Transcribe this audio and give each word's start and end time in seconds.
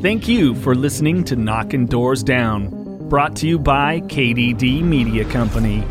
Thank 0.00 0.26
you 0.26 0.54
for 0.54 0.74
listening 0.74 1.24
to 1.24 1.36
Knocking 1.36 1.84
Doors 1.84 2.22
Down, 2.22 2.70
brought 3.10 3.36
to 3.36 3.46
you 3.46 3.58
by 3.58 4.00
KDD 4.00 4.82
Media 4.82 5.26
Company. 5.26 5.84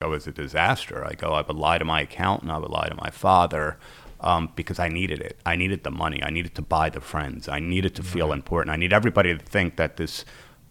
It 0.00 0.06
was 0.06 0.28
a 0.28 0.30
disaster. 0.30 1.04
I 1.04 1.14
go, 1.14 1.32
I 1.32 1.40
would 1.40 1.56
lie 1.56 1.78
to 1.78 1.84
my 1.84 2.02
accountant, 2.02 2.52
I 2.52 2.58
would 2.58 2.70
lie 2.70 2.88
to 2.88 2.94
my 2.94 3.10
father. 3.10 3.76
Um, 4.20 4.52
because 4.54 4.78
I 4.78 4.88
needed 4.88 5.20
it. 5.20 5.38
I 5.44 5.56
needed 5.56 5.82
the 5.82 5.90
money. 5.90 6.22
I 6.22 6.30
needed 6.30 6.54
to 6.56 6.62
buy 6.62 6.88
the 6.90 7.00
friends. 7.00 7.48
I 7.48 7.58
needed 7.58 7.96
to 7.96 8.02
feel 8.04 8.32
important. 8.32 8.72
I 8.72 8.76
need 8.76 8.92
everybody 8.92 9.36
to 9.36 9.44
think 9.44 9.76
that 9.76 9.96
this 9.96 10.24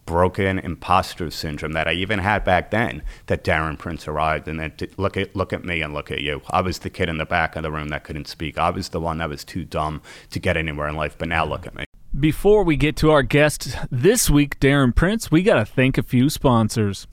broken 0.06 0.58
imposter 0.58 1.30
syndrome 1.30 1.72
that 1.72 1.88
I 1.88 1.92
even 1.92 2.20
had 2.20 2.44
back 2.44 2.70
then, 2.70 3.02
that 3.26 3.44
Darren 3.44 3.78
Prince 3.78 4.08
arrived 4.08 4.48
and 4.48 4.58
that 4.60 4.98
look 4.98 5.18
at 5.18 5.36
look 5.36 5.52
at 5.54 5.64
me 5.64 5.82
and 5.82 5.92
look 5.92 6.10
at 6.10 6.20
you. 6.20 6.40
I 6.50 6.62
was 6.62 6.78
the 6.78 6.90
kid 6.90 7.10
in 7.10 7.18
the 7.18 7.26
back 7.26 7.54
of 7.56 7.62
the 7.62 7.72
room 7.72 7.88
that 7.88 8.04
couldn't 8.04 8.28
speak. 8.28 8.56
I 8.56 8.70
was 8.70 8.90
the 8.90 9.00
one 9.00 9.18
that 9.18 9.28
was 9.28 9.44
too 9.44 9.64
dumb 9.64 10.00
to 10.30 10.38
get 10.38 10.56
anywhere 10.56 10.88
in 10.88 10.96
life. 10.96 11.16
But 11.18 11.28
now 11.28 11.44
look 11.44 11.66
at 11.66 11.74
me. 11.74 11.87
Before 12.18 12.64
we 12.64 12.76
get 12.76 12.96
to 12.96 13.12
our 13.12 13.22
guest 13.22 13.76
this 13.92 14.28
week, 14.28 14.58
Darren 14.58 14.92
Prince, 14.92 15.30
we 15.30 15.44
got 15.44 15.56
to 15.56 15.64
thank 15.64 15.98
a 15.98 16.02
few 16.02 16.28
sponsors. 16.28 17.06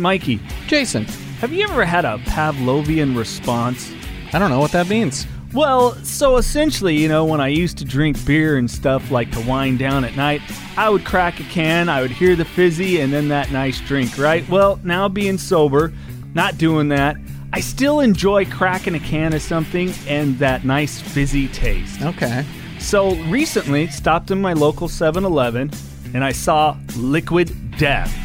Mikey, 0.00 0.40
Jason, 0.66 1.04
have 1.38 1.52
you 1.52 1.62
ever 1.64 1.84
had 1.84 2.04
a 2.04 2.18
Pavlovian 2.24 3.16
response? 3.16 3.92
I 4.32 4.40
don't 4.40 4.50
know 4.50 4.58
what 4.58 4.72
that 4.72 4.88
means. 4.88 5.28
Well, 5.52 5.94
so 6.02 6.38
essentially, 6.38 6.96
you 6.96 7.08
know, 7.08 7.24
when 7.24 7.40
I 7.40 7.48
used 7.48 7.78
to 7.78 7.84
drink 7.84 8.24
beer 8.26 8.58
and 8.58 8.68
stuff 8.68 9.12
like 9.12 9.30
to 9.30 9.40
wind 9.42 9.78
down 9.78 10.04
at 10.04 10.16
night, 10.16 10.40
I 10.76 10.88
would 10.88 11.04
crack 11.04 11.38
a 11.38 11.44
can, 11.44 11.88
I 11.88 12.02
would 12.02 12.10
hear 12.10 12.34
the 12.34 12.44
fizzy, 12.44 13.00
and 13.02 13.12
then 13.12 13.28
that 13.28 13.52
nice 13.52 13.80
drink, 13.82 14.18
right? 14.18 14.48
Well, 14.48 14.80
now 14.82 15.08
being 15.08 15.38
sober, 15.38 15.92
not 16.34 16.58
doing 16.58 16.88
that, 16.88 17.16
I 17.52 17.60
still 17.60 18.00
enjoy 18.00 18.46
cracking 18.46 18.96
a 18.96 19.00
can 19.00 19.34
of 19.34 19.42
something 19.42 19.92
and 20.08 20.36
that 20.40 20.64
nice 20.64 21.00
fizzy 21.00 21.46
taste. 21.46 22.02
Okay. 22.02 22.44
So 22.86 23.16
recently, 23.24 23.88
stopped 23.88 24.30
in 24.30 24.40
my 24.40 24.52
local 24.52 24.86
7-Eleven 24.86 25.72
and 26.14 26.22
I 26.22 26.30
saw 26.30 26.76
Liquid 26.96 27.76
Death. 27.78 28.16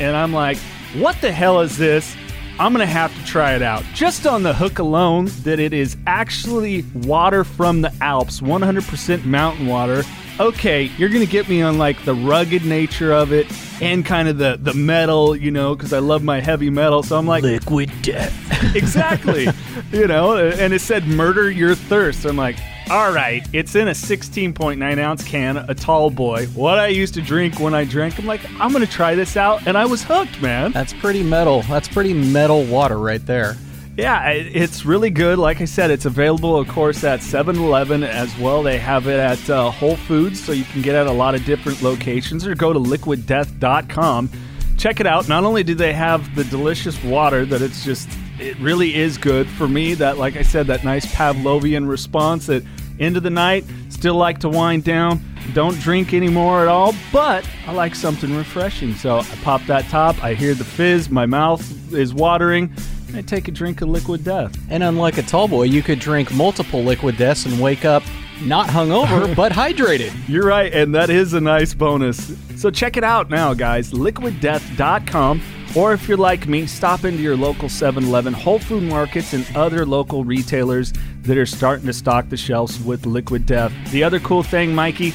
And 0.00 0.16
I'm 0.16 0.32
like, 0.32 0.58
what 0.96 1.20
the 1.20 1.30
hell 1.30 1.60
is 1.60 1.78
this? 1.78 2.16
I'm 2.58 2.72
gonna 2.72 2.84
have 2.84 3.14
to 3.14 3.24
try 3.24 3.54
it 3.54 3.62
out. 3.62 3.84
Just 3.94 4.26
on 4.26 4.42
the 4.42 4.52
hook 4.52 4.80
alone, 4.80 5.26
that 5.44 5.60
it 5.60 5.72
is 5.72 5.96
actually 6.08 6.82
water 6.94 7.44
from 7.44 7.80
the 7.80 7.94
Alps, 8.00 8.40
100% 8.40 9.24
mountain 9.24 9.68
water. 9.68 10.02
Okay, 10.40 10.90
you're 10.98 11.10
gonna 11.10 11.24
get 11.24 11.48
me 11.48 11.62
on 11.62 11.78
like 11.78 12.04
the 12.04 12.14
rugged 12.14 12.64
nature 12.64 13.12
of 13.12 13.32
it 13.32 13.46
and 13.80 14.04
kind 14.04 14.26
of 14.26 14.38
the 14.38 14.58
the 14.60 14.74
metal, 14.74 15.36
you 15.36 15.52
know, 15.52 15.76
because 15.76 15.92
I 15.92 16.00
love 16.00 16.24
my 16.24 16.40
heavy 16.40 16.70
metal. 16.70 17.04
So 17.04 17.16
I'm 17.16 17.26
like, 17.28 17.44
liquid 17.44 17.92
death. 18.02 18.47
exactly, 18.74 19.48
you 19.92 20.06
know. 20.06 20.36
And 20.36 20.72
it 20.72 20.80
said 20.80 21.06
murder 21.06 21.50
your 21.50 21.74
thirst. 21.74 22.24
I'm 22.24 22.36
like, 22.36 22.56
all 22.90 23.12
right, 23.12 23.46
it's 23.52 23.74
in 23.74 23.88
a 23.88 23.92
16.9 23.92 24.98
ounce 24.98 25.24
can, 25.24 25.58
a 25.58 25.74
tall 25.74 26.10
boy. 26.10 26.46
What 26.46 26.78
I 26.78 26.88
used 26.88 27.14
to 27.14 27.22
drink 27.22 27.60
when 27.60 27.74
I 27.74 27.84
drank, 27.84 28.18
I'm 28.18 28.26
like, 28.26 28.40
I'm 28.58 28.72
gonna 28.72 28.86
try 28.86 29.14
this 29.14 29.36
out, 29.36 29.66
and 29.66 29.76
I 29.76 29.84
was 29.84 30.02
hooked, 30.02 30.40
man. 30.40 30.72
That's 30.72 30.92
pretty 30.94 31.22
metal. 31.22 31.62
That's 31.62 31.88
pretty 31.88 32.14
metal 32.14 32.64
water 32.64 32.98
right 32.98 33.24
there. 33.26 33.56
Yeah, 33.98 34.28
it's 34.30 34.86
really 34.86 35.10
good. 35.10 35.40
Like 35.40 35.60
I 35.60 35.64
said, 35.64 35.90
it's 35.90 36.04
available, 36.04 36.56
of 36.56 36.68
course, 36.68 37.02
at 37.02 37.20
7 37.20 37.56
Eleven 37.56 38.04
as 38.04 38.36
well. 38.38 38.62
They 38.62 38.78
have 38.78 39.08
it 39.08 39.18
at 39.18 39.50
uh, 39.50 39.72
Whole 39.72 39.96
Foods, 39.96 40.42
so 40.42 40.52
you 40.52 40.62
can 40.62 40.82
get 40.82 40.94
it 40.94 40.98
at 40.98 41.06
a 41.08 41.12
lot 41.12 41.34
of 41.34 41.44
different 41.44 41.82
locations, 41.82 42.46
or 42.46 42.54
go 42.54 42.72
to 42.72 42.78
liquiddeath.com. 42.78 44.30
Check 44.76 45.00
it 45.00 45.06
out. 45.08 45.28
Not 45.28 45.42
only 45.42 45.64
do 45.64 45.74
they 45.74 45.92
have 45.92 46.32
the 46.36 46.44
delicious 46.44 47.02
water 47.02 47.44
that 47.46 47.60
it's 47.60 47.84
just, 47.84 48.08
it 48.40 48.58
really 48.58 48.94
is 48.94 49.18
good 49.18 49.48
for 49.48 49.68
me. 49.68 49.94
That, 49.94 50.18
like 50.18 50.36
I 50.36 50.42
said, 50.42 50.66
that 50.68 50.84
nice 50.84 51.06
Pavlovian 51.06 51.88
response 51.88 52.46
that 52.46 52.62
end 53.00 53.16
of 53.16 53.22
the 53.22 53.30
night, 53.30 53.64
still 53.88 54.14
like 54.14 54.38
to 54.40 54.48
wind 54.48 54.84
down, 54.84 55.20
don't 55.54 55.78
drink 55.80 56.12
anymore 56.12 56.62
at 56.62 56.68
all, 56.68 56.94
but 57.12 57.48
I 57.66 57.72
like 57.72 57.94
something 57.94 58.34
refreshing. 58.36 58.94
So 58.94 59.18
I 59.18 59.36
pop 59.42 59.62
that 59.66 59.84
top, 59.88 60.22
I 60.22 60.34
hear 60.34 60.54
the 60.54 60.64
fizz, 60.64 61.10
my 61.10 61.26
mouth 61.26 61.92
is 61.92 62.12
watering. 62.12 62.72
I 63.14 63.22
take 63.22 63.48
a 63.48 63.50
drink 63.50 63.80
of 63.80 63.88
liquid 63.88 64.24
death. 64.24 64.56
And 64.68 64.82
unlike 64.82 65.16
a 65.16 65.22
tall 65.22 65.48
boy, 65.48 65.64
you 65.64 65.82
could 65.82 65.98
drink 65.98 66.32
multiple 66.34 66.82
liquid 66.82 67.16
deaths 67.16 67.46
and 67.46 67.58
wake 67.58 67.84
up 67.84 68.02
not 68.42 68.68
hungover, 68.68 69.34
but 69.36 69.52
hydrated. 69.52 70.12
You're 70.28 70.46
right, 70.46 70.72
and 70.72 70.94
that 70.94 71.10
is 71.10 71.32
a 71.32 71.40
nice 71.40 71.74
bonus. 71.74 72.32
So 72.56 72.70
check 72.70 72.96
it 72.96 73.04
out 73.04 73.30
now, 73.30 73.54
guys. 73.54 73.92
Liquiddeath.com. 73.92 75.42
Or 75.76 75.92
if 75.92 76.08
you're 76.08 76.16
like 76.16 76.48
me, 76.48 76.66
stop 76.66 77.04
into 77.04 77.22
your 77.22 77.36
local 77.36 77.68
7 77.68 78.04
Eleven, 78.04 78.32
Whole 78.32 78.58
Food 78.58 78.84
markets, 78.84 79.32
and 79.32 79.46
other 79.56 79.84
local 79.84 80.24
retailers 80.24 80.92
that 81.22 81.36
are 81.36 81.46
starting 81.46 81.86
to 81.86 81.92
stock 81.92 82.28
the 82.28 82.36
shelves 82.36 82.82
with 82.82 83.06
Liquid 83.06 83.46
Death. 83.46 83.72
The 83.90 84.02
other 84.02 84.18
cool 84.20 84.42
thing, 84.42 84.74
Mikey, 84.74 85.12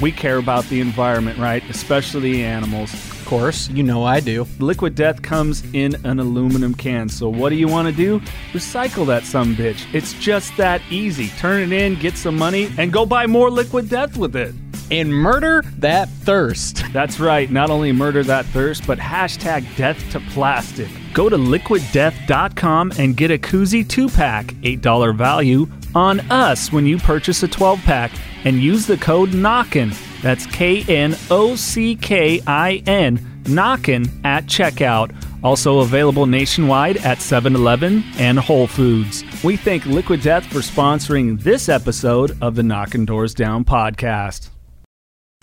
we 0.00 0.12
care 0.12 0.36
about 0.36 0.64
the 0.66 0.80
environment, 0.80 1.38
right? 1.38 1.62
Especially 1.70 2.32
the 2.32 2.44
animals. 2.44 2.92
Of 2.92 3.24
course, 3.26 3.68
you 3.70 3.82
know 3.82 4.04
I 4.04 4.20
do. 4.20 4.46
Liquid 4.60 4.94
Death 4.94 5.22
comes 5.22 5.64
in 5.72 5.96
an 6.06 6.20
aluminum 6.20 6.74
can. 6.74 7.08
So 7.08 7.28
what 7.28 7.48
do 7.48 7.56
you 7.56 7.66
want 7.66 7.88
to 7.88 7.94
do? 7.94 8.20
Recycle 8.52 9.06
that 9.06 9.24
some 9.24 9.56
bitch. 9.56 9.82
It's 9.92 10.12
just 10.14 10.56
that 10.58 10.80
easy. 10.90 11.28
Turn 11.38 11.62
it 11.62 11.72
in, 11.72 11.98
get 11.98 12.16
some 12.16 12.36
money, 12.36 12.70
and 12.78 12.92
go 12.92 13.04
buy 13.06 13.26
more 13.26 13.50
Liquid 13.50 13.88
Death 13.88 14.16
with 14.16 14.36
it. 14.36 14.54
And 14.90 15.12
murder 15.12 15.62
that 15.78 16.08
thirst. 16.08 16.84
That's 16.92 17.18
right. 17.18 17.50
Not 17.50 17.70
only 17.70 17.92
murder 17.92 18.22
that 18.24 18.46
thirst, 18.46 18.86
but 18.86 18.98
hashtag 18.98 19.64
death 19.76 19.98
to 20.12 20.20
plastic. 20.20 20.88
Go 21.12 21.28
to 21.28 21.36
liquiddeath.com 21.36 22.92
and 22.98 23.16
get 23.16 23.30
a 23.30 23.38
koozie 23.38 23.88
2 23.88 24.08
pack, 24.08 24.46
$8 24.46 25.16
value, 25.16 25.66
on 25.94 26.20
us 26.30 26.70
when 26.70 26.86
you 26.86 26.98
purchase 26.98 27.42
a 27.42 27.48
12 27.48 27.80
pack 27.82 28.12
and 28.44 28.60
use 28.60 28.86
the 28.86 28.98
code 28.98 29.30
KNOCKIN. 29.30 30.22
That's 30.22 30.46
K 30.46 30.84
N 30.88 31.16
O 31.30 31.56
C 31.56 31.96
K 31.96 32.40
I 32.46 32.82
N, 32.86 33.18
KNOCKIN 33.44 34.24
at 34.24 34.46
checkout. 34.46 35.14
Also 35.42 35.80
available 35.80 36.26
nationwide 36.26 36.96
at 36.98 37.20
7 37.20 37.54
Eleven 37.54 38.02
and 38.18 38.38
Whole 38.38 38.66
Foods. 38.66 39.24
We 39.44 39.56
thank 39.56 39.86
Liquid 39.86 40.22
Death 40.22 40.44
for 40.46 40.58
sponsoring 40.58 41.40
this 41.40 41.68
episode 41.68 42.36
of 42.40 42.56
the 42.56 42.62
Knocking 42.62 43.04
Doors 43.04 43.34
Down 43.34 43.64
podcast. 43.64 44.55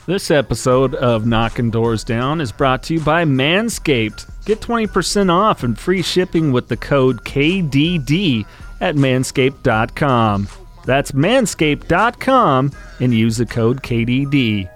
This 0.06 0.32
episode 0.32 0.96
of 0.96 1.26
Knocking 1.26 1.70
Doors 1.70 2.04
Down 2.04 2.42
is 2.42 2.52
brought 2.52 2.84
to 2.84 2.96
you 2.96 3.00
by 3.00 3.24
Manscaped. 3.24 4.30
Get 4.44 4.60
20% 4.60 5.32
off 5.32 5.64
and 5.64 5.80
free 5.80 6.02
shipping 6.02 6.52
with 6.52 6.68
the 6.68 6.76
code 6.76 7.24
KDD 7.24 8.46
at 8.82 8.96
manscaped.com. 8.96 10.50
That's 10.84 11.14
manscaped.com 11.14 12.72
and 13.00 13.14
use 13.14 13.38
the 13.38 13.46
code 13.46 13.82
KDD. 13.82 14.70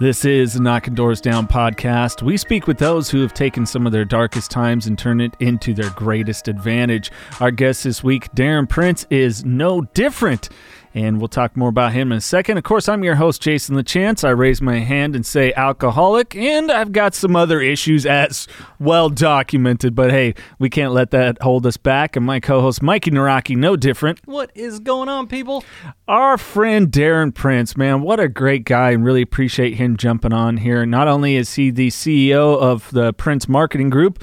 This 0.00 0.24
is 0.24 0.54
the 0.54 0.60
Knocking 0.60 0.96
Doors 0.96 1.20
Down 1.20 1.46
podcast. 1.46 2.20
We 2.20 2.36
speak 2.36 2.66
with 2.66 2.78
those 2.78 3.08
who 3.08 3.20
have 3.22 3.34
taken 3.34 3.64
some 3.64 3.86
of 3.86 3.92
their 3.92 4.04
darkest 4.04 4.50
times 4.50 4.88
and 4.88 4.98
turned 4.98 5.22
it 5.22 5.36
into 5.38 5.72
their 5.72 5.90
greatest 5.90 6.48
advantage. 6.48 7.12
Our 7.38 7.52
guest 7.52 7.84
this 7.84 8.02
week, 8.02 8.32
Darren 8.32 8.68
Prince, 8.68 9.06
is 9.10 9.44
no 9.44 9.82
different 9.82 10.48
and 10.94 11.18
we'll 11.18 11.28
talk 11.28 11.56
more 11.56 11.68
about 11.68 11.92
him 11.92 12.12
in 12.12 12.18
a 12.18 12.20
second. 12.20 12.56
Of 12.56 12.62
course, 12.62 12.88
I'm 12.88 13.02
your 13.02 13.16
host, 13.16 13.42
Jason 13.42 13.74
LaChance. 13.74 14.22
I 14.22 14.30
raise 14.30 14.62
my 14.62 14.78
hand 14.78 15.16
and 15.16 15.26
say 15.26 15.52
alcoholic, 15.54 16.36
and 16.36 16.70
I've 16.70 16.92
got 16.92 17.14
some 17.14 17.34
other 17.34 17.60
issues 17.60 18.06
as 18.06 18.46
well 18.78 19.08
documented, 19.08 19.96
but 19.96 20.12
hey, 20.12 20.34
we 20.60 20.70
can't 20.70 20.92
let 20.92 21.10
that 21.10 21.42
hold 21.42 21.66
us 21.66 21.76
back. 21.76 22.14
And 22.14 22.24
my 22.24 22.38
co 22.38 22.60
host, 22.60 22.80
Mikey 22.80 23.10
Naraki, 23.10 23.56
no 23.56 23.74
different. 23.74 24.20
What 24.24 24.52
is 24.54 24.78
going 24.78 25.08
on, 25.08 25.26
people? 25.26 25.64
Our 26.06 26.38
friend 26.38 26.92
Darren 26.92 27.34
Prince, 27.34 27.76
man, 27.76 28.02
what 28.02 28.20
a 28.20 28.28
great 28.28 28.64
guy, 28.64 28.92
and 28.92 29.04
really 29.04 29.22
appreciate 29.22 29.74
him 29.74 29.96
jumping 29.96 30.32
on 30.32 30.58
here. 30.58 30.86
Not 30.86 31.08
only 31.08 31.34
is 31.34 31.54
he 31.54 31.70
the 31.70 31.88
CEO 31.88 32.56
of 32.56 32.88
the 32.92 33.12
Prince 33.12 33.48
Marketing 33.48 33.90
Group, 33.90 34.22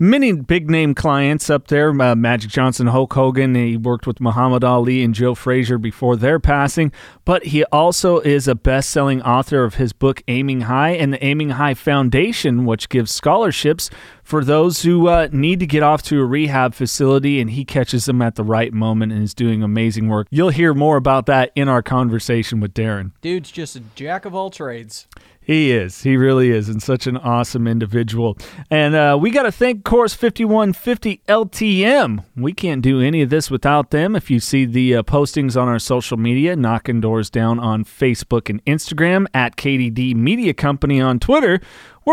many 0.00 0.32
big 0.32 0.70
name 0.70 0.94
clients 0.94 1.50
up 1.50 1.68
there 1.68 1.90
uh, 2.00 2.16
Magic 2.16 2.50
Johnson, 2.50 2.86
Hulk 2.86 3.12
Hogan. 3.12 3.54
He 3.54 3.76
worked 3.76 4.06
with 4.06 4.18
Muhammad 4.18 4.64
Ali 4.64 5.04
and 5.04 5.14
Joe 5.14 5.34
Frazier 5.34 5.76
before 5.76 6.16
their 6.16 6.40
passing, 6.40 6.90
but 7.26 7.44
he 7.44 7.64
also 7.64 8.18
is 8.20 8.48
a 8.48 8.54
best 8.54 8.90
selling 8.90 9.20
author 9.22 9.62
of 9.62 9.74
his 9.74 9.92
book 9.92 10.22
Aiming 10.26 10.62
High 10.62 10.92
and 10.92 11.12
the 11.12 11.22
Aiming 11.24 11.50
High 11.50 11.74
Foundation, 11.74 12.64
which 12.64 12.88
gives 12.88 13.12
scholarships 13.12 13.90
for 14.30 14.44
those 14.44 14.82
who 14.82 15.08
uh, 15.08 15.28
need 15.32 15.58
to 15.58 15.66
get 15.66 15.82
off 15.82 16.04
to 16.04 16.20
a 16.20 16.24
rehab 16.24 16.72
facility 16.72 17.40
and 17.40 17.50
he 17.50 17.64
catches 17.64 18.04
them 18.04 18.22
at 18.22 18.36
the 18.36 18.44
right 18.44 18.72
moment 18.72 19.10
and 19.10 19.24
is 19.24 19.34
doing 19.34 19.60
amazing 19.60 20.08
work. 20.08 20.28
You'll 20.30 20.50
hear 20.50 20.72
more 20.72 20.96
about 20.96 21.26
that 21.26 21.50
in 21.56 21.68
our 21.68 21.82
conversation 21.82 22.60
with 22.60 22.72
Darren. 22.72 23.10
Dude's 23.22 23.50
just 23.50 23.74
a 23.74 23.80
jack 23.96 24.24
of 24.24 24.32
all 24.32 24.48
trades. 24.48 25.08
He 25.50 25.72
is. 25.72 26.02
He 26.02 26.16
really 26.16 26.50
is, 26.50 26.68
and 26.68 26.80
such 26.80 27.08
an 27.08 27.16
awesome 27.16 27.66
individual. 27.66 28.38
And 28.70 28.94
uh, 28.94 29.18
we 29.20 29.32
got 29.32 29.42
to 29.42 29.50
thank 29.50 29.84
Course 29.84 30.14
5150 30.14 31.22
LTM. 31.26 32.24
We 32.36 32.52
can't 32.52 32.82
do 32.82 33.00
any 33.00 33.22
of 33.22 33.30
this 33.30 33.50
without 33.50 33.90
them. 33.90 34.14
If 34.14 34.30
you 34.30 34.38
see 34.38 34.64
the 34.64 34.96
uh, 34.96 35.02
postings 35.02 35.60
on 35.60 35.66
our 35.66 35.80
social 35.80 36.18
media, 36.18 36.54
knocking 36.54 37.00
doors 37.00 37.30
down 37.30 37.58
on 37.58 37.84
Facebook 37.84 38.48
and 38.48 38.64
Instagram, 38.64 39.26
at 39.34 39.56
KDD 39.56 40.14
Media 40.14 40.54
Company 40.54 41.00
on 41.00 41.18
Twitter, 41.18 41.60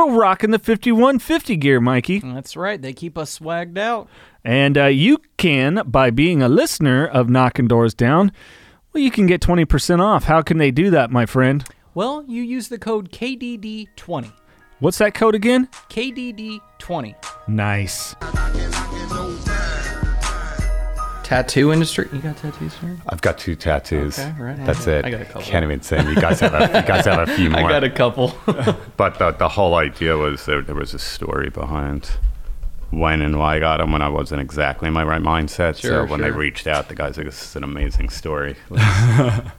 we're 0.05 0.19
rocking 0.19 0.51
the 0.51 0.59
5150 0.59 1.55
gear, 1.57 1.81
Mikey. 1.81 2.19
That's 2.19 2.55
right. 2.55 2.81
They 2.81 2.93
keep 2.93 3.17
us 3.17 3.39
swagged 3.39 3.77
out. 3.77 4.07
And 4.43 4.77
uh, 4.77 4.85
you 4.85 5.19
can, 5.37 5.81
by 5.85 6.09
being 6.09 6.41
a 6.41 6.49
listener 6.49 7.05
of 7.05 7.29
Knocking 7.29 7.67
Doors 7.67 7.93
Down, 7.93 8.31
well, 8.93 9.03
you 9.03 9.11
can 9.11 9.27
get 9.27 9.41
20% 9.41 9.99
off. 9.99 10.25
How 10.25 10.41
can 10.41 10.57
they 10.57 10.71
do 10.71 10.89
that, 10.91 11.11
my 11.11 11.25
friend? 11.25 11.63
Well, 11.93 12.23
you 12.27 12.43
use 12.43 12.67
the 12.67 12.77
code 12.77 13.11
KDD20. 13.11 14.31
What's 14.79 14.99
that 14.99 15.15
code 15.15 15.35
again? 15.35 15.67
KDD20. 15.89 17.15
Nice. 17.47 18.15
Tattoo 21.27 21.73
industry. 21.73 22.07
You 22.13 22.19
got 22.19 22.37
tattoos, 22.37 22.71
sir? 22.71 22.95
I've 23.09 23.19
got 23.21 23.37
two 23.37 23.53
tattoos. 23.57 24.17
Okay, 24.17 24.33
right. 24.39 24.65
That's 24.65 24.87
it. 24.87 25.03
I 25.03 25.09
got 25.11 25.21
a 25.21 25.25
couple. 25.25 25.41
Can't 25.41 25.65
even 25.65 25.81
say. 25.81 26.01
You 26.07 26.15
guys 26.15 26.39
have 26.39 26.53
a, 26.53 26.79
you 26.79 26.87
guys 26.87 27.03
have 27.03 27.27
a 27.27 27.31
few 27.35 27.49
more. 27.49 27.59
I 27.65 27.69
got 27.69 27.83
a 27.83 27.89
couple. 27.89 28.29
But 28.95 29.19
the, 29.19 29.31
the 29.31 29.49
whole 29.49 29.75
idea 29.75 30.15
was 30.15 30.45
there, 30.45 30.61
there 30.61 30.73
was 30.73 30.93
a 30.93 30.99
story 30.99 31.49
behind 31.49 32.11
when 32.91 33.21
and 33.21 33.37
why 33.37 33.57
I 33.57 33.59
got 33.59 33.77
them 33.79 33.91
when 33.91 34.01
I 34.01 34.07
wasn't 34.07 34.39
exactly 34.39 34.87
in 34.87 34.93
my 34.93 35.03
right 35.03 35.21
mindset. 35.21 35.77
Sure, 35.81 36.05
so 36.07 36.09
when 36.09 36.21
they 36.21 36.31
reached 36.31 36.65
out, 36.65 36.87
the 36.87 36.95
guys 36.95 37.17
like, 37.17 37.25
this 37.25 37.43
is 37.43 37.55
an 37.57 37.65
amazing 37.65 38.07
story. 38.07 38.55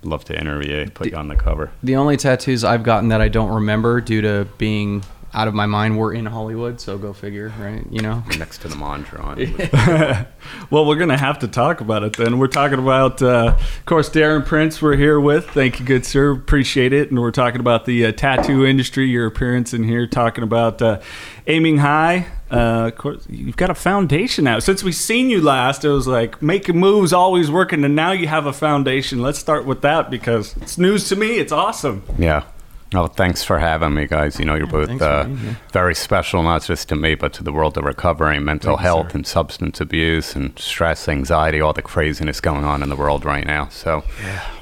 Love 0.02 0.24
to 0.24 0.40
interview 0.40 0.84
you, 0.86 0.90
put 0.90 1.10
you 1.10 1.16
on 1.18 1.28
the 1.28 1.36
cover. 1.36 1.70
the 1.82 1.96
only 1.96 2.16
tattoos 2.16 2.64
I've 2.64 2.82
gotten 2.82 3.10
that 3.10 3.20
I 3.20 3.28
don't 3.28 3.50
remember 3.50 4.00
due 4.00 4.22
to 4.22 4.48
being 4.56 5.02
out 5.34 5.48
of 5.48 5.54
my 5.54 5.66
mind 5.66 5.98
were 5.98 6.12
in 6.12 6.26
Hollywood, 6.26 6.80
so 6.80 6.96
go 6.96 7.12
figure, 7.12 7.52
right? 7.58 7.84
You 7.90 8.00
know? 8.00 8.22
Next 8.38 8.58
to 8.62 8.68
the 8.68 8.76
Mondrian. 8.76 10.26
Well, 10.70 10.86
we're 10.86 10.96
going 10.96 11.10
to 11.10 11.16
have 11.16 11.40
to 11.40 11.48
talk 11.48 11.80
about 11.80 12.02
it 12.02 12.16
then. 12.16 12.38
We're 12.38 12.46
talking 12.46 12.78
about, 12.78 13.22
uh, 13.22 13.56
of 13.56 13.86
course, 13.86 14.08
Darren 14.10 14.44
Prince, 14.44 14.80
we're 14.80 14.96
here 14.96 15.18
with. 15.18 15.48
Thank 15.50 15.80
you, 15.80 15.86
good 15.86 16.04
sir. 16.04 16.32
Appreciate 16.32 16.92
it. 16.92 17.10
And 17.10 17.20
we're 17.20 17.30
talking 17.30 17.60
about 17.60 17.84
the 17.84 18.06
uh, 18.06 18.12
tattoo 18.12 18.64
industry, 18.66 19.06
your 19.06 19.26
appearance 19.26 19.72
in 19.72 19.84
here, 19.84 20.06
talking 20.06 20.44
about 20.44 20.80
uh, 20.80 21.00
aiming 21.46 21.78
high. 21.78 22.26
Uh, 22.50 22.88
of 22.88 22.96
course, 22.96 23.26
you've 23.28 23.56
got 23.56 23.70
a 23.70 23.74
foundation 23.74 24.44
now. 24.44 24.58
Since 24.58 24.82
we 24.82 24.92
seen 24.92 25.28
you 25.28 25.40
last, 25.42 25.84
it 25.84 25.90
was 25.90 26.06
like 26.06 26.40
making 26.42 26.78
moves, 26.78 27.12
always 27.12 27.50
working, 27.50 27.84
and 27.84 27.94
now 27.94 28.12
you 28.12 28.26
have 28.26 28.46
a 28.46 28.52
foundation. 28.52 29.20
Let's 29.20 29.38
start 29.38 29.66
with 29.66 29.82
that 29.82 30.10
because 30.10 30.56
it's 30.56 30.78
news 30.78 31.08
to 31.10 31.16
me. 31.16 31.38
It's 31.38 31.52
awesome. 31.52 32.02
Yeah. 32.18 32.44
Well, 32.90 33.06
thanks 33.08 33.44
for 33.44 33.58
having 33.58 33.92
me, 33.92 34.06
guys. 34.06 34.38
You 34.38 34.46
know, 34.46 34.54
you're 34.54 34.66
both 34.66 35.02
uh, 35.02 35.24
being 35.24 35.56
very 35.72 35.94
special, 35.94 36.42
not 36.42 36.62
just 36.64 36.88
to 36.88 36.96
me, 36.96 37.14
but 37.16 37.34
to 37.34 37.42
the 37.44 37.52
world 37.52 37.76
of 37.76 37.84
recovery, 37.84 38.40
mental 38.40 38.70
Thank 38.76 38.80
you, 38.80 38.82
health, 38.86 39.10
sir. 39.12 39.16
and 39.18 39.26
substance 39.26 39.78
abuse, 39.78 40.34
and 40.34 40.58
stress, 40.58 41.06
anxiety, 41.06 41.60
all 41.60 41.74
the 41.74 41.82
craziness 41.82 42.40
going 42.40 42.64
on 42.64 42.82
in 42.82 42.88
the 42.88 42.96
world 42.96 43.26
right 43.26 43.44
now. 43.46 43.68
So, 43.68 44.04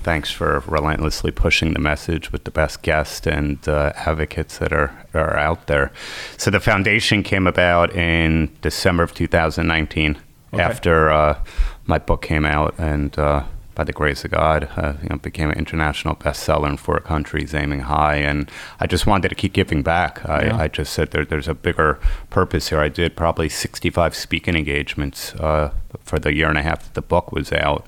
thanks 0.02 0.32
for 0.32 0.64
relentlessly 0.66 1.30
pushing 1.30 1.72
the 1.72 1.78
message 1.78 2.32
with 2.32 2.42
the 2.42 2.50
best 2.50 2.82
guests 2.82 3.28
and 3.28 3.60
uh, 3.68 3.92
advocates 3.94 4.58
that 4.58 4.72
are, 4.72 4.92
are 5.14 5.36
out 5.36 5.68
there. 5.68 5.92
So, 6.36 6.50
the 6.50 6.58
foundation 6.60 7.22
came 7.22 7.46
about 7.46 7.94
in 7.94 8.50
December 8.60 9.04
of 9.04 9.14
2019 9.14 10.18
Okay. 10.54 10.62
after 10.62 11.10
uh, 11.10 11.38
my 11.86 11.98
book 11.98 12.22
came 12.22 12.44
out, 12.44 12.74
and 12.78 13.16
uh, 13.18 13.44
by 13.76 13.84
the 13.84 13.92
grace 13.92 14.24
of 14.24 14.30
God, 14.30 14.68
uh, 14.76 14.94
you 15.02 15.08
know, 15.10 15.18
became 15.18 15.50
an 15.50 15.58
international 15.58 16.16
bestseller 16.16 16.68
in 16.68 16.78
four 16.78 16.98
countries, 16.98 17.54
aiming 17.54 17.80
high. 17.80 18.16
And 18.16 18.50
I 18.80 18.86
just 18.86 19.06
wanted 19.06 19.28
to 19.28 19.34
keep 19.34 19.52
giving 19.52 19.82
back. 19.82 20.26
I, 20.28 20.46
Yeah. 20.46 20.56
I 20.56 20.68
just 20.68 20.94
said 20.94 21.10
there, 21.10 21.26
there's 21.26 21.46
a 21.46 21.54
bigger 21.54 22.00
purpose 22.30 22.70
here. 22.70 22.80
I 22.80 22.88
did 22.88 23.14
probably 23.16 23.50
65 23.50 24.16
speaking 24.16 24.56
engagements 24.56 25.34
uh, 25.34 25.72
for 26.00 26.18
the 26.18 26.34
year 26.34 26.48
and 26.48 26.56
a 26.56 26.62
half 26.62 26.84
that 26.84 26.94
the 26.94 27.02
book 27.02 27.32
was 27.32 27.52
out, 27.52 27.86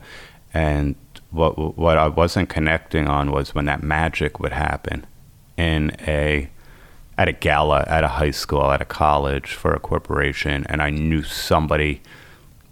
and 0.52 0.94
what 1.30 1.76
what 1.76 1.98
I 1.98 2.08
wasn't 2.08 2.48
connecting 2.50 3.08
on 3.08 3.30
was 3.30 3.54
when 3.54 3.64
that 3.64 3.82
magic 3.82 4.38
would 4.40 4.52
happen 4.52 5.06
in 5.56 5.96
a 6.06 6.50
at 7.16 7.28
a 7.28 7.32
gala, 7.32 7.84
at 7.88 8.04
a 8.04 8.08
high 8.08 8.30
school, 8.30 8.70
at 8.70 8.80
a 8.80 8.84
college, 8.84 9.52
for 9.54 9.72
a 9.74 9.80
corporation, 9.80 10.66
and 10.68 10.82
I 10.82 10.90
knew 10.90 11.22
somebody 11.22 12.00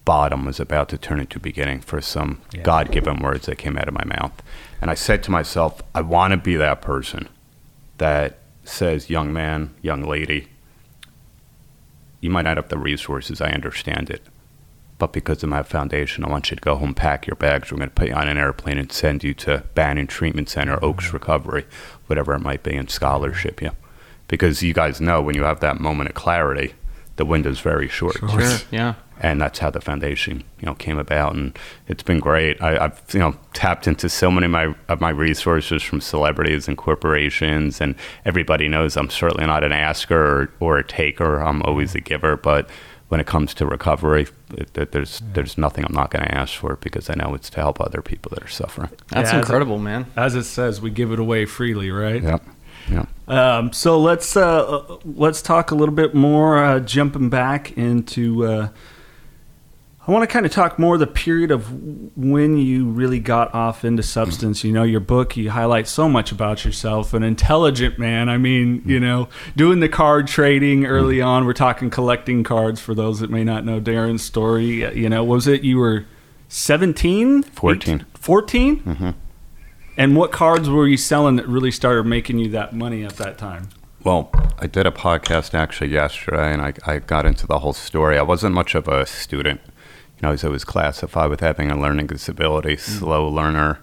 bottom 0.06 0.47
was 0.47 0.58
about 0.58 0.88
to 0.88 0.97
turn 0.97 1.20
into 1.20 1.38
beginning 1.38 1.81
for 1.81 2.00
some 2.00 2.41
Yeah. 2.55 2.62
God 2.62 2.91
given 2.91 3.19
words 3.19 3.44
that 3.47 3.58
came 3.58 3.76
out 3.76 3.88
of 3.88 3.93
my 3.93 4.05
mouth. 4.05 4.43
And 4.81 4.91
I 4.91 4.94
said 4.94 5.23
to 5.25 5.31
myself, 5.31 5.82
I 5.94 6.00
want 6.00 6.31
to 6.31 6.38
be 6.38 6.56
that 6.56 6.81
person 6.81 7.29
that 7.99 8.38
says, 8.64 9.11
young 9.11 9.32
man, 9.32 9.75
young 9.82 10.03
lady, 10.03 10.49
you 12.20 12.31
might 12.31 12.43
not 12.43 12.56
have 12.56 12.69
the 12.69 12.79
resources, 12.79 13.41
I 13.41 13.50
understand 13.50 14.08
it. 14.08 14.23
But 14.99 15.12
because 15.12 15.43
of 15.43 15.50
my 15.50 15.62
foundation, 15.62 16.25
I 16.25 16.31
want 16.31 16.50
you 16.50 16.56
to 16.56 16.62
go 16.62 16.76
home, 16.76 16.94
pack 16.94 17.26
your 17.26 17.37
bags. 17.37 17.70
We're 17.70 17.79
going 17.79 17.91
to 17.91 17.94
put 17.94 18.08
you 18.08 18.14
on 18.14 18.29
an 18.29 18.38
airplane 18.38 18.79
and 18.79 18.91
send 18.91 19.23
you 19.23 19.35
to 19.35 19.64
Banyan 19.75 20.06
Treatment 20.06 20.49
Center, 20.49 20.82
Oaks 20.82 21.06
mm-hmm. 21.06 21.17
Recovery, 21.17 21.67
whatever 22.06 22.32
it 22.32 22.41
might 22.41 22.62
be, 22.62 22.75
and 22.75 22.88
scholarship 22.88 23.61
you. 23.61 23.73
Because 24.29 24.62
you 24.62 24.73
guys 24.73 25.00
know 25.00 25.20
when 25.20 25.35
you 25.35 25.44
have 25.44 25.61
that 25.61 25.81
moment 25.81 26.08
of 26.08 26.14
clarity, 26.14 26.75
the 27.17 27.25
window's 27.25 27.61
very 27.61 27.89
short 27.89 28.17
Sure. 28.19 28.59
Yeah. 28.71 28.95
and 29.21 29.41
that's 29.41 29.59
how 29.59 29.71
the 29.71 29.81
foundation 29.81 30.45
you 30.61 30.67
know 30.67 30.75
came 30.75 30.99
about 30.99 31.35
and 31.35 31.59
it's 31.89 32.03
been 32.03 32.21
great 32.21 32.61
I, 32.63 32.85
i've 32.85 33.03
you 33.13 33.21
know 33.21 33.35
tapped 33.55 33.87
into 33.87 34.09
so 34.09 34.31
many 34.31 34.47
of 34.47 34.53
my 34.53 34.75
of 34.89 35.01
my 35.01 35.11
resources 35.11 35.83
from 35.83 36.01
celebrities 36.01 36.69
and 36.69 36.77
corporations 36.77 37.81
and 37.81 37.95
everybody 38.25 38.69
knows 38.69 38.97
i'm 38.97 39.11
certainly 39.11 39.47
not 39.47 39.65
an 39.65 39.73
asker 39.73 40.15
or, 40.43 40.51
or 40.61 40.79
a 40.79 40.85
taker 40.85 41.41
i'm 41.41 41.63
always 41.63 41.95
a 41.95 42.01
giver 42.01 42.37
but 42.37 42.69
when 43.09 43.21
it 43.21 43.27
comes 43.27 43.55
to 43.55 43.65
recovery 43.67 44.27
it, 44.57 44.77
it- 44.77 44.93
there's 44.93 45.23
there's 45.33 45.57
nothing 45.57 45.85
i'm 45.85 45.95
not 45.95 46.11
going 46.11 46.25
to 46.25 46.35
ask 46.35 46.55
for 46.59 46.77
because 46.77 47.09
i 47.09 47.15
know 47.15 47.35
it's 47.35 47.49
to 47.49 47.61
help 47.61 47.81
other 47.81 48.03
people 48.03 48.31
that 48.35 48.45
are 48.45 48.49
suffering 48.49 48.91
That's 49.09 49.33
Yeah, 49.33 49.39
incredible, 49.39 49.79
man. 49.79 50.07
As 50.17 50.35
it 50.35 50.45
says, 50.45 50.81
we 50.81 50.91
give 50.91 51.13
it 51.13 51.19
away 51.19 51.47
freely, 51.47 51.91
right? 51.91 52.23
yep 52.23 52.43
yep 52.91 53.09
Um, 53.29 53.73
so 53.73 53.99
let's 54.00 54.37
uh, 54.37 54.97
let's 55.05 55.43
talk 55.43 55.71
a 55.73 55.75
little 55.75 55.94
bit 55.94 56.15
more. 56.15 56.62
Uh, 56.62 56.79
jumping 56.79 57.29
back 57.29 57.77
into, 57.77 58.44
uh, 58.47 58.69
I 60.06 60.12
want 60.12 60.23
to 60.23 60.29
kind 60.29 60.47
of 60.47 60.53
talk 60.53 60.79
more 60.79 60.97
the 60.97 61.09
period 61.09 61.50
of 61.50 61.67
when 62.17 62.56
you 62.56 62.87
really 62.87 63.19
got 63.19 63.53
off 63.53 63.85
into 63.85 64.05
substance. 64.05 64.62
You 64.62 64.71
know, 64.73 64.85
your 64.85 65.00
book 65.00 65.37
you 65.37 65.50
highlight 65.50 65.88
so 65.88 66.09
much 66.09 66.31
about 66.31 66.65
yourself, 66.65 67.12
an 67.15 67.25
intelligent 67.25 67.99
man. 67.99 68.29
I 68.29 68.38
mean, 68.38 68.83
you 68.87 69.00
know, 69.00 69.29
doing 69.56 69.81
the 69.81 69.89
card 69.89 70.29
trading 70.29 70.87
early 70.87 71.20
on. 71.20 71.44
We're 71.46 71.53
talking 71.53 71.91
collecting 71.91 72.44
cards 72.44 72.81
for 72.81 72.94
those 72.94 73.19
that 73.19 73.31
may 73.31 73.43
not 73.43 73.65
know 73.65 73.81
Darren's 73.81 74.22
story. 74.22 74.84
Uh, 74.84 74.93
You 74.93 75.08
know, 75.08 75.25
was 75.25 75.49
it 75.49 75.65
you 75.65 75.79
were 75.79 76.05
17? 76.49 77.43
14. 77.43 78.06
14? 78.15 78.81
Mm-hmm. 78.81 79.10
And 79.96 80.15
what 80.15 80.31
cards 80.31 80.69
were 80.69 80.86
you 80.86 80.98
selling 80.98 81.36
that 81.36 81.48
really 81.48 81.70
started 81.70 82.05
making 82.05 82.38
you 82.38 82.50
that 82.50 82.74
money 82.74 83.03
at 83.03 83.17
that 83.17 83.38
time? 83.38 83.70
Well, 84.05 84.31
I 84.58 84.67
did 84.67 84.86
a 84.86 84.91
podcast 84.91 85.55
actually 85.55 85.91
yesterday, 85.91 86.53
and 86.53 86.60
I, 86.60 86.74
I 86.86 86.98
got 86.98 87.24
into 87.24 87.46
the 87.46 87.60
whole 87.60 87.72
story. 87.72 88.19
I 88.19 88.22
wasn't 88.22 88.55
much 88.55 88.74
of 88.74 88.88
a 88.88 89.06
student. 89.06 89.60
You 89.65 90.22
know, 90.22 90.29
I 90.29 90.32
was 90.32 90.44
always 90.44 90.65
classified 90.65 91.31
with 91.31 91.41
having 91.41 91.70
a 91.70 91.81
learning 91.81 92.08
disability, 92.08 92.76
mm. 92.76 92.81
slow 92.81 93.26
learner, 93.26 93.81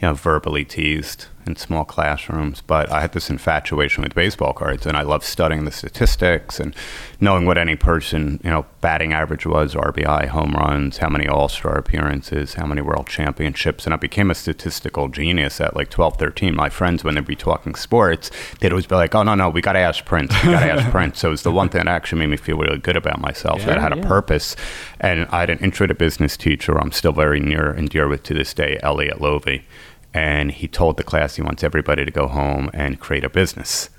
you 0.00 0.08
know, 0.08 0.14
verbally 0.14 0.64
teased 0.64 1.26
in 1.50 1.56
small 1.56 1.84
classrooms. 1.84 2.62
But 2.62 2.90
I 2.90 3.00
had 3.00 3.12
this 3.12 3.28
infatuation 3.28 4.02
with 4.02 4.14
baseball 4.14 4.52
cards, 4.52 4.86
and 4.86 4.96
I 4.96 5.02
loved 5.02 5.24
studying 5.24 5.64
the 5.64 5.70
statistics 5.70 6.58
and 6.58 6.74
knowing 7.20 7.44
what 7.44 7.58
any 7.58 7.76
person, 7.76 8.40
you 8.42 8.50
know, 8.50 8.64
batting 8.80 9.12
average 9.12 9.44
was, 9.44 9.74
RBI, 9.74 10.28
home 10.28 10.52
runs, 10.52 10.98
how 10.98 11.08
many 11.08 11.26
All 11.26 11.48
Star 11.48 11.76
appearances, 11.76 12.54
how 12.54 12.66
many 12.66 12.80
World 12.80 13.06
Championships. 13.06 13.84
And 13.84 13.92
I 13.92 13.96
became 13.96 14.30
a 14.30 14.34
statistical 14.34 15.08
genius 15.08 15.60
at 15.60 15.76
like 15.76 15.90
12, 15.90 16.16
13. 16.16 16.54
My 16.54 16.68
friends, 16.70 17.04
when 17.04 17.14
they'd 17.16 17.26
be 17.26 17.36
talking 17.36 17.74
sports, 17.74 18.30
they'd 18.60 18.72
always 18.72 18.86
be 18.86 18.94
like, 18.94 19.14
oh, 19.14 19.22
no, 19.22 19.34
no, 19.34 19.50
we 19.50 19.60
got 19.60 19.74
to 19.74 19.80
ask 19.80 20.04
Prince. 20.04 20.32
We 20.44 20.52
got 20.52 20.60
to 20.60 20.72
ask 20.72 20.90
Prince. 20.90 21.18
So 21.18 21.28
it 21.28 21.32
was 21.32 21.42
the 21.42 21.52
one 21.52 21.68
thing 21.68 21.84
that 21.84 21.88
actually 21.88 22.20
made 22.20 22.30
me 22.30 22.36
feel 22.36 22.56
really 22.56 22.78
good 22.78 22.96
about 22.96 23.20
myself, 23.20 23.64
that 23.64 23.76
I 23.76 23.80
had 23.82 23.92
a 23.92 24.02
purpose. 24.02 24.56
And 25.00 25.26
I 25.30 25.40
had 25.40 25.50
an 25.50 25.58
intro 25.58 25.86
to 25.86 25.94
business 25.94 26.36
teacher 26.36 26.78
I'm 26.78 26.92
still 26.92 27.12
very 27.12 27.40
near 27.40 27.70
and 27.70 27.90
dear 27.90 28.08
with 28.08 28.22
to 28.24 28.34
this 28.34 28.54
day, 28.54 28.78
Elliot 28.82 29.20
Lovey. 29.20 29.64
And 30.12 30.50
he 30.50 30.66
told 30.66 30.96
the 30.96 31.04
class 31.04 31.36
he 31.36 31.42
wants 31.42 31.62
everybody 31.62 32.04
to 32.04 32.10
go 32.10 32.26
home 32.26 32.70
and 32.72 32.98
create 32.98 33.24
a 33.24 33.30
business. 33.30 33.90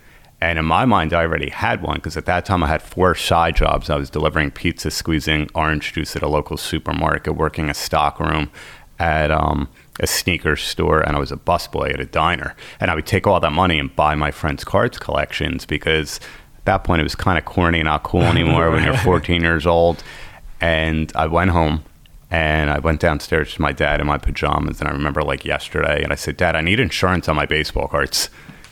And 0.42 0.58
in 0.58 0.66
my 0.66 0.86
mind, 0.86 1.14
I 1.14 1.22
already 1.22 1.50
had 1.52 1.84
one 1.84 1.98
because 1.98 2.18
at 2.18 2.26
that 2.26 2.46
time 2.46 2.64
I 2.64 2.68
had 2.68 2.82
four 2.82 3.14
side 3.14 3.56
jobs. 3.56 3.90
I 3.90 3.96
was 3.96 4.10
delivering 4.10 4.52
pizza, 4.52 4.90
squeezing 4.90 5.50
orange 5.54 5.94
juice 5.94 6.16
at 6.16 6.24
a 6.24 6.28
local 6.28 6.58
supermarket, 6.58 7.36
working 7.36 7.70
a 7.70 7.76
stock 7.76 8.20
room 8.20 8.50
at 8.98 9.32
um, 9.32 9.70
a 10.00 10.08
sneaker 10.08 10.56
store, 10.56 11.02
and 11.02 11.16
I 11.16 11.20
was 11.20 11.32
a 11.32 11.38
busboy 11.38 11.94
at 11.94 12.00
a 12.00 12.06
diner. 12.06 12.56
And 12.80 12.90
I 12.90 12.96
would 12.96 13.06
take 13.06 13.28
all 13.28 13.40
that 13.40 13.52
money 13.52 13.80
and 13.80 13.96
buy 13.96 14.16
my 14.16 14.32
friends' 14.32 14.64
cards 14.64 14.98
collections 14.98 15.66
because 15.66 16.20
At 16.60 16.66
that 16.66 16.84
point, 16.84 17.02
it 17.02 17.04
was 17.04 17.16
kind 17.16 17.38
of 17.38 17.46
corny, 17.46 17.80
and 17.80 17.88
not 17.88 18.04
cool 18.04 18.22
anymore 18.36 18.72
when 18.72 18.84
you're 18.84 18.98
14 18.98 19.42
years 19.42 19.66
old. 19.66 20.04
And 20.60 21.12
I 21.16 21.26
went 21.28 21.52
home 21.52 21.84
and 22.32 22.70
I 22.70 22.80
went 22.80 23.02
downstairs 23.02 23.54
to 23.56 23.62
my 23.62 23.74
dad 23.74 24.00
in 24.00 24.08
my 24.08 24.18
pajamas. 24.18 24.80
And 24.80 24.90
I 24.90 24.94
remember 24.94 25.22
like 25.22 25.44
yesterday, 25.44 26.02
and 26.02 26.14
I 26.14 26.16
said, 26.16 26.38
Dad, 26.38 26.56
I 26.56 26.62
need 26.62 26.80
insurance 26.80 27.28
on 27.28 27.36
my 27.36 27.46
baseball 27.46 27.90
cards. 27.90 28.30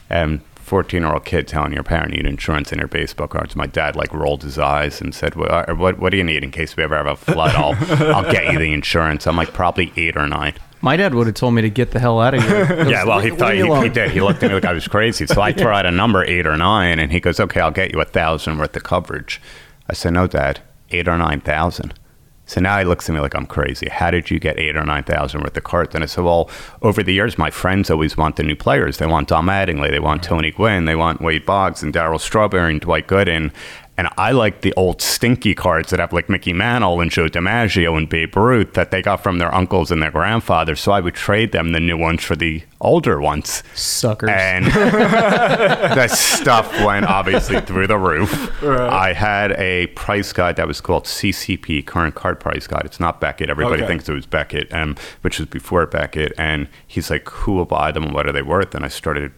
And 0.09 0.41
14 0.55 1.01
year 1.01 1.11
old 1.11 1.25
kid 1.25 1.47
telling 1.47 1.73
your 1.73 1.83
parent 1.83 2.13
you 2.13 2.23
need 2.23 2.29
insurance 2.29 2.71
in 2.71 2.79
your 2.79 2.87
baseball 2.87 3.27
cards. 3.27 3.57
My 3.57 3.65
dad 3.65 3.97
like 3.97 4.13
rolled 4.13 4.43
his 4.43 4.57
eyes 4.57 5.01
and 5.01 5.13
said, 5.13 5.35
well, 5.35 5.65
uh, 5.67 5.75
what, 5.75 5.99
what 5.99 6.11
do 6.11 6.17
you 6.17 6.23
need 6.23 6.43
in 6.43 6.51
case 6.51 6.77
we 6.77 6.83
ever 6.83 6.95
have 6.95 7.07
a 7.07 7.15
flood? 7.17 7.53
I'll, 7.53 7.75
I'll 8.15 8.31
get 8.31 8.53
you 8.53 8.59
the 8.59 8.71
insurance. 8.71 9.27
I'm 9.27 9.35
like 9.35 9.51
probably 9.51 9.91
eight 9.97 10.15
or 10.15 10.25
nine. 10.27 10.53
My 10.81 10.95
dad 10.95 11.13
would 11.13 11.27
have 11.27 11.35
told 11.35 11.53
me 11.53 11.61
to 11.63 11.69
get 11.69 11.91
the 11.91 11.99
hell 11.99 12.21
out 12.21 12.35
of 12.35 12.43
here. 12.43 12.65
Yeah, 12.89 13.03
well, 13.03 13.19
he 13.19 13.31
thought 13.31 13.55
he, 13.55 13.65
he 13.81 13.89
did. 13.89 14.11
He 14.11 14.21
looked 14.21 14.41
at 14.41 14.49
me 14.49 14.55
like 14.55 14.63
I 14.65 14.71
was 14.71 14.87
crazy. 14.87 15.27
So 15.27 15.41
I 15.41 15.51
throw 15.51 15.75
out 15.75 15.85
a 15.85 15.91
number, 15.91 16.23
eight 16.23 16.47
or 16.47 16.55
nine, 16.55 16.99
and 16.99 17.11
he 17.11 17.19
goes, 17.19 17.41
"Okay, 17.41 17.59
I'll 17.59 17.71
get 17.71 17.91
you 17.91 17.99
a 17.99 18.05
thousand 18.05 18.57
worth 18.57 18.73
of 18.77 18.83
coverage." 18.83 19.41
I 19.89 19.93
said, 19.93 20.13
"No, 20.13 20.25
Dad, 20.27 20.61
eight 20.91 21.09
or 21.09 21.17
nine 21.17 21.41
thousand. 21.41 21.98
So 22.49 22.59
now 22.59 22.79
he 22.79 22.83
looks 22.83 23.07
at 23.07 23.13
me 23.13 23.19
like 23.19 23.35
I'm 23.35 23.45
crazy. 23.45 23.87
How 23.89 24.09
did 24.09 24.31
you 24.31 24.39
get 24.39 24.57
eight 24.57 24.75
or 24.75 24.83
nine 24.83 25.03
thousand 25.03 25.41
worth 25.41 25.55
of 25.55 25.63
cards? 25.63 25.93
And 25.93 26.03
I 26.03 26.07
said, 26.07 26.23
"Well, 26.23 26.49
over 26.81 27.03
the 27.03 27.13
years, 27.13 27.37
my 27.37 27.51
friends 27.51 27.91
always 27.91 28.17
want 28.17 28.37
the 28.37 28.43
new 28.43 28.55
players. 28.55 28.97
They 28.97 29.05
want 29.05 29.27
Don 29.27 29.45
Mattingly, 29.45 29.91
they 29.91 29.99
want 29.99 30.23
Tony 30.23 30.49
Gwynn, 30.49 30.85
they 30.85 30.95
want 30.95 31.21
Wade 31.21 31.45
Boggs 31.45 31.83
and 31.83 31.93
Darryl 31.93 32.19
Strawberry 32.19 32.71
and 32.71 32.81
Dwight 32.81 33.07
Gooden." 33.07 33.51
And 33.99 34.07
I 34.17 34.31
like 34.31 34.61
the 34.61 34.73
old 34.77 35.01
stinky 35.01 35.53
cards 35.53 35.89
that 35.89 35.99
have 35.99 36.13
like 36.13 36.29
Mickey 36.29 36.53
Mantle 36.53 37.01
and 37.01 37.11
Joe 37.11 37.25
DiMaggio 37.27 37.97
and 37.97 38.07
Babe 38.07 38.33
Ruth 38.37 38.73
that 38.75 38.91
they 38.91 39.01
got 39.01 39.21
from 39.21 39.39
their 39.39 39.53
uncles 39.53 39.91
and 39.91 40.01
their 40.01 40.09
grandfathers. 40.09 40.79
So 40.79 40.93
I 40.93 41.01
would 41.01 41.15
trade 41.15 41.51
them 41.51 41.73
the 41.73 41.81
new 41.81 41.97
ones 41.97 42.23
for 42.23 42.37
the 42.37 42.63
older 42.79 43.19
ones. 43.19 43.61
Suckers. 43.75 44.29
And 44.31 44.65
the 44.67 46.07
stuff 46.07 46.71
went 46.85 47.07
obviously 47.07 47.59
through 47.59 47.87
the 47.87 47.97
roof. 47.97 48.63
I 48.63 49.11
had 49.11 49.51
a 49.59 49.87
price 49.87 50.31
guide 50.31 50.55
that 50.55 50.65
was 50.67 50.79
called 50.79 51.03
CCP, 51.03 51.85
Current 51.85 52.15
Card 52.15 52.39
Price 52.39 52.67
Guide. 52.67 52.83
It's 52.85 53.01
not 53.01 53.19
Beckett. 53.19 53.49
Everybody 53.49 53.81
Okay. 53.83 53.87
thinks 53.89 54.07
it 54.07 54.13
was 54.13 54.25
Beckett, 54.25 54.73
um, 54.73 54.95
which 55.23 55.39
was 55.39 55.49
before 55.49 55.85
Beckett. 55.87 56.31
And 56.37 56.69
he's 56.87 57.09
like, 57.09 57.27
who 57.27 57.51
will 57.51 57.65
buy 57.65 57.91
them 57.91 58.03
and 58.03 58.13
what 58.13 58.27
are 58.27 58.31
they 58.31 58.43
worth? 58.43 58.73
And 58.73 58.85
I 58.85 58.87
started 58.87 59.33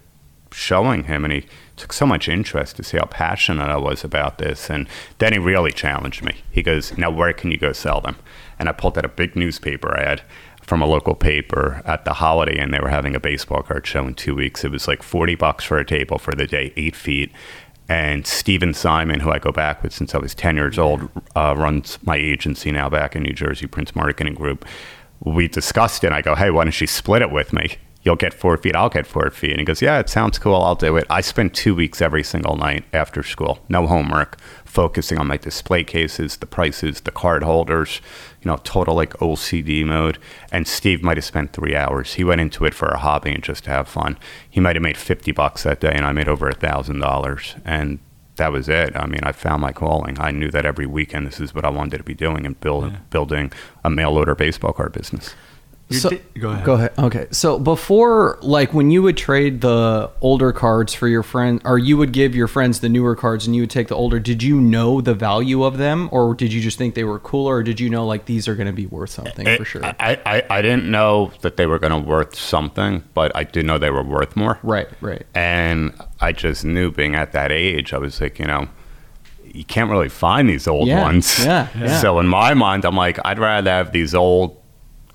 showing 0.52 1.06
him 1.06 1.24
and 1.24 1.34
he 1.34 1.46
took 1.82 1.94
so 1.94 2.06
much 2.06 2.30
interest 2.30 2.76
to 2.76 2.84
see 2.84 2.98
how 2.98 3.06
passionate 3.06 3.70
I 3.70 3.78
was 3.78 4.04
about 4.04 4.38
this 4.38 4.70
and 4.70 4.88
then 5.18 5.34
he 5.34 5.40
really 5.40 5.72
challenged 5.72 6.24
me. 6.24 6.36
He 6.52 6.62
goes, 6.62 6.98
"Now 6.98 7.10
where 7.10 7.34
can 7.34 7.52
you 7.52 7.58
go 7.58 7.74
sell 7.74 8.00
them?" 8.02 8.18
And 8.60 8.70
I 8.70 8.72
pulled 8.72 8.98
out 8.98 9.06
a 9.06 9.10
big 9.10 9.36
newspaper 9.36 9.98
ad 9.98 10.22
from 10.62 10.82
a 10.82 10.86
local 10.86 11.16
paper 11.16 11.82
at 11.86 12.06
the 12.06 12.14
Holiday 12.14 12.58
and 12.60 12.74
they 12.74 12.80
were 12.80 12.90
having 12.90 13.16
a 13.16 13.20
baseball 13.20 13.64
card 13.64 13.88
show 13.88 14.06
in 14.06 14.14
2 14.14 14.36
weeks. 14.36 14.64
It 14.64 14.72
was 14.72 14.88
like 14.88 15.02
40 15.02 15.36
bucks 15.36 15.64
for 15.66 15.80
a 15.80 15.86
table 15.86 16.18
for 16.20 16.34
the 16.34 16.46
day, 16.46 16.72
8 16.78 16.96
feet. 16.96 17.32
And 17.90 18.26
Steven 18.26 18.74
Simon, 18.74 19.20
who 19.20 19.32
I 19.32 19.40
go 19.40 19.52
back 19.52 19.84
with 19.84 19.92
since 19.92 20.16
I 20.16 20.20
was 20.20 20.34
10 20.36 20.56
years 20.56 20.80
old, 20.80 21.10
uh, 21.36 21.56
runs 21.58 21.98
my 22.04 22.16
agency 22.16 22.72
now 22.72 22.90
back 22.90 23.16
in 23.16 23.24
New 23.24 23.34
Jersey, 23.34 23.68
Prince 23.68 23.96
Marketing 23.96 24.36
Group. 24.36 24.66
We 25.20 25.48
discussed 25.48 26.04
it. 26.04 26.08
And 26.08 26.16
I 26.16 26.22
go, 26.22 26.36
hey, 26.36 26.52
why 26.52 26.64
don't 26.64 26.80
you 26.80 26.88
split 26.88 27.22
it 27.22 27.32
with 27.32 27.52
me? 27.52 27.78
You'll 28.04 28.16
get 28.16 28.34
four 28.34 28.58
feet, 28.58 28.76
I'll 28.76 28.90
get 28.90 29.06
four 29.06 29.30
feet. 29.30 29.52
And 29.52 29.60
he 29.60 29.66
goes, 29.66 29.82
yeah, 29.82 30.00
it 30.00 30.10
sounds 30.10 30.40
cool, 30.40 30.56
I'll 30.56 30.76
do 30.76 30.98
it. 30.98 31.06
I 31.10 31.22
spent 31.22 31.54
two 31.54 31.76
weeks 31.76 32.02
every 32.02 32.24
single 32.24 32.56
night 32.56 32.84
after 32.94 33.22
school, 33.22 33.60
no 33.70 33.86
homework, 33.86 34.40
focusing 34.66 35.20
on 35.20 35.28
my 35.28 35.38
display 35.38 35.84
cases, 35.84 36.38
the 36.38 36.48
prices, 36.48 37.02
the 37.02 37.12
card 37.12 37.44
holders, 37.44 38.02
you 38.42 38.50
know, 38.50 38.58
total 38.64 38.96
like 38.96 39.14
OCD 39.18 39.86
mode. 39.86 40.18
And 40.52 40.68
Steve 40.68 41.04
might 41.04 41.18
have 41.18 41.26
spent 41.26 41.54
three 41.54 41.76
hours. 41.76 42.16
He 42.16 42.24
went 42.24 42.42
into 42.42 42.66
it 42.66 42.74
for 42.74 42.88
a 42.88 42.98
hobby 42.98 43.32
and 43.32 43.44
just 43.44 43.66
to 43.66 43.70
have 43.70 43.88
fun. 43.88 44.18
He 44.50 44.60
might 44.60 44.76
have 44.76 44.84
made 44.84 44.98
50 44.98 45.32
bucks 45.34 45.64
that 45.64 45.80
day, 45.80 45.94
and 45.94 46.06
I 46.06 46.12
made 46.12 46.28
over 46.28 46.50
a 46.50 46.56
$1,000. 46.56 47.62
And 47.66 48.00
that 48.38 48.52
was 48.52 48.68
it. 48.68 48.96
I 48.96 49.06
mean, 49.06 49.22
I 49.24 49.32
found 49.32 49.62
my 49.62 49.72
calling. 49.72 50.20
I 50.20 50.32
knew 50.32 50.50
that 50.50 50.66
every 50.66 50.88
weekend 50.88 51.28
this 51.28 51.40
is 51.40 51.54
what 51.54 51.66
I 51.66 51.70
wanted 51.70 51.98
to 51.98 52.04
be 52.04 52.16
doing 52.16 52.46
and 52.46 52.60
build, 52.60 53.10
building 53.12 53.52
a 53.84 53.90
mail 53.90 54.18
order 54.18 54.34
baseball 54.34 54.74
card 54.74 54.94
business. 54.94 55.36
You 55.92 56.00
So- 56.00 56.10
di- 56.10 56.22
go 56.40 56.50
ahead. 56.52 56.66
Go 56.66 56.74
ahead. 56.74 56.92
Okay. 56.98 57.28
So 57.32 57.60
before, 57.60 58.38
like, 58.42 58.74
when 58.74 58.92
you 58.92 59.02
would 59.04 59.18
trade 59.18 59.62
the 59.62 60.10
older 60.22 60.52
cards 60.52 60.94
for 60.94 61.08
your 61.08 61.24
friend, 61.24 61.62
or 61.66 61.78
you 61.78 61.98
would 61.98 62.12
give 62.14 62.36
your 62.36 62.48
friends 62.48 62.80
the 62.80 62.90
newer 62.90 63.16
cards 63.16 63.46
and 63.46 63.56
you 63.56 63.64
would 63.64 63.70
take 63.70 63.88
the 63.90 63.96
older, 63.96 64.20
did 64.20 64.42
you 64.42 64.60
know 64.62 65.02
the 65.02 65.14
value 65.14 65.64
of 65.64 65.78
them, 65.78 66.08
or 66.12 66.34
did 66.34 66.54
you 66.54 66.62
just 66.62 66.78
think 66.78 66.96
they 66.96 67.04
were 67.04 67.20
cooler, 67.20 67.58
or 67.58 67.64
did 67.64 67.80
you 67.80 67.90
know 67.90 68.06
like 68.06 68.26
these 68.26 68.48
are 68.48 68.56
going 68.56 68.68
to 68.68 68.74
be 68.74 68.86
worth 68.88 69.10
something 69.12 69.46
for 69.58 69.66
sure? 69.66 69.84
I, 69.86 70.20
I, 70.26 70.44
I 70.50 70.62
didn't 70.62 70.90
know 70.90 71.32
that 71.42 71.58
they 71.58 71.66
were 71.66 71.80
going 71.80 71.92
to 71.92 72.10
worth 72.10 72.36
something, 72.36 73.04
but 73.14 73.36
I 73.36 73.44
did 73.44 73.66
know 73.66 73.78
they 73.78 73.92
were 73.92 74.04
worth 74.04 74.36
more. 74.36 74.60
right. 74.64 74.88
Right. 75.02 75.26
And 75.36 75.94
I 76.20 76.32
just 76.32 76.64
knew 76.64 76.92
being 76.92 77.16
at 77.16 77.32
that 77.34 77.52
age, 77.52 77.94
I 77.94 77.98
was 77.98 78.22
like, 78.22 78.40
you 78.40 78.46
know, 78.46 78.68
you 79.54 79.66
can't 79.66 79.90
really 79.90 80.08
find 80.08 80.48
these 80.48 80.68
old 80.68 80.88
Yeah, 80.88 81.02
ones. 81.02 81.44
yeah, 81.44 81.68
yeah. 81.78 82.00
So 82.00 82.20
in 82.20 82.28
my 82.28 82.54
mind, 82.54 82.86
I'm 82.86 82.96
like, 82.96 83.20
I'd 83.26 83.40
rather 83.40 83.70
have 83.70 83.92
these 83.92 84.16
old 84.16 84.61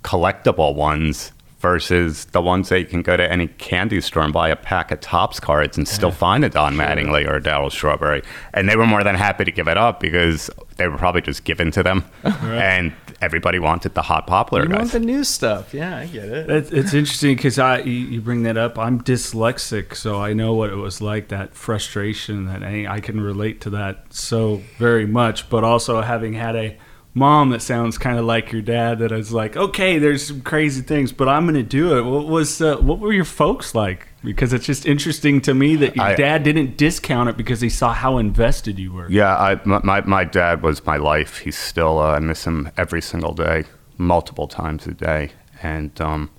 collectible 0.07 0.75
ones 0.77 1.33
versus 1.59 2.27
the 2.27 2.41
ones 2.41 2.69
that 2.69 2.79
you 2.79 2.87
can 2.87 3.03
go 3.03 3.17
to 3.17 3.33
any 3.33 3.49
candy 3.49 4.01
store 4.01 4.23
and 4.23 4.33
buy 4.33 4.49
a 4.49 4.55
pack 4.55 4.93
of 4.93 5.01
Topps 5.01 5.41
cards 5.41 5.77
and 5.77 5.89
still 5.89 6.13
find 6.13 6.45
a 6.45 6.49
Don 6.49 6.75
Mattingly 6.75 7.27
or 7.27 7.37
a 7.37 7.41
Darryl 7.41 7.73
Strawberry. 7.73 8.23
And 8.55 8.69
they 8.69 8.77
were 8.77 8.87
more 8.87 9.03
than 9.03 9.17
happy 9.17 9.45
to 9.45 9.51
give 9.51 9.67
it 9.67 9.77
up 9.77 9.99
because 9.99 10.49
they 10.77 10.87
were 10.87 10.99
probably 10.99 11.23
just 11.23 11.43
given 11.45 11.71
to 11.73 11.83
them. 11.83 12.05
And 12.23 12.93
everybody 13.21 13.59
wanted 13.59 13.95
the 13.95 14.03
hot 14.03 14.27
poplar 14.27 14.63
You 14.65 14.69
guys. 14.69 14.79
want 14.79 14.93
the 14.93 15.01
new 15.01 15.25
stuff? 15.25 15.73
Yeah, 15.75 15.97
I 15.97 16.07
get 16.07 16.27
it. 16.29 16.51
It's, 16.51 16.71
it's 16.71 16.95
interesting 16.95 17.35
because 17.35 17.59
I 17.59 17.79
you, 17.79 17.91
you 17.93 18.21
bring 18.21 18.43
that 18.45 18.57
up. 18.59 18.79
I'm 18.79 19.01
dyslexic, 19.01 19.97
so 19.97 20.21
I 20.21 20.35
know 20.35 20.53
what 20.55 20.71
it 20.71 20.77
was 20.77 21.01
like. 21.01 21.29
That 21.29 21.55
frustration 21.55 22.45
that 22.47 22.63
I, 22.63 22.87
I 22.87 23.01
can 23.01 23.21
relate 23.21 23.61
to 23.63 23.71
that 23.71 24.13
so 24.13 24.63
very 24.79 25.07
much. 25.07 25.49
But 25.49 25.65
also 25.65 26.03
having 26.03 26.35
had 26.35 26.55
a 26.55 26.77
mom 27.17 27.49
that 27.49 27.63
sounds 27.63 27.97
kind 27.97 28.19
of 28.19 28.27
like 28.27 28.53
your 28.53 28.61
dad, 28.61 28.99
that 28.99 29.11
is 29.11 29.33
like, 29.33 29.57
okay, 29.57 29.99
there's 29.99 30.27
some 30.27 30.43
crazy 30.43 30.83
things, 30.83 31.13
but 31.13 31.29
I'm 31.29 31.45
going 31.47 31.55
to 31.55 31.63
do 31.63 31.97
it. 31.97 32.03
What 32.03 32.27
was 32.27 32.61
uh, 32.61 32.77
what 32.77 32.99
were 32.99 33.13
your 33.13 33.25
folks 33.25 33.75
like? 33.75 34.09
Because 34.23 34.53
it's 34.53 34.67
just 34.67 34.85
interesting 34.85 35.41
to 35.43 35.55
me 35.55 35.77
that 35.77 35.97
your 35.97 36.05
I- 36.05 36.15
dad 36.15 36.43
didn't 36.43 36.77
discount 36.77 37.31
it 37.31 37.37
because 37.37 37.63
he 37.63 37.71
saw 37.71 37.95
how 37.95 38.19
invested 38.19 38.79
you 38.79 38.93
were. 38.93 39.11
Yeah, 39.11 39.35
I, 39.35 39.61
my, 39.65 40.03
my, 40.03 40.25
dad 40.25 40.63
was 40.63 40.85
my 40.85 40.99
life. 40.99 41.39
He's 41.39 41.57
still, 41.57 41.99
uh, 41.99 42.13
I 42.13 42.19
miss 42.19 42.45
him 42.45 42.71
every 42.77 43.01
single 43.01 43.33
day, 43.33 43.65
multiple 43.97 44.47
times 44.47 44.87
a 44.87 44.93
day. 44.93 45.31
And, 45.63 45.99
um, 46.01 46.31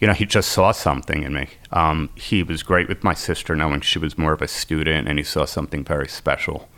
you 0.00 0.08
know, 0.08 0.14
he 0.14 0.26
just 0.26 0.50
saw 0.50 0.72
something 0.72 1.22
in 1.22 1.34
me. 1.34 1.48
Um, 1.70 2.10
he 2.16 2.42
was 2.42 2.62
great 2.62 2.88
with 2.88 3.04
my 3.04 3.14
sister, 3.14 3.54
knowing 3.54 3.82
she 3.82 3.98
was 3.98 4.18
more 4.18 4.32
of 4.32 4.42
a 4.42 4.48
student, 4.48 5.06
and 5.06 5.18
he 5.18 5.24
saw 5.24 5.44
something 5.44 5.84
very 5.84 6.08
special 6.08 6.68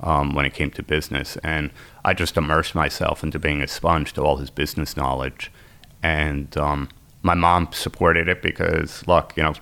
um, 0.00 0.34
when 0.34 0.44
it 0.44 0.54
came 0.54 0.70
to 0.72 0.82
business. 0.82 1.36
And 1.42 1.70
I 2.04 2.14
just 2.14 2.36
immersed 2.36 2.74
myself 2.74 3.22
into 3.22 3.38
being 3.38 3.62
a 3.62 3.68
sponge 3.68 4.12
to 4.14 4.22
all 4.22 4.36
his 4.36 4.50
business 4.50 4.96
knowledge. 4.96 5.50
And 6.02 6.56
um, 6.56 6.88
my 7.22 7.34
mom 7.34 7.68
supported 7.72 8.28
it 8.28 8.42
because, 8.42 9.06
look, 9.06 9.32
you 9.36 9.42
know, 9.42 9.54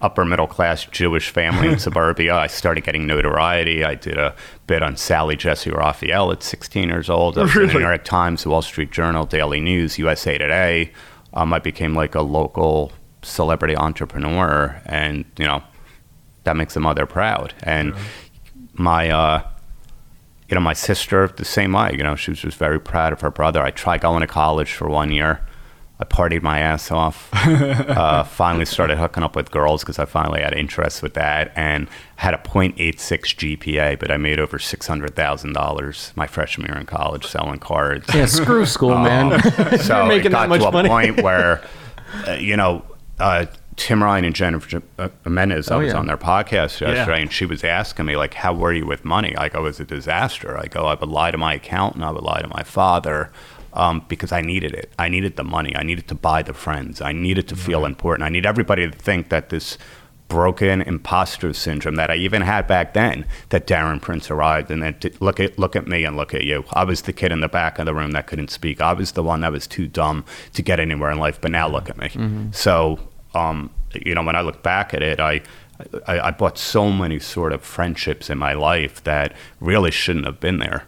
upper 0.00 0.24
middle 0.24 0.46
class 0.46 0.84
Jewish 0.84 1.30
family 1.30 1.68
in 1.68 1.78
suburbia. 1.80 2.36
I 2.36 2.46
started 2.46 2.84
getting 2.84 3.06
notoriety. 3.06 3.84
I 3.84 3.94
did 3.94 4.16
a 4.16 4.34
bit 4.66 4.82
on 4.82 4.96
Sally 4.96 5.36
Jessy 5.36 5.70
Raphael 5.70 6.30
at 6.30 6.42
16 6.42 6.88
years 6.88 7.10
old. 7.10 7.36
I 7.36 7.42
was 7.42 7.56
in 7.56 7.66
the 7.66 7.74
New 7.74 7.80
York 7.80 8.04
Times, 8.04 8.44
the 8.44 8.50
Wall 8.50 8.62
Street 8.62 8.92
Journal, 8.92 9.26
Daily 9.26 9.60
News, 9.60 9.98
USA 9.98 10.38
Today. 10.38 10.92
Um, 11.34 11.52
I 11.52 11.58
became 11.58 11.94
like 11.94 12.14
a 12.14 12.22
local 12.22 12.92
celebrity 13.22 13.76
entrepreneur, 13.76 14.80
and 14.86 15.24
you 15.36 15.44
know 15.44 15.62
that 16.44 16.56
makes 16.56 16.76
a 16.76 16.80
mother 16.80 17.04
proud. 17.04 17.52
And 17.62 17.94
my, 18.74 19.10
uh, 19.10 19.42
you 20.48 20.54
know, 20.54 20.60
my 20.60 20.72
sister 20.72 21.28
the 21.28 21.44
same 21.44 21.72
way. 21.72 21.92
You 21.92 22.02
know, 22.02 22.16
she 22.16 22.30
was 22.30 22.40
just 22.40 22.56
very 22.56 22.80
proud 22.80 23.12
of 23.12 23.20
her 23.20 23.30
brother. 23.30 23.62
I 23.62 23.70
tried 23.70 24.00
going 24.00 24.20
to 24.20 24.26
college 24.26 24.72
for 24.72 24.88
one 24.88 25.10
year. 25.10 25.40
I 26.00 26.04
partied 26.04 26.42
my 26.42 26.60
ass 26.60 26.92
off. 26.92 27.28
uh, 27.34 28.22
finally 28.22 28.64
started 28.64 28.98
hooking 28.98 29.24
up 29.24 29.34
with 29.34 29.50
girls 29.50 29.82
because 29.82 29.98
I 29.98 30.04
finally 30.04 30.40
had 30.40 30.54
interest 30.54 31.02
with 31.02 31.14
that, 31.14 31.52
and 31.56 31.88
had 32.16 32.34
a 32.34 32.38
.86 32.38 32.94
GPA. 32.96 33.98
But 33.98 34.12
I 34.12 34.16
made 34.16 34.38
over 34.38 34.60
six 34.60 34.86
hundred 34.86 35.16
thousand 35.16 35.54
dollars 35.54 36.12
my 36.14 36.28
freshman 36.28 36.68
year 36.68 36.78
in 36.78 36.86
college 36.86 37.26
selling 37.26 37.58
cards. 37.58 38.06
Yeah, 38.14 38.26
screw 38.26 38.64
school, 38.64 38.96
man. 38.96 39.40
so 39.80 40.06
making 40.06 40.26
it 40.26 40.30
got 40.30 40.42
that 40.42 40.48
much 40.48 40.60
to 40.60 40.68
a 40.68 40.72
money. 40.72 40.88
point 40.88 41.22
where, 41.22 41.64
uh, 42.28 42.32
you 42.34 42.56
know, 42.56 42.84
uh, 43.18 43.46
Tim 43.78 44.02
Ryan 44.02 44.24
and 44.26 44.34
Jennifer 44.34 44.82
uh, 44.98 45.08
Menez, 45.24 45.70
I 45.70 45.76
Oh, 45.76 45.78
was 45.78 45.92
yeah. 45.92 45.98
on 45.98 46.06
their 46.06 46.16
podcast 46.18 46.80
yesterday, 46.80 46.94
Yeah. 47.16 47.22
and 47.22 47.32
she 47.32 47.46
was 47.46 47.64
asking 47.64 48.04
me 48.06 48.16
like, 48.16 48.34
"How 48.34 48.52
were 48.52 48.72
you 48.72 48.84
with 48.86 49.04
money?" 49.04 49.34
Like, 49.36 49.54
I 49.54 49.58
go, 49.58 49.60
"It 49.60 49.62
was 49.64 49.80
a 49.80 49.84
disaster." 49.84 50.58
I 50.58 50.66
go, 50.66 50.86
"I 50.86 50.94
would 50.94 51.08
lie 51.08 51.30
to 51.30 51.38
my 51.38 51.54
accountant, 51.54 52.04
I 52.04 52.10
would 52.10 52.22
lie 52.24 52.40
to 52.42 52.48
my 52.48 52.62
father." 52.62 53.30
Um, 53.74 54.02
because 54.08 54.32
I 54.32 54.40
needed 54.40 54.72
it. 54.72 54.90
I 54.98 55.08
needed 55.08 55.36
the 55.36 55.44
money. 55.44 55.76
I 55.76 55.82
needed 55.82 56.08
to 56.08 56.14
buy 56.14 56.42
the 56.42 56.54
friends. 56.54 57.00
I 57.02 57.12
needed 57.12 57.46
to 57.48 57.54
feel 57.56 57.84
important. 57.84 58.26
I 58.26 58.30
need 58.30 58.46
everybody 58.46 58.90
to 58.90 58.96
think 58.96 59.28
that 59.28 59.50
this 59.50 59.76
broken 60.26 60.80
imposter 60.82 61.52
syndrome 61.52 61.94
that 61.96 62.10
I 62.10 62.16
even 62.16 62.42
had 62.42 62.66
back 62.66 62.92
then, 62.94 63.24
that 63.50 63.66
Darren 63.66 64.00
Prince 64.00 64.30
arrived 64.30 64.70
and 64.70 64.82
that 64.82 65.00
t- 65.02 65.12
look 65.20 65.38
at 65.38 65.58
look 65.58 65.76
at 65.76 65.86
me 65.86 66.04
and 66.04 66.16
look 66.16 66.34
at 66.34 66.44
you. 66.44 66.64
I 66.72 66.84
was 66.84 67.02
the 67.02 67.12
kid 67.12 67.30
in 67.30 67.40
the 67.40 67.48
back 67.48 67.78
of 67.78 67.84
the 67.86 67.94
room 67.94 68.10
that 68.12 68.26
couldn't 68.26 68.50
speak. 68.50 68.80
I 68.80 68.94
was 68.94 69.12
the 69.12 69.22
one 69.22 69.42
that 69.42 69.52
was 69.52 69.66
too 69.66 69.86
dumb 69.86 70.24
to 70.54 70.62
get 70.62 70.80
anywhere 70.80 71.10
in 71.10 71.18
life. 71.18 71.38
But 71.40 71.50
now 71.52 71.68
look 71.68 71.88
at 71.90 71.98
me. 71.98 72.10
So, 72.52 72.98
um, 73.34 73.70
you 73.94 74.14
know, 74.14 74.22
when 74.22 74.36
I 74.36 74.40
look 74.40 74.62
back 74.62 74.94
at 74.94 75.02
it, 75.02 75.20
I 75.20 75.42
I, 76.06 76.20
I 76.20 76.30
bought 76.30 76.58
so 76.58 76.90
many 76.90 77.18
sort 77.18 77.52
of 77.52 77.62
friendships 77.62 78.30
in 78.30 78.38
my 78.38 78.52
life 78.52 79.02
that 79.04 79.32
really 79.60 79.90
shouldn't 79.90 80.26
have 80.26 80.40
been 80.40 80.58
there. 80.58 80.84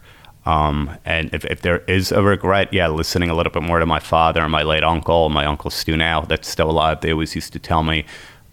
Um, 0.46 0.96
and 1.04 1.32
if, 1.34 1.44
if 1.44 1.60
there 1.60 1.78
is 1.80 2.10
a 2.12 2.22
regret, 2.22 2.72
yeah, 2.72 2.88
listening 2.88 3.30
a 3.30 3.34
little 3.34 3.52
bit 3.52 3.62
more 3.62 3.78
to 3.78 3.86
my 3.86 4.00
father 4.00 4.40
and 4.40 4.50
my 4.50 4.62
late 4.62 4.82
uncle, 4.82 5.28
my 5.28 5.44
uncle 5.44 5.70
Stu 5.70 5.96
now, 5.96 6.22
that's 6.22 6.48
still 6.48 6.70
alive. 6.70 7.00
They 7.00 7.12
always 7.12 7.34
used 7.34 7.52
to 7.52 7.58
tell 7.58 7.82
me 7.82 8.04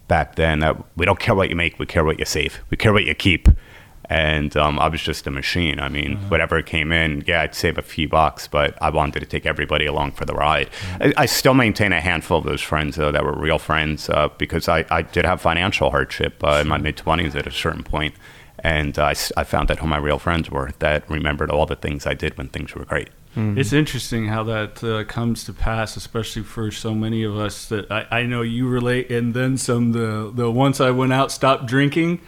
back 0.08 0.36
then 0.36 0.60
that 0.60 0.77
we 0.96 1.06
don't 1.06 1.20
care 1.20 1.34
what 1.34 1.50
you 1.50 1.56
make, 1.56 1.79
we 1.79 1.86
care 1.86 2.03
what 2.03 2.20
you 2.20 2.25
save, 2.25 2.60
we 2.70 2.77
care 2.77 2.94
what 2.94 3.06
you 3.06 3.15
keep. 3.15 3.48
And 4.10 4.56
um, 4.56 4.80
I 4.80 4.88
was 4.88 5.02
just 5.02 5.28
a 5.28 5.32
machine. 5.32 5.80
I 5.80 5.90
mean, 5.90 6.14
Uh-huh. 6.14 6.28
whatever 6.30 6.62
came 6.62 6.92
in, 6.94 7.24
yeah, 7.28 7.42
I'd 7.42 7.54
save 7.56 7.78
a 7.78 7.82
few 7.82 8.08
bucks, 8.08 8.48
but 8.48 8.78
I 8.82 8.90
wanted 8.90 9.20
to 9.20 9.26
take 9.26 9.46
everybody 9.46 9.86
along 9.86 10.12
for 10.14 10.24
the 10.26 10.34
ride. 10.34 10.70
I, 11.02 11.14
I 11.18 11.26
still 11.26 11.54
maintain 11.54 11.92
a 11.92 12.00
handful 12.00 12.38
of 12.38 12.46
those 12.46 12.62
friends, 12.62 12.96
though, 12.96 13.12
that 13.12 13.24
were 13.26 13.34
real 13.34 13.60
friends 13.60 14.10
uh, 14.10 14.30
because 14.38 14.70
I, 14.70 14.86
I 14.90 15.02
did 15.02 15.26
have 15.26 15.42
financial 15.42 15.90
hardship 15.92 16.42
uh, 16.44 16.60
in 16.62 16.68
my 16.70 16.78
mid 16.78 16.96
20s 16.98 17.36
at 17.36 17.48
a 17.48 17.52
certain 17.52 17.84
point. 17.84 18.16
And 18.64 18.98
uh, 18.98 19.04
I, 19.04 19.12
s- 19.12 19.32
I 19.38 19.44
found 19.44 19.70
out 19.72 19.80
who 19.80 19.88
my 19.88 19.98
real 19.98 20.18
friends 20.20 20.50
were 20.50 20.72
that 20.80 21.08
remembered 21.10 21.52
all 21.52 21.66
the 21.66 21.76
things 21.76 22.08
I 22.08 22.14
did 22.16 22.38
when 22.38 22.48
things 22.48 22.74
were 22.76 22.86
great. 22.86 23.10
It's 23.40 23.72
interesting 23.72 24.30
how 24.30 24.42
that 24.46 24.84
uh, 24.84 25.04
comes 25.04 25.44
to 25.44 25.54
pass, 25.54 25.96
especially 25.96 26.42
for 26.42 26.72
so 26.72 26.96
many 26.96 27.24
of 27.24 27.38
us 27.38 27.68
that 27.68 27.92
I, 27.92 28.08
I 28.10 28.24
know 28.24 28.42
you 28.42 28.68
relate, 28.68 29.12
and 29.12 29.36
then 29.36 29.58
some. 29.58 29.92
The 29.92 30.32
the 30.34 30.50
once 30.50 30.82
I 30.82 30.90
went 30.90 31.14
out, 31.14 31.32
stopped 31.32 31.68
drinking, 31.68 32.20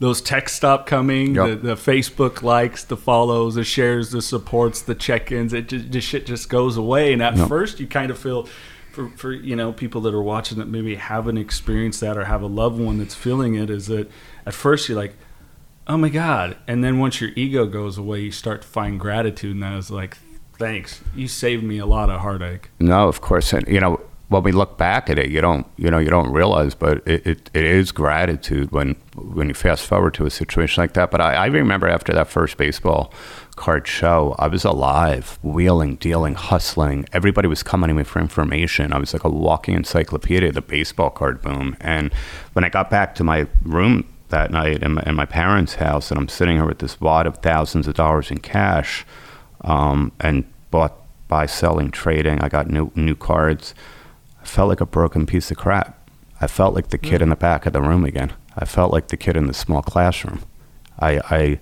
those 0.00 0.20
texts 0.20 0.56
stop 0.56 0.86
coming, 0.86 1.34
Yep. 1.36 1.46
the, 1.46 1.54
the 1.68 1.74
Facebook 1.76 2.42
likes, 2.42 2.82
the 2.84 2.96
follows, 2.96 3.54
the 3.54 3.64
shares, 3.64 4.10
the 4.10 4.22
supports, 4.22 4.82
the 4.82 4.94
check-ins. 4.96 5.52
It 5.52 5.68
just, 5.68 6.08
shit 6.08 6.26
just 6.26 6.48
goes 6.48 6.76
away, 6.76 7.12
and 7.12 7.22
at 7.22 7.36
Yep. 7.36 7.48
first 7.48 7.78
you 7.80 7.86
kind 7.86 8.10
of 8.10 8.18
feel. 8.18 8.48
For, 8.92 9.08
for 9.10 9.32
you 9.32 9.54
know 9.54 9.72
people 9.72 10.00
that 10.00 10.12
are 10.14 10.20
watching 10.22 10.58
that 10.58 10.66
maybe 10.66 10.96
haven't 10.96 11.38
experienced 11.38 12.00
that 12.00 12.18
or 12.18 12.24
have 12.24 12.42
a 12.42 12.48
loved 12.48 12.80
one 12.80 12.98
that's 12.98 13.14
feeling 13.14 13.54
it 13.54 13.70
is 13.70 13.86
that 13.86 14.10
at 14.44 14.52
first 14.52 14.88
you're 14.88 14.98
like 14.98 15.14
oh 15.86 15.96
my 15.96 16.08
god 16.08 16.56
and 16.66 16.82
then 16.82 16.98
once 16.98 17.20
your 17.20 17.30
ego 17.36 17.66
goes 17.66 17.96
away 17.98 18.18
you 18.18 18.32
start 18.32 18.62
to 18.62 18.66
find 18.68 18.98
gratitude 18.98 19.52
and 19.54 19.62
that 19.62 19.74
is 19.74 19.92
like 19.92 20.16
thanks 20.58 21.02
you 21.14 21.28
saved 21.28 21.62
me 21.62 21.78
a 21.78 21.86
lot 21.86 22.10
of 22.10 22.20
heartache 22.20 22.68
No, 22.80 23.06
of 23.06 23.20
course, 23.20 23.52
and 23.52 23.64
you 23.68 23.78
know 23.78 24.00
when 24.30 24.44
we 24.44 24.52
look 24.52 24.78
back 24.78 25.10
at 25.10 25.18
it, 25.18 25.28
you 25.28 25.40
don't 25.40 25.66
you 25.76 25.90
know 25.90 25.98
you 25.98 26.08
don't 26.08 26.32
realize, 26.32 26.74
but 26.74 27.06
it, 27.06 27.26
it, 27.26 27.50
it 27.52 27.64
is 27.64 27.90
gratitude 27.90 28.70
when 28.70 28.94
when 29.16 29.48
you 29.48 29.54
fast 29.54 29.84
forward 29.84 30.14
to 30.14 30.24
a 30.24 30.30
situation 30.30 30.80
like 30.80 30.94
that. 30.94 31.10
But 31.10 31.20
I, 31.20 31.34
I 31.34 31.46
remember 31.46 31.88
after 31.88 32.12
that 32.12 32.28
first 32.28 32.56
baseball 32.56 33.12
card 33.56 33.88
show, 33.88 34.36
I 34.38 34.46
was 34.46 34.64
alive, 34.64 35.38
wheeling, 35.42 35.96
dealing, 35.96 36.34
hustling. 36.34 37.06
Everybody 37.12 37.48
was 37.48 37.64
coming 37.64 37.88
to 37.88 37.94
me 37.94 38.04
for 38.04 38.20
information. 38.20 38.92
I 38.92 38.98
was 38.98 39.12
like 39.12 39.24
a 39.24 39.28
walking 39.28 39.74
encyclopedia, 39.74 40.52
the 40.52 40.62
baseball 40.62 41.10
card 41.10 41.42
boom. 41.42 41.76
And 41.80 42.12
when 42.52 42.64
I 42.64 42.68
got 42.68 42.88
back 42.88 43.16
to 43.16 43.24
my 43.24 43.48
room 43.64 44.06
that 44.28 44.52
night 44.52 44.84
in 44.84 44.92
my, 44.94 45.02
in 45.06 45.16
my 45.16 45.26
parents' 45.26 45.74
house, 45.74 46.12
and 46.12 46.20
I'm 46.20 46.28
sitting 46.28 46.54
here 46.56 46.66
with 46.66 46.78
this 46.78 47.00
wad 47.00 47.26
of 47.26 47.38
thousands 47.38 47.88
of 47.88 47.94
dollars 47.94 48.30
in 48.30 48.38
cash, 48.38 49.04
um, 49.62 50.12
and 50.20 50.44
bought, 50.70 50.96
buy, 51.26 51.46
selling, 51.46 51.90
trading. 51.90 52.40
I 52.40 52.48
got 52.48 52.70
new 52.70 52.92
new 52.94 53.16
cards. 53.16 53.74
I 54.42 54.46
felt 54.46 54.68
like 54.68 54.80
a 54.80 54.86
broken 54.86 55.26
piece 55.26 55.50
of 55.50 55.56
crap. 55.56 55.96
I 56.40 56.46
felt 56.46 56.74
like 56.74 56.88
the 56.88 56.98
kid 56.98 57.20
in 57.22 57.28
the 57.28 57.36
mm. 57.36 57.40
back 57.40 57.66
of 57.66 57.72
the 57.72 57.82
room 57.82 58.04
again. 58.04 58.32
I 58.56 58.64
felt 58.64 58.92
like 58.92 59.08
the 59.08 59.16
kid 59.16 59.36
in 59.36 59.46
the 59.46 59.54
small 59.54 59.82
classroom. 59.82 60.42
I, 60.98 61.20
I 61.30 61.60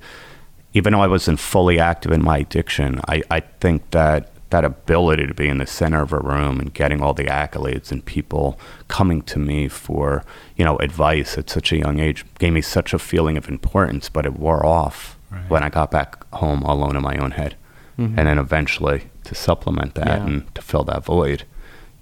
even 0.75 0.93
though 0.93 1.01
I 1.01 1.07
wasn't 1.07 1.41
fully 1.41 1.79
active 1.79 2.13
in 2.13 2.23
my 2.23 2.39
addiction, 2.39 3.01
I, 3.09 3.23
I 3.31 3.41
think 3.41 3.91
that 3.91 4.31
that 4.51 4.65
ability 4.65 5.27
to 5.27 5.35
be 5.35 5.47
in 5.49 5.59
the 5.59 5.67
center 5.67 6.01
of 6.01 6.13
a 6.13 6.19
room 6.19 6.59
and 6.59 6.73
getting 6.73 7.03
all 7.03 7.13
the 7.13 7.25
accolades 7.25 7.93
and 7.93 8.03
people 8.05 8.59
coming 8.89 9.21
to 9.21 9.39
me 9.39 9.69
for 9.69 10.25
you 10.57 10.65
know 10.65 10.77
advice 10.79 11.37
at 11.37 11.51
such 11.51 11.71
a 11.73 11.77
young 11.77 11.99
age 12.01 12.25
gave 12.39 12.53
me 12.53 12.63
such 12.63 12.95
a 12.95 12.99
feeling 12.99 13.37
of 13.37 13.49
importance. 13.49 14.09
But 14.09 14.27
it 14.27 14.35
wore 14.35 14.65
off 14.65 15.17
Right. 15.31 15.51
when 15.51 15.63
I 15.63 15.69
got 15.69 15.91
back 15.91 16.25
home 16.33 16.63
alone 16.63 16.97
in 16.97 17.03
my 17.03 17.19
own 17.19 17.33
head, 17.33 17.55
mm-hmm. 17.99 18.19
and 18.19 18.27
then 18.29 18.39
eventually 18.39 19.11
to 19.25 19.35
supplement 19.35 19.95
that 19.95 20.07
Yeah. 20.07 20.25
and 20.27 20.55
to 20.55 20.63
fill 20.63 20.85
that 20.85 21.05
void, 21.05 21.45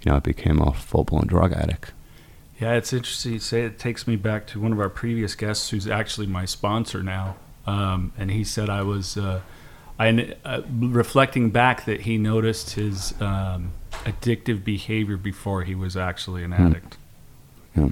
you 0.01 0.11
know, 0.11 0.17
I 0.17 0.19
became 0.19 0.61
a 0.61 0.73
full 0.73 1.03
blown 1.03 1.27
drug 1.27 1.53
addict. 1.53 1.91
yeah 2.59 2.73
it's 2.73 2.93
interesting 2.93 3.33
you 3.33 3.39
say 3.39 3.63
it 3.63 3.77
takes 3.79 4.07
me 4.07 4.15
back 4.15 4.47
to 4.47 4.59
one 4.59 4.71
of 4.71 4.79
our 4.79 4.89
previous 4.89 5.35
guests 5.35 5.69
who's 5.69 5.87
actually 5.87 6.27
my 6.27 6.45
sponsor 6.45 7.03
now 7.03 7.35
um, 7.65 8.11
and 8.17 8.31
he 8.31 8.43
said 8.43 8.69
i 8.69 8.81
was 8.81 9.17
uh, 9.17 9.41
I, 9.99 10.35
uh, 10.45 10.61
reflecting 10.69 11.49
back 11.49 11.85
that 11.85 12.01
he 12.01 12.17
noticed 12.17 12.71
his 12.75 13.19
um, 13.19 13.71
addictive 14.05 14.63
behavior 14.63 15.17
before 15.17 15.63
he 15.63 15.73
was 15.75 15.97
actually 15.97 16.43
an 16.43 16.53
addict 16.53 16.97
Yeah. 17.75 17.89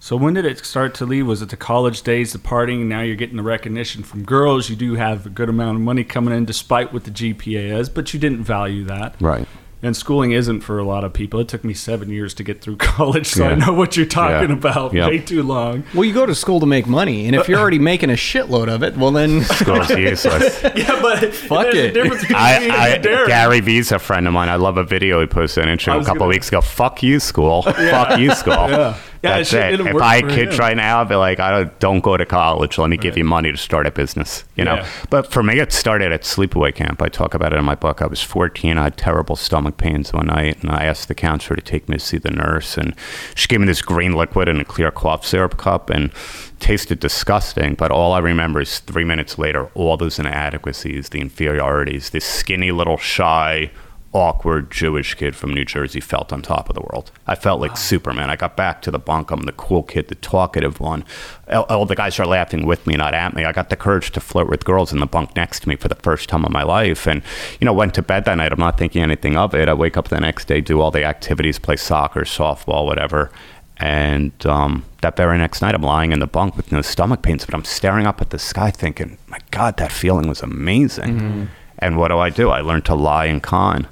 So 0.00 0.16
when 0.16 0.34
did 0.34 0.44
it 0.44 0.64
start 0.64 0.94
to 0.96 1.04
leave? 1.06 1.26
Was 1.26 1.42
it 1.42 1.48
the 1.48 1.56
college 1.56 2.02
days, 2.02 2.32
the 2.32 2.38
partying? 2.38 2.86
Now 2.86 3.00
you're 3.00 3.16
getting 3.16 3.36
the 3.36 3.42
recognition 3.42 4.04
from 4.04 4.22
girls. 4.22 4.70
You 4.70 4.76
do 4.76 4.94
have 4.94 5.26
a 5.26 5.28
good 5.28 5.48
amount 5.48 5.74
of 5.76 5.82
money 5.82 6.04
coming 6.04 6.32
in, 6.32 6.44
despite 6.44 6.92
what 6.92 7.02
the 7.02 7.10
GPA 7.10 7.76
is, 7.80 7.88
but 7.88 8.14
you 8.14 8.20
didn't 8.20 8.44
value 8.44 8.84
that. 8.84 9.16
Right. 9.20 9.48
And 9.80 9.96
schooling 9.96 10.32
isn't 10.32 10.62
for 10.62 10.80
a 10.80 10.84
lot 10.84 11.04
of 11.04 11.12
people. 11.12 11.38
It 11.38 11.46
took 11.46 11.62
me 11.62 11.72
seven 11.72 12.10
years 12.10 12.34
to 12.34 12.42
get 12.42 12.60
through 12.60 12.76
college, 12.78 13.28
so 13.28 13.46
I 13.46 13.54
know 13.54 13.72
what 13.72 13.96
you're 13.96 14.06
talking 14.06 14.48
Yeah. 14.50 14.56
about. 14.56 14.92
Yep. 14.92 15.08
Way 15.08 15.18
too 15.18 15.44
long. 15.44 15.84
Well, 15.94 16.04
you 16.04 16.12
go 16.12 16.26
to 16.26 16.34
school 16.34 16.58
to 16.58 16.66
make 16.66 16.88
money, 16.88 17.26
and 17.26 17.36
if 17.36 17.48
you're 17.48 17.60
already 17.60 17.78
making 17.78 18.10
a 18.10 18.14
shitload 18.14 18.68
of 18.68 18.82
it, 18.82 18.96
well 18.96 19.12
then 19.12 19.42
School's 19.44 19.88
useless. 19.96 20.60
Yeah, 20.74 21.00
but 21.00 21.32
Fuck 21.32 21.74
it. 21.74 21.94
difference 21.94 22.22
between 22.22 22.38
I, 22.38 22.96
I. 22.96 23.26
Gary 23.28 23.60
V's 23.60 23.92
a 23.92 24.00
friend 24.00 24.26
of 24.26 24.32
mine. 24.32 24.48
I 24.48 24.56
love 24.56 24.78
a 24.78 24.84
video 24.84 25.20
he 25.20 25.26
posted 25.28 25.62
on 25.62 25.68
I 25.70 25.76
Instagram 25.76 26.00
a 26.02 26.04
couple 26.04 26.18
gonna- 26.20 26.28
weeks 26.30 26.48
ago. 26.48 26.60
Fuck 26.60 27.04
you, 27.04 27.20
school. 27.20 27.62
Fuck 27.62 28.18
you, 28.18 28.34
school. 28.34 28.94
Yeah. 29.22 29.36
It 29.36 29.38
That's 29.38 29.52
it. 29.52 29.72
it'll 29.74 29.86
If 29.88 29.96
I 29.96 30.16
had 30.16 30.28
kids 30.30 30.54
him. 30.54 30.60
right 30.60 30.76
now, 30.76 31.00
I'd 31.00 31.08
be 31.08 31.14
like, 31.14 31.40
I 31.40 31.50
don't, 31.50 31.78
don't 31.80 32.00
go 32.00 32.16
to 32.16 32.24
college. 32.26 32.78
Let 32.78 32.90
me 32.90 32.96
give 32.96 33.16
you 33.16 33.24
money 33.24 33.50
to 33.50 33.58
start 33.58 33.86
a 33.86 33.90
business. 33.90 34.44
You 34.56 34.64
know. 34.64 34.76
Yeah. 34.76 34.88
But 35.10 35.32
for 35.32 35.42
me, 35.42 35.58
it 35.58 35.72
started 35.72 36.12
at 36.12 36.22
sleepaway 36.22 36.74
camp. 36.74 37.02
I 37.02 37.08
talk 37.08 37.34
about 37.34 37.52
it 37.52 37.56
in 37.58 37.64
my 37.64 37.74
book. 37.74 38.00
I 38.02 38.06
was 38.06 38.22
14. 38.22 38.78
I 38.78 38.84
had 38.84 38.96
terrible 38.96 39.36
stomach 39.36 39.76
pains 39.76 40.12
one 40.12 40.26
night, 40.26 40.62
and 40.62 40.70
I 40.70 40.84
asked 40.84 41.08
the 41.08 41.14
counselor 41.14 41.56
to 41.56 41.62
take 41.62 41.88
me 41.88 41.96
to 41.96 42.04
see 42.04 42.18
the 42.18 42.30
nurse, 42.30 42.76
and 42.76 42.94
she 43.34 43.48
gave 43.48 43.60
me 43.60 43.66
this 43.66 43.82
green 43.82 44.12
liquid 44.14 44.48
in 44.48 44.60
a 44.60 44.64
clear 44.64 44.90
cough 44.90 45.26
syrup 45.26 45.56
cup, 45.56 45.90
and 45.90 46.12
tasted 46.60 47.00
disgusting. 47.00 47.74
But 47.74 47.90
all 47.90 48.12
I 48.12 48.18
remember 48.18 48.60
is 48.60 48.80
three 48.80 49.04
minutes 49.04 49.38
later, 49.38 49.70
all 49.74 49.96
those 49.96 50.18
inadequacies, 50.18 51.08
the 51.10 51.20
inferiorities, 51.20 52.10
this 52.10 52.24
skinny 52.24 52.70
little 52.70 52.96
shy 52.96 53.70
awkward 54.12 54.70
Jewish 54.70 55.14
kid 55.14 55.36
from 55.36 55.52
New 55.52 55.64
Jersey 55.64 56.00
felt 56.00 56.32
on 56.32 56.40
top 56.40 56.68
of 56.68 56.74
the 56.74 56.80
world. 56.80 57.10
I 57.26 57.34
felt 57.34 57.60
like 57.60 57.76
Superman. 57.76 58.30
I 58.30 58.36
got 58.36 58.56
back 58.56 58.80
to 58.82 58.90
the 58.90 58.98
bunk. 58.98 59.30
I'm 59.30 59.42
the 59.42 59.52
cool 59.52 59.82
kid, 59.82 60.08
the 60.08 60.14
talkative 60.14 60.80
one. 60.80 61.04
All, 61.50 61.64
all 61.64 61.86
the 61.86 61.94
guys 61.94 62.18
are 62.18 62.26
laughing 62.26 62.66
with 62.66 62.86
me, 62.86 62.94
not 62.96 63.12
at 63.12 63.34
me. 63.34 63.44
I 63.44 63.52
got 63.52 63.68
the 63.68 63.76
courage 63.76 64.10
to 64.12 64.20
flirt 64.20 64.48
with 64.48 64.64
girls 64.64 64.92
in 64.92 65.00
the 65.00 65.06
bunk 65.06 65.36
next 65.36 65.60
to 65.60 65.68
me 65.68 65.76
for 65.76 65.88
the 65.88 65.94
first 65.96 66.28
time 66.28 66.44
in 66.44 66.52
my 66.52 66.62
life. 66.62 67.06
And, 67.06 67.22
you 67.60 67.66
know, 67.66 67.72
went 67.72 67.94
to 67.94 68.02
bed 68.02 68.24
that 68.24 68.36
night. 68.36 68.52
I'm 68.52 68.58
not 68.58 68.78
thinking 68.78 69.02
anything 69.02 69.36
of 69.36 69.54
it. 69.54 69.68
I 69.68 69.74
wake 69.74 69.96
up 69.96 70.08
the 70.08 70.20
next 70.20 70.48
day, 70.48 70.60
do 70.62 70.80
all 70.80 70.90
the 70.90 71.04
activities, 71.04 71.58
play 71.58 71.76
soccer, 71.76 72.22
softball, 72.22 72.86
whatever. 72.86 73.30
And 73.76 74.32
um, 74.46 74.84
that 75.02 75.16
very 75.16 75.38
next 75.38 75.62
night, 75.62 75.74
I'm 75.74 75.82
lying 75.82 76.12
in 76.12 76.18
the 76.18 76.26
bunk 76.26 76.56
with 76.56 76.72
no 76.72 76.82
stomach 76.82 77.22
pains, 77.22 77.44
but 77.44 77.54
I'm 77.54 77.64
staring 77.64 78.06
up 78.06 78.20
at 78.20 78.30
the 78.30 78.38
sky 78.38 78.70
thinking, 78.70 79.18
my 79.28 79.38
God, 79.52 79.76
that 79.76 79.92
feeling 79.92 80.28
was 80.28 80.42
amazing. 80.42 81.48
And 81.78 81.96
what 81.96 82.08
do 82.08 82.18
I 82.18 82.30
do? 82.30 82.50
I 82.50 82.60
learned 82.60 82.86
to 82.86 82.96
lie 82.96 83.26
and 83.26 83.40
con. 83.40 83.86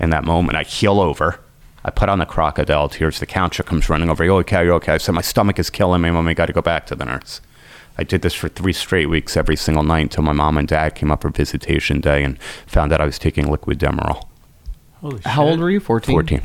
In 0.00 0.10
that 0.10 0.24
moment, 0.24 0.56
I 0.56 0.62
heel 0.62 1.00
over. 1.00 1.40
I 1.84 1.90
put 1.90 2.08
on 2.08 2.18
the 2.18 2.26
crocodile 2.26 2.88
tears. 2.88 3.18
The 3.18 3.26
counselor 3.26 3.66
comes 3.66 3.88
running 3.88 4.10
over. 4.10 4.24
You 4.24 4.34
okay? 4.36 4.64
you're 4.64 4.74
okay? 4.74 4.94
I 4.94 4.98
said, 4.98 5.12
my 5.12 5.20
stomach 5.20 5.58
is 5.58 5.70
killing 5.70 6.02
me. 6.02 6.10
Mommy, 6.10 6.34
got 6.34 6.46
to 6.46 6.52
go 6.52 6.62
back 6.62 6.86
to 6.86 6.94
the 6.94 7.04
nurse. 7.04 7.40
I 7.96 8.04
did 8.04 8.22
this 8.22 8.34
for 8.34 8.48
three 8.48 8.72
straight 8.72 9.08
weeks, 9.08 9.36
every 9.36 9.56
single 9.56 9.82
night, 9.82 10.02
until 10.02 10.22
my 10.22 10.32
mom 10.32 10.56
and 10.56 10.68
dad 10.68 10.94
came 10.94 11.10
up 11.10 11.22
for 11.22 11.30
visitation 11.30 12.00
day 12.00 12.22
and 12.22 12.40
found 12.66 12.92
out 12.92 13.00
I 13.00 13.06
was 13.06 13.18
taking 13.18 13.50
liquid 13.50 13.78
Demerol. 13.80 14.24
Holy 15.00 15.20
how 15.24 15.42
shit. 15.42 15.50
old 15.50 15.60
were 15.60 15.70
you? 15.70 15.80
14? 15.80 16.12
14, 16.12 16.38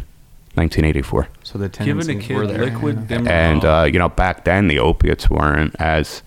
1984. 0.55 1.27
So 1.43 1.57
the 1.59 1.69
Giving 1.69 1.97
a 1.99 2.03
tendencies 2.03 2.27
kid 2.27 2.35
were 2.37 2.47
there. 2.47 2.65
liquid 2.65 3.07
Demerol. 3.07 3.29
And 3.29 3.65
uh, 3.65 3.87
you 3.91 3.99
know, 3.99 4.09
back 4.09 4.45
then 4.45 4.67
the 4.67 4.79
opiates 4.79 5.29
weren't 5.29 5.75
as, 5.79 6.23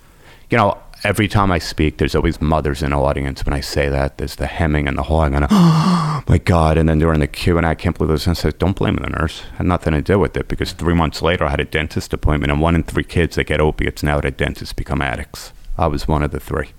you 0.50 0.58
know, 0.58 0.78
every 1.06 1.28
time 1.28 1.52
I 1.52 1.58
speak, 1.58 1.98
there's 1.98 2.16
always 2.16 2.40
mothers 2.40 2.82
in 2.82 2.90
the 2.90 2.98
audience. 2.98 3.46
When 3.46 3.54
I 3.54 3.60
say 3.60 3.88
that, 3.88 4.18
there's 4.18 4.36
the 4.36 4.46
hemming 4.46 4.88
and 4.88 4.98
the 4.98 5.04
hawing, 5.04 5.34
and 5.34 5.46
oh 5.48 6.22
my 6.28 6.38
God! 6.38 6.76
And 6.76 6.88
then 6.88 6.98
during 6.98 7.20
the 7.20 7.28
Q 7.28 7.56
and 7.56 7.66
I 7.66 7.74
can't 7.74 7.96
believe 7.96 8.10
this. 8.10 8.26
And 8.26 8.36
I 8.36 8.40
said, 8.40 8.58
don't 8.58 8.76
blame 8.76 8.96
the 8.96 9.08
nurse. 9.08 9.40
Had 9.56 9.66
nothing 9.66 9.92
to 9.92 10.02
do 10.02 10.18
with 10.18 10.36
it 10.36 10.48
because 10.48 10.72
three 10.72 10.94
months 10.94 11.22
later 11.22 11.44
I 11.44 11.50
had 11.50 11.60
a 11.60 11.64
dentist 11.64 12.12
appointment, 12.12 12.50
and 12.50 12.60
one 12.60 12.74
in 12.74 12.82
three 12.82 13.04
kids 13.04 13.36
that 13.36 13.44
get 13.44 13.60
opiates 13.60 14.02
now 14.02 14.18
at 14.18 14.24
a 14.24 14.30
dentist 14.30 14.76
become 14.76 15.00
addicts. 15.00 15.52
I 15.78 15.86
was 15.86 16.08
one 16.08 16.22
of 16.22 16.30
the 16.30 16.40
3 16.40 16.72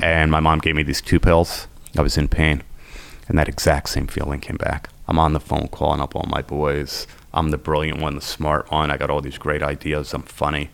and 0.00 0.30
my 0.30 0.40
mom 0.40 0.58
gave 0.58 0.74
me 0.74 0.82
these 0.82 1.00
two 1.00 1.20
pills. 1.20 1.68
I 1.96 2.02
was 2.02 2.18
in 2.18 2.28
pain, 2.28 2.62
and 3.28 3.38
that 3.38 3.48
exact 3.48 3.90
same 3.90 4.06
feeling 4.06 4.40
came 4.40 4.56
back. 4.56 4.88
I'm 5.06 5.18
on 5.18 5.32
the 5.32 5.40
phone 5.40 5.68
calling 5.68 6.00
up 6.00 6.16
all 6.16 6.26
my 6.28 6.42
boys. 6.42 7.06
I'm 7.32 7.50
the 7.50 7.58
brilliant 7.58 8.00
one, 8.00 8.14
the 8.14 8.20
smart 8.20 8.70
one. 8.70 8.90
I 8.90 8.96
got 8.96 9.10
all 9.10 9.20
these 9.20 9.38
great 9.38 9.62
ideas. 9.62 10.12
I'm 10.12 10.22
funny. 10.22 10.70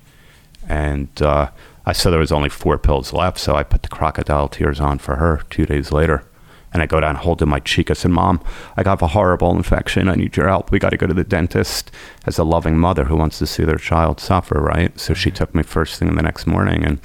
And 0.67 1.11
uh, 1.21 1.51
I 1.87 1.93
saw 1.93 2.11
there 2.11 2.19
was 2.19 2.33
only 2.33 2.49
four 2.49 2.79
pills 2.79 3.13
left, 3.13 3.39
so 3.39 3.57
I 3.57 3.63
put 3.63 3.83
the 3.83 3.89
crocodile 3.89 4.49
tears 4.49 4.81
on 4.81 4.99
for 4.99 5.17
her 5.17 5.43
two 5.51 5.67
days 5.67 5.93
later. 5.93 6.25
And 6.73 6.83
I 6.83 6.87
go 6.87 6.99
down, 6.99 7.15
holding 7.15 7.49
my 7.49 7.61
cheek. 7.61 7.89
I 7.89 7.95
said, 7.95 8.11
Mom, 8.11 8.41
I 8.77 8.83
got 8.83 9.01
a 9.01 9.07
horrible 9.07 9.55
infection. 9.55 10.09
I 10.09 10.17
need 10.17 10.37
your 10.37 10.49
help. 10.49 10.73
We 10.73 10.81
got 10.81 10.91
to 10.91 10.97
go 10.97 11.07
to 11.07 11.15
the 11.15 11.23
dentist. 11.23 11.93
As 12.27 12.37
a 12.37 12.43
loving 12.43 12.79
mother 12.79 13.05
who 13.05 13.17
wants 13.17 13.39
to 13.39 13.47
see 13.47 13.65
their 13.65 13.77
child 13.77 14.19
suffer, 14.19 14.61
right? 14.61 14.99
So 14.99 15.15
she 15.15 15.31
took 15.31 15.55
me 15.55 15.63
first 15.63 16.01
thing 16.01 16.17
the 16.17 16.23
next 16.23 16.49
morning, 16.49 16.85
and 16.85 16.99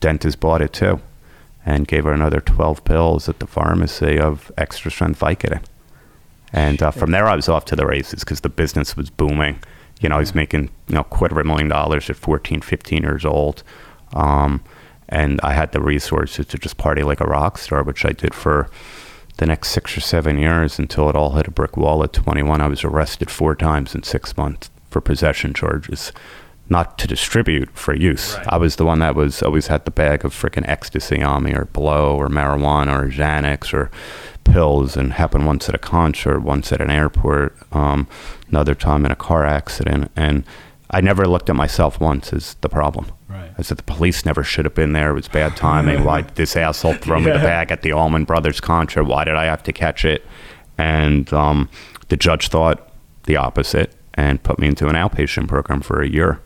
dentist 0.00 0.40
bought 0.40 0.60
it 0.60 0.72
too, 0.72 1.00
and 1.64 1.86
gave 1.86 2.02
her 2.02 2.12
another 2.12 2.40
12 2.40 2.84
pills 2.84 3.28
at 3.28 3.38
the 3.38 3.46
pharmacy 3.46 4.18
of 4.18 4.50
extra 4.56 4.90
strength 4.90 5.20
Vicodin. 5.20 5.62
And 6.52 6.82
uh, 6.82 6.90
from 6.90 7.12
there, 7.12 7.26
I 7.26 7.36
was 7.36 7.48
off 7.48 7.64
to 7.66 7.76
the 7.76 7.86
races 7.86 8.24
because 8.24 8.40
the 8.40 8.48
business 8.48 8.96
was 8.96 9.10
booming. 9.10 9.60
You 10.00 10.08
know, 10.08 10.16
I 10.16 10.20
was 10.20 10.34
making, 10.34 10.70
you 10.88 10.94
know, 10.94 11.04
quarter 11.04 11.38
of 11.38 11.44
a 11.44 11.48
million 11.48 11.68
dollars 11.68 12.10
at 12.10 12.16
14, 12.16 12.60
15 12.60 13.02
years 13.02 13.24
old. 13.24 13.62
Um, 14.12 14.62
and 15.08 15.40
I 15.42 15.52
had 15.52 15.72
the 15.72 15.80
resources 15.80 16.46
to 16.46 16.58
just 16.58 16.78
party 16.78 17.02
like 17.02 17.20
a 17.20 17.26
rock 17.26 17.58
star, 17.58 17.82
which 17.82 18.04
I 18.04 18.10
did 18.10 18.34
for 18.34 18.68
the 19.36 19.46
next 19.46 19.68
six 19.68 19.96
or 19.96 20.00
seven 20.00 20.38
years 20.38 20.78
until 20.78 21.08
it 21.08 21.16
all 21.16 21.32
hit 21.32 21.46
a 21.46 21.50
brick 21.50 21.76
wall 21.76 22.02
at 22.02 22.12
21. 22.12 22.60
I 22.60 22.66
was 22.66 22.84
arrested 22.84 23.30
four 23.30 23.54
times 23.54 23.94
in 23.94 24.02
six 24.02 24.36
months 24.36 24.70
for 24.90 25.00
possession 25.00 25.52
charges, 25.52 26.10
not 26.68 26.98
to 26.98 27.06
distribute 27.06 27.70
for 27.70 27.94
use. 27.94 28.34
Right. 28.34 28.46
I 28.48 28.56
was 28.56 28.76
the 28.76 28.84
one 28.84 28.98
that 29.00 29.14
was 29.14 29.42
always 29.42 29.66
had 29.66 29.84
the 29.84 29.90
bag 29.90 30.24
of 30.24 30.34
freaking 30.34 30.66
ecstasy 30.66 31.22
on 31.22 31.44
me, 31.44 31.52
or 31.52 31.66
blow, 31.66 32.16
or 32.16 32.28
marijuana, 32.28 33.04
or 33.04 33.10
Xanax, 33.10 33.72
or 33.74 33.90
pills. 34.44 34.96
And 34.96 35.12
happened 35.12 35.46
once 35.46 35.68
at 35.68 35.74
a 35.74 35.78
concert, 35.78 36.40
once 36.40 36.72
at 36.72 36.80
an 36.80 36.90
airport, 36.90 37.56
um, 37.72 38.08
another 38.48 38.74
time 38.74 39.04
in 39.04 39.12
a 39.12 39.16
car 39.16 39.44
accident, 39.44 40.10
and 40.16 40.44
I 40.90 41.00
never 41.00 41.26
looked 41.26 41.50
at 41.50 41.56
myself 41.56 42.00
once 42.00 42.32
as 42.32 42.54
the 42.62 42.68
problem. 42.68 43.06
Right. 43.36 43.52
I 43.58 43.62
said 43.62 43.76
the 43.76 43.82
police 43.82 44.24
never 44.24 44.42
should 44.42 44.64
have 44.64 44.74
been 44.74 44.92
there. 44.92 45.10
It 45.10 45.14
was 45.14 45.28
bad 45.28 45.56
timing. 45.56 46.04
Why 46.04 46.22
did 46.22 46.34
this 46.36 46.56
asshole 46.56 46.94
throw 46.94 47.20
me 47.20 47.30
the 47.30 47.38
bag 47.52 47.70
at 47.70 47.82
the 47.82 47.92
Allman 47.92 48.24
Brothers 48.24 48.60
concert? 48.60 49.04
Why 49.04 49.24
did 49.24 49.34
I 49.34 49.44
have 49.44 49.62
to 49.64 49.72
catch 49.72 50.04
it? 50.04 50.24
And 50.78 51.32
um, 51.32 51.68
the 52.08 52.16
judge 52.16 52.48
thought 52.48 52.90
the 53.24 53.36
opposite 53.36 53.92
and 54.14 54.42
put 54.42 54.58
me 54.58 54.66
into 54.68 54.88
an 54.88 54.94
outpatient 54.94 55.48
program 55.48 55.80
for 55.80 56.00
a 56.00 56.08
year. 56.08 56.40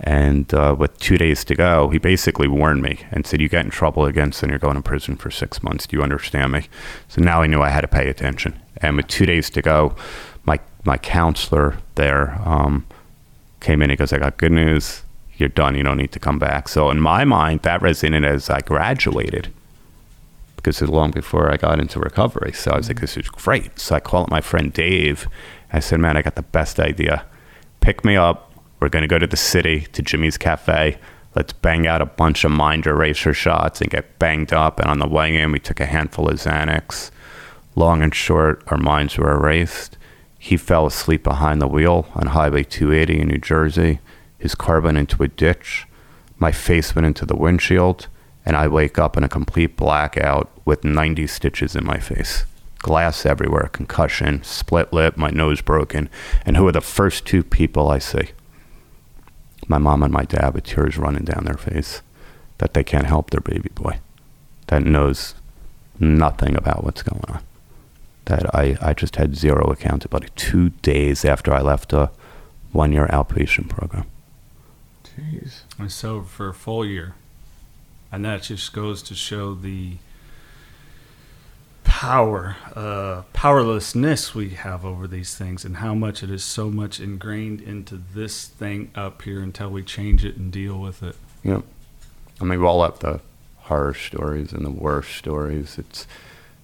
And 0.00 0.52
uh, 0.52 0.76
with 0.78 0.98
two 0.98 1.16
days 1.16 1.42
to 1.44 1.54
go, 1.54 1.88
he 1.88 1.98
basically 1.98 2.48
warned 2.48 2.82
me 2.82 3.00
and 3.10 3.26
said, 3.26 3.40
"You 3.40 3.48
get 3.48 3.64
in 3.64 3.70
trouble 3.70 4.04
again, 4.04 4.32
and 4.42 4.50
you're 4.50 4.58
going 4.58 4.76
to 4.76 4.82
prison 4.82 5.16
for 5.16 5.30
six 5.30 5.62
months. 5.62 5.86
Do 5.86 5.96
you 5.96 6.02
understand 6.02 6.52
me?" 6.52 6.68
So 7.08 7.22
now 7.22 7.40
I 7.40 7.46
knew 7.46 7.62
I 7.62 7.70
had 7.70 7.80
to 7.80 7.88
pay 7.88 8.10
attention. 8.10 8.60
And 8.76 8.98
with 8.98 9.06
two 9.08 9.24
days 9.24 9.48
to 9.50 9.62
go, 9.62 9.96
my 10.44 10.60
my 10.84 10.98
counselor 10.98 11.78
there 11.94 12.38
um, 12.44 12.86
came 13.60 13.80
in. 13.80 13.88
He 13.88 13.96
goes, 13.96 14.12
"I 14.12 14.18
got 14.18 14.36
good 14.36 14.52
news. 14.52 15.02
You're 15.36 15.48
done. 15.50 15.74
You 15.74 15.82
don't 15.82 15.98
need 15.98 16.12
to 16.12 16.18
come 16.18 16.38
back." 16.38 16.68
So 16.68 16.90
in 16.90 17.00
my 17.00 17.24
mind, 17.24 17.60
that 17.62 17.80
resonated 17.80 18.26
as 18.26 18.50
I 18.50 18.60
graduated 18.60 19.52
because 20.56 20.80
it 20.80 20.84
was 20.84 20.90
long 20.90 21.10
before 21.10 21.52
I 21.52 21.56
got 21.56 21.78
into 21.78 22.00
recovery. 22.00 22.52
So 22.52 22.72
I 22.72 22.76
was 22.76 22.88
like, 22.88 23.00
"This 23.00 23.16
is 23.16 23.28
great." 23.28 23.78
So 23.78 23.94
I 23.94 24.00
called 24.00 24.24
up 24.24 24.30
my 24.30 24.40
friend 24.40 24.72
Dave. 24.72 25.28
I 25.72 25.80
said, 25.80 26.00
"Man, 26.00 26.16
I 26.16 26.22
got 26.22 26.34
the 26.34 26.42
best 26.42 26.80
idea. 26.80 27.24
Pick 27.80 28.04
me 28.04 28.16
up. 28.16 28.50
We're 28.80 28.88
going 28.88 29.02
to 29.02 29.08
go 29.08 29.18
to 29.18 29.26
the 29.26 29.36
city 29.36 29.86
to 29.92 30.02
Jimmy's 30.02 30.36
Cafe. 30.38 30.98
Let's 31.34 31.52
bang 31.52 31.86
out 31.86 32.02
a 32.02 32.06
bunch 32.06 32.44
of 32.44 32.50
mind 32.50 32.86
eraser 32.86 33.34
shots 33.34 33.80
and 33.80 33.90
get 33.90 34.18
banged 34.18 34.52
up." 34.52 34.80
And 34.80 34.90
on 34.90 34.98
the 34.98 35.08
way 35.08 35.36
in, 35.36 35.52
we 35.52 35.58
took 35.58 35.80
a 35.80 35.86
handful 35.86 36.28
of 36.28 36.38
Xanax. 36.38 37.10
Long 37.74 38.02
and 38.02 38.14
short, 38.14 38.62
our 38.68 38.78
minds 38.78 39.18
were 39.18 39.32
erased. 39.32 39.98
He 40.38 40.56
fell 40.56 40.86
asleep 40.86 41.22
behind 41.22 41.60
the 41.60 41.68
wheel 41.68 42.06
on 42.14 42.28
Highway 42.28 42.64
280 42.64 43.20
in 43.20 43.28
New 43.28 43.38
Jersey. 43.38 44.00
His 44.38 44.54
car 44.54 44.80
went 44.80 44.98
into 44.98 45.22
a 45.22 45.28
ditch. 45.28 45.86
My 46.38 46.52
face 46.52 46.94
went 46.94 47.06
into 47.06 47.24
the 47.24 47.36
windshield, 47.36 48.08
and 48.44 48.56
I 48.56 48.68
wake 48.68 48.98
up 48.98 49.16
in 49.16 49.24
a 49.24 49.28
complete 49.28 49.76
blackout 49.76 50.50
with 50.64 50.84
90 50.84 51.26
stitches 51.26 51.74
in 51.74 51.84
my 51.84 51.98
face. 51.98 52.44
Glass 52.78 53.24
everywhere, 53.24 53.70
concussion, 53.72 54.42
split 54.44 54.92
lip, 54.92 55.16
my 55.16 55.30
nose 55.30 55.60
broken. 55.60 56.08
And 56.44 56.56
who 56.56 56.66
are 56.68 56.72
the 56.72 56.80
first 56.80 57.26
two 57.26 57.42
people 57.42 57.88
I 57.88 57.98
see? 57.98 58.30
My 59.66 59.78
mom 59.78 60.02
and 60.02 60.12
my 60.12 60.24
dad 60.24 60.54
with 60.54 60.64
tears 60.64 60.98
running 60.98 61.24
down 61.24 61.44
their 61.44 61.56
face 61.56 62.02
that 62.58 62.74
they 62.74 62.84
can't 62.84 63.06
help 63.06 63.30
their 63.30 63.40
baby 63.40 63.70
boy, 63.74 63.98
that 64.68 64.84
knows 64.84 65.34
nothing 65.98 66.56
about 66.56 66.84
what's 66.84 67.02
going 67.02 67.24
on 67.28 67.42
that 68.26 68.54
I, 68.54 68.76
I 68.80 68.92
just 68.92 69.16
had 69.16 69.36
zero 69.36 69.70
accountability 69.70 70.32
two 70.36 70.70
days 70.82 71.24
after 71.24 71.52
I 71.52 71.62
left 71.62 71.92
a 71.92 72.10
one 72.72 72.92
year 72.92 73.06
outpatient 73.06 73.68
program. 73.68 74.04
Jeez. 75.18 75.60
And 75.78 75.90
so 75.90 76.22
for 76.22 76.48
a 76.48 76.54
full 76.54 76.84
year. 76.84 77.14
And 78.12 78.24
that 78.24 78.42
just 78.42 78.72
goes 78.72 79.02
to 79.04 79.14
show 79.14 79.54
the 79.54 79.96
power, 81.84 82.56
uh, 82.74 83.22
powerlessness 83.32 84.34
we 84.34 84.50
have 84.50 84.84
over 84.84 85.06
these 85.06 85.34
things 85.34 85.64
and 85.64 85.78
how 85.78 85.94
much 85.94 86.22
it 86.22 86.30
is 86.30 86.44
so 86.44 86.70
much 86.70 87.00
ingrained 87.00 87.60
into 87.60 88.00
this 88.14 88.46
thing 88.46 88.90
up 88.94 89.22
here 89.22 89.40
until 89.40 89.70
we 89.70 89.82
change 89.82 90.24
it 90.24 90.36
and 90.36 90.52
deal 90.52 90.78
with 90.78 91.02
it. 91.02 91.16
Yep. 91.42 91.62
I 92.40 92.44
mean, 92.44 92.60
we 92.60 92.66
all 92.66 92.82
have 92.82 92.98
the 92.98 93.20
horror 93.66 93.94
stories 93.94 94.52
and 94.52 94.64
the 94.64 94.70
worst 94.70 95.16
stories. 95.16 95.78
It's 95.78 96.06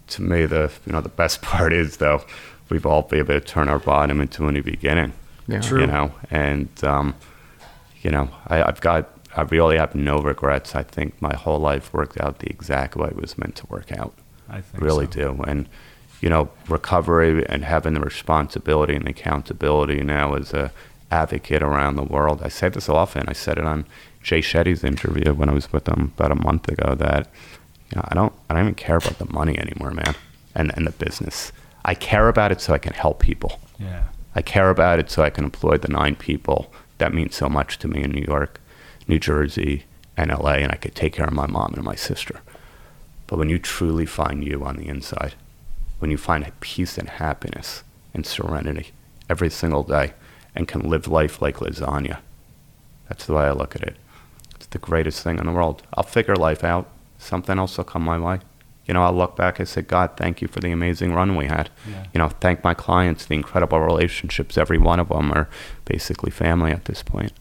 to 0.08 0.22
me 0.22 0.46
the 0.46 0.70
you 0.86 0.92
know 0.92 1.00
the 1.00 1.08
best 1.08 1.40
part 1.50 1.72
is 1.72 1.96
though 1.96 2.22
we've 2.68 2.86
all 2.86 3.02
been 3.02 3.20
able 3.20 3.34
to 3.34 3.40
turn 3.40 3.68
our 3.68 3.78
bottom 3.78 4.20
into 4.20 4.46
a 4.46 4.52
new 4.52 4.62
beginning. 4.62 5.12
Yeah. 5.48 5.60
True. 5.60 5.80
You 5.80 5.86
know, 5.86 6.12
and 6.30 6.68
um, 6.84 7.14
you 8.02 8.10
know, 8.10 8.28
I, 8.48 8.62
I've 8.62 8.80
got 8.80 9.08
I 9.34 9.42
really 9.42 9.78
have 9.78 9.94
no 9.94 10.20
regrets. 10.20 10.74
I 10.74 10.82
think 10.82 11.20
my 11.22 11.34
whole 11.34 11.58
life 11.58 11.92
worked 11.92 12.20
out 12.20 12.40
the 12.40 12.50
exact 12.50 12.96
way 12.96 13.08
it 13.08 13.16
was 13.16 13.38
meant 13.38 13.56
to 13.56 13.66
work 13.68 13.90
out. 13.92 14.12
I 14.48 14.60
think 14.60 14.82
really 14.82 15.06
so. 15.06 15.12
do. 15.12 15.42
And 15.46 15.68
you 16.20 16.28
know, 16.28 16.50
recovery 16.68 17.44
and 17.48 17.64
having 17.64 17.94
the 17.94 18.00
responsibility 18.00 18.94
and 18.94 19.08
accountability 19.08 20.02
now 20.02 20.34
as 20.34 20.52
a 20.52 20.70
advocate 21.10 21.62
around 21.62 21.96
the 21.96 22.02
world. 22.02 22.42
I 22.42 22.48
say 22.48 22.68
this 22.68 22.88
often. 22.88 23.28
I 23.28 23.32
said 23.32 23.58
it 23.58 23.64
on 23.64 23.86
Jay 24.22 24.40
Shetty's 24.40 24.84
interview 24.84 25.34
when 25.34 25.48
I 25.48 25.52
was 25.52 25.72
with 25.72 25.88
him 25.88 26.12
about 26.16 26.30
a 26.30 26.36
month 26.36 26.68
ago 26.68 26.94
that 26.94 27.28
you 27.90 27.96
know, 27.96 28.04
I 28.08 28.14
don't 28.14 28.32
I 28.48 28.54
don't 28.54 28.62
even 28.64 28.74
care 28.74 28.96
about 28.96 29.18
the 29.18 29.32
money 29.32 29.58
anymore, 29.58 29.92
man, 29.92 30.14
and 30.54 30.72
and 30.76 30.86
the 30.86 30.92
business. 30.92 31.52
I 31.84 31.94
care 31.94 32.28
about 32.28 32.52
it 32.52 32.60
so 32.60 32.72
I 32.72 32.78
can 32.78 32.92
help 32.92 33.18
people. 33.18 33.58
Yeah. 33.78 34.04
I 34.34 34.42
care 34.42 34.70
about 34.70 34.98
it 34.98 35.10
so 35.10 35.22
I 35.22 35.30
can 35.30 35.44
employ 35.44 35.76
the 35.78 35.88
nine 35.88 36.14
people 36.14 36.72
that 37.02 37.12
means 37.12 37.34
so 37.34 37.48
much 37.48 37.80
to 37.80 37.88
me 37.88 38.04
in 38.04 38.12
New 38.12 38.24
York, 38.28 38.60
New 39.08 39.18
Jersey, 39.18 39.86
and 40.16 40.30
LA, 40.30 40.52
and 40.62 40.70
I 40.70 40.76
could 40.76 40.94
take 40.94 41.14
care 41.14 41.26
of 41.26 41.32
my 41.32 41.48
mom 41.48 41.74
and 41.74 41.82
my 41.82 41.96
sister. 41.96 42.42
But 43.26 43.40
when 43.40 43.48
you 43.48 43.58
truly 43.58 44.06
find 44.06 44.44
you 44.44 44.62
on 44.62 44.76
the 44.76 44.86
inside, 44.86 45.34
when 45.98 46.12
you 46.12 46.16
find 46.16 46.48
peace 46.60 46.96
and 46.98 47.08
happiness 47.08 47.82
and 48.14 48.24
serenity 48.24 48.92
every 49.28 49.50
single 49.50 49.82
day 49.82 50.12
and 50.54 50.68
can 50.68 50.88
live 50.88 51.08
life 51.08 51.42
like 51.42 51.56
lasagna, 51.56 52.18
that's 53.08 53.26
the 53.26 53.34
way 53.34 53.46
I 53.46 53.50
look 53.50 53.74
at 53.74 53.82
it. 53.82 53.96
It's 54.54 54.66
the 54.66 54.78
greatest 54.78 55.24
thing 55.24 55.40
in 55.40 55.46
the 55.46 55.52
world. 55.52 55.82
I'll 55.94 56.04
figure 56.04 56.36
life 56.36 56.62
out. 56.62 56.88
Something 57.18 57.58
else 57.58 57.78
will 57.78 57.84
come 57.84 58.02
my 58.02 58.20
way. 58.20 58.38
You 58.86 58.94
know, 58.94 59.02
I'll 59.02 59.12
look 59.12 59.36
back 59.36 59.58
and 59.58 59.68
say, 59.68 59.82
God, 59.82 60.12
thank 60.16 60.42
you 60.42 60.48
for 60.48 60.60
the 60.60 60.72
amazing 60.72 61.14
run 61.14 61.36
we 61.36 61.46
had. 61.46 61.70
Yeah. 61.88 62.06
You 62.12 62.18
know, 62.18 62.28
thank 62.28 62.64
my 62.64 62.74
clients, 62.74 63.26
the 63.26 63.34
incredible 63.34 63.80
relationships. 63.80 64.58
Every 64.58 64.78
one 64.78 64.98
of 64.98 65.08
them 65.08 65.32
are 65.32 65.48
basically 65.84 66.30
family 66.30 66.72
at 66.72 66.86
this 66.86 67.02
point. 67.02 67.32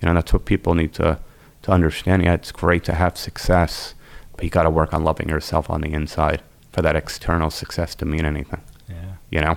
You 0.00 0.06
know, 0.06 0.14
that's 0.14 0.32
what 0.32 0.44
people 0.44 0.74
need 0.74 0.92
to, 0.94 1.18
to 1.62 1.70
understand. 1.72 2.22
Yeah, 2.22 2.34
it's 2.34 2.52
great 2.52 2.84
to 2.84 2.94
have 2.94 3.16
success, 3.18 3.94
but 4.36 4.44
you 4.44 4.50
got 4.50 4.62
to 4.62 4.70
work 4.70 4.94
on 4.94 5.02
loving 5.02 5.28
yourself 5.28 5.68
on 5.68 5.80
the 5.80 5.92
inside 5.92 6.42
for 6.72 6.82
that 6.82 6.94
external 6.94 7.50
success 7.50 7.94
to 7.96 8.04
mean 8.04 8.24
anything. 8.24 8.60
Yeah. 8.88 9.14
You 9.30 9.40
know? 9.40 9.56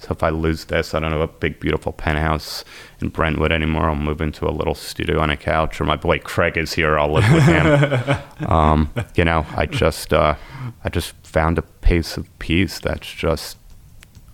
So 0.00 0.12
if 0.12 0.22
I 0.22 0.30
lose 0.30 0.64
this, 0.66 0.94
I 0.94 1.00
don't 1.00 1.12
have 1.12 1.20
a 1.20 1.28
big, 1.28 1.60
beautiful 1.60 1.92
penthouse 1.92 2.64
in 3.00 3.10
Brentwood 3.10 3.52
anymore. 3.52 3.90
I'll 3.90 3.94
move 3.94 4.20
into 4.20 4.48
a 4.48 4.50
little 4.50 4.74
studio 4.74 5.20
on 5.20 5.30
a 5.30 5.36
couch, 5.36 5.80
or 5.80 5.84
my 5.84 5.96
boy 5.96 6.18
Craig 6.18 6.56
is 6.56 6.72
here. 6.72 6.98
I'll 6.98 7.12
live 7.12 7.30
with 7.32 7.44
him. 7.44 8.48
um, 8.50 8.92
you 9.14 9.24
know, 9.24 9.46
I 9.56 9.66
just, 9.66 10.12
uh, 10.12 10.36
I 10.82 10.88
just 10.88 11.14
found 11.26 11.58
a 11.58 11.62
pace 11.62 12.16
of 12.16 12.26
peace 12.38 12.80
that's 12.80 13.12
just 13.12 13.58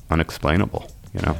unexplainable. 0.08 0.88
You 1.12 1.22
know. 1.22 1.36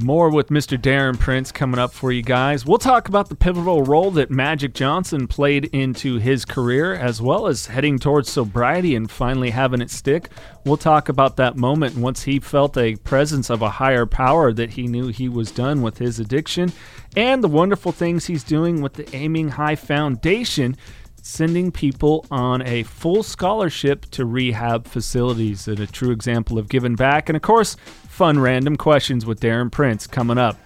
More 0.00 0.30
with 0.30 0.50
Mr. 0.50 0.80
Darren 0.80 1.18
Prince 1.18 1.50
coming 1.50 1.80
up 1.80 1.92
for 1.92 2.12
you 2.12 2.22
guys. 2.22 2.64
We'll 2.64 2.78
talk 2.78 3.08
about 3.08 3.28
the 3.28 3.34
pivotal 3.34 3.82
role 3.82 4.12
that 4.12 4.30
Magic 4.30 4.72
Johnson 4.72 5.26
played 5.26 5.64
into 5.64 6.18
his 6.18 6.44
career, 6.44 6.94
as 6.94 7.20
well 7.20 7.48
as 7.48 7.66
heading 7.66 7.98
towards 7.98 8.30
sobriety 8.30 8.94
and 8.94 9.10
finally 9.10 9.50
having 9.50 9.80
it 9.80 9.90
stick. 9.90 10.30
We'll 10.64 10.76
talk 10.76 11.08
about 11.08 11.36
that 11.38 11.56
moment 11.56 11.96
once 11.96 12.22
he 12.22 12.38
felt 12.38 12.78
a 12.78 12.94
presence 12.94 13.50
of 13.50 13.60
a 13.60 13.70
higher 13.70 14.06
power 14.06 14.52
that 14.52 14.70
he 14.70 14.86
knew 14.86 15.08
he 15.08 15.28
was 15.28 15.50
done 15.50 15.82
with 15.82 15.98
his 15.98 16.20
addiction, 16.20 16.72
and 17.16 17.42
the 17.42 17.48
wonderful 17.48 17.90
things 17.90 18.26
he's 18.26 18.44
doing 18.44 18.80
with 18.80 18.92
the 18.92 19.16
Aiming 19.16 19.48
High 19.48 19.74
Foundation 19.74 20.76
sending 21.20 21.70
people 21.72 22.24
on 22.30 22.62
a 22.62 22.84
full 22.84 23.24
scholarship 23.24 24.06
to 24.12 24.24
rehab 24.24 24.86
facilities 24.86 25.66
and 25.66 25.80
a 25.80 25.86
true 25.86 26.10
example 26.10 26.56
of 26.56 26.68
giving 26.68 26.94
back. 26.94 27.28
And 27.28 27.36
of 27.36 27.42
course, 27.42 27.76
fun 28.18 28.36
random 28.40 28.76
questions 28.76 29.24
with 29.24 29.38
Darren 29.38 29.70
Prince 29.70 30.04
coming 30.08 30.38
up. 30.38 30.58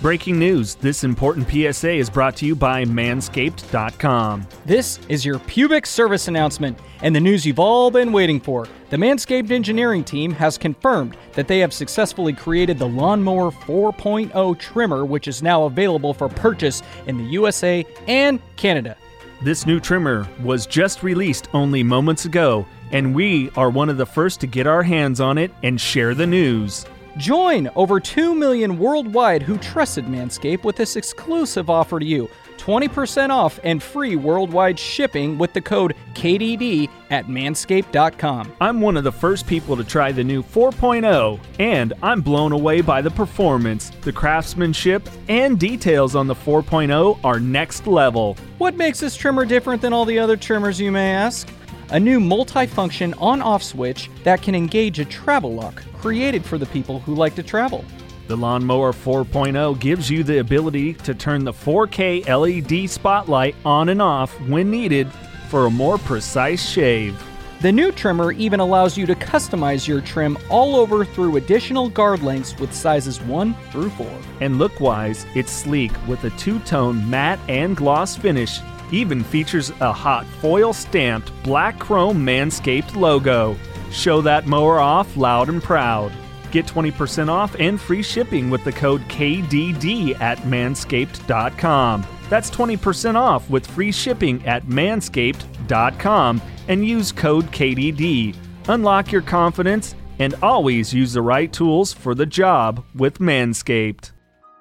Breaking 0.00 0.38
news 0.38 0.76
this 0.76 1.04
important 1.04 1.46
PSA 1.46 1.90
is 1.90 2.08
brought 2.08 2.36
to 2.36 2.46
you 2.46 2.56
by 2.56 2.86
Manscaped.com. 2.86 4.46
This 4.64 4.98
is 5.10 5.22
your 5.22 5.40
pubic 5.40 5.84
service 5.84 6.26
announcement 6.26 6.78
and 7.02 7.14
the 7.14 7.20
news 7.20 7.44
you've 7.44 7.58
all 7.58 7.90
been 7.90 8.12
waiting 8.12 8.40
for. 8.40 8.66
The 8.88 8.96
Manscaped 8.96 9.50
engineering 9.50 10.04
team 10.04 10.32
has 10.32 10.56
confirmed 10.56 11.18
that 11.34 11.48
they 11.48 11.58
have 11.58 11.74
successfully 11.74 12.32
created 12.32 12.78
the 12.78 12.88
Lawnmower 12.88 13.50
4.0 13.50 14.58
trimmer, 14.58 15.04
which 15.04 15.28
is 15.28 15.42
now 15.42 15.64
available 15.64 16.14
for 16.14 16.30
purchase 16.30 16.82
in 17.06 17.18
the 17.18 17.24
USA 17.24 17.84
and 18.08 18.40
Canada. 18.56 18.96
This 19.42 19.66
new 19.66 19.80
trimmer 19.80 20.26
was 20.42 20.66
just 20.66 21.02
released 21.02 21.48
only 21.52 21.82
moments 21.82 22.24
ago, 22.24 22.64
and 22.92 23.14
we 23.14 23.50
are 23.56 23.70
one 23.70 23.88
of 23.88 23.96
the 23.96 24.06
first 24.06 24.40
to 24.40 24.46
get 24.46 24.66
our 24.66 24.82
hands 24.82 25.20
on 25.20 25.38
it 25.38 25.52
and 25.62 25.80
share 25.80 26.14
the 26.14 26.26
news. 26.26 26.86
Join 27.16 27.68
over 27.74 28.00
2 28.00 28.34
million 28.34 28.78
worldwide 28.78 29.42
who 29.42 29.58
trusted 29.58 30.06
Manscaped 30.06 30.64
with 30.64 30.76
this 30.76 30.96
exclusive 30.96 31.68
offer 31.68 31.98
to 31.98 32.06
you 32.06 32.28
20% 32.56 33.30
off 33.30 33.58
and 33.64 33.82
free 33.82 34.16
worldwide 34.16 34.78
shipping 34.78 35.38
with 35.38 35.52
the 35.54 35.60
code 35.60 35.96
KDD 36.12 36.90
at 37.08 37.26
manscaped.com. 37.26 38.52
I'm 38.60 38.80
one 38.82 38.98
of 38.98 39.04
the 39.04 39.10
first 39.10 39.46
people 39.46 39.76
to 39.76 39.82
try 39.82 40.12
the 40.12 40.22
new 40.22 40.42
4.0, 40.42 41.40
and 41.58 41.94
I'm 42.02 42.20
blown 42.20 42.52
away 42.52 42.82
by 42.82 43.00
the 43.00 43.10
performance. 43.10 43.90
The 44.02 44.12
craftsmanship 44.12 45.08
and 45.28 45.58
details 45.58 46.14
on 46.14 46.26
the 46.26 46.34
4.0 46.34 47.18
are 47.24 47.40
next 47.40 47.86
level. 47.86 48.36
What 48.58 48.76
makes 48.76 49.00
this 49.00 49.16
trimmer 49.16 49.46
different 49.46 49.80
than 49.80 49.94
all 49.94 50.04
the 50.04 50.18
other 50.18 50.36
trimmers, 50.36 50.78
you 50.78 50.92
may 50.92 51.14
ask? 51.14 51.48
A 51.92 51.98
new 51.98 52.20
multi-function 52.20 53.14
on-off 53.14 53.64
switch 53.64 54.10
that 54.22 54.42
can 54.42 54.54
engage 54.54 55.00
a 55.00 55.04
travel 55.04 55.54
lock, 55.54 55.82
created 55.94 56.44
for 56.44 56.56
the 56.56 56.66
people 56.66 57.00
who 57.00 57.16
like 57.16 57.34
to 57.34 57.42
travel. 57.42 57.84
The 58.28 58.36
Lawnmower 58.36 58.92
4.0 58.92 59.80
gives 59.80 60.08
you 60.08 60.22
the 60.22 60.38
ability 60.38 60.94
to 60.94 61.14
turn 61.14 61.42
the 61.42 61.52
4K 61.52 62.28
LED 62.28 62.88
spotlight 62.88 63.56
on 63.64 63.88
and 63.88 64.00
off 64.00 64.30
when 64.42 64.70
needed 64.70 65.10
for 65.48 65.66
a 65.66 65.70
more 65.70 65.98
precise 65.98 66.64
shave. 66.64 67.20
The 67.60 67.72
new 67.72 67.90
trimmer 67.90 68.30
even 68.30 68.60
allows 68.60 68.96
you 68.96 69.04
to 69.06 69.16
customize 69.16 69.88
your 69.88 70.00
trim 70.00 70.38
all 70.48 70.76
over 70.76 71.04
through 71.04 71.38
additional 71.38 71.90
guard 71.90 72.22
lengths 72.22 72.56
with 72.60 72.72
sizes 72.72 73.20
1 73.22 73.52
through 73.72 73.90
4. 73.90 74.08
And 74.40 74.58
look 74.58 74.78
wise, 74.78 75.26
it's 75.34 75.50
sleek 75.50 75.90
with 76.06 76.22
a 76.22 76.30
two 76.30 76.60
tone 76.60 77.10
matte 77.10 77.40
and 77.48 77.76
gloss 77.76 78.16
finish. 78.16 78.60
Even 78.92 79.22
features 79.22 79.70
a 79.80 79.92
hot 79.92 80.26
foil 80.40 80.72
stamped 80.72 81.30
black 81.42 81.78
chrome 81.78 82.24
Manscaped 82.24 82.96
logo. 82.96 83.56
Show 83.90 84.20
that 84.22 84.46
mower 84.46 84.80
off 84.80 85.16
loud 85.16 85.48
and 85.48 85.62
proud. 85.62 86.12
Get 86.50 86.66
20% 86.66 87.28
off 87.28 87.54
and 87.58 87.80
free 87.80 88.02
shipping 88.02 88.50
with 88.50 88.64
the 88.64 88.72
code 88.72 89.02
KDD 89.02 90.20
at 90.20 90.38
manscaped.com. 90.38 92.06
That's 92.28 92.50
20% 92.50 93.14
off 93.14 93.48
with 93.48 93.66
free 93.66 93.92
shipping 93.92 94.44
at 94.46 94.64
manscaped.com 94.66 96.42
and 96.68 96.86
use 96.86 97.12
code 97.12 97.46
KDD. 97.46 98.36
Unlock 98.68 99.12
your 99.12 99.22
confidence 99.22 99.94
and 100.18 100.34
always 100.42 100.92
use 100.92 101.12
the 101.12 101.22
right 101.22 101.52
tools 101.52 101.92
for 101.92 102.14
the 102.14 102.26
job 102.26 102.84
with 102.94 103.18
Manscaped. 103.18 104.12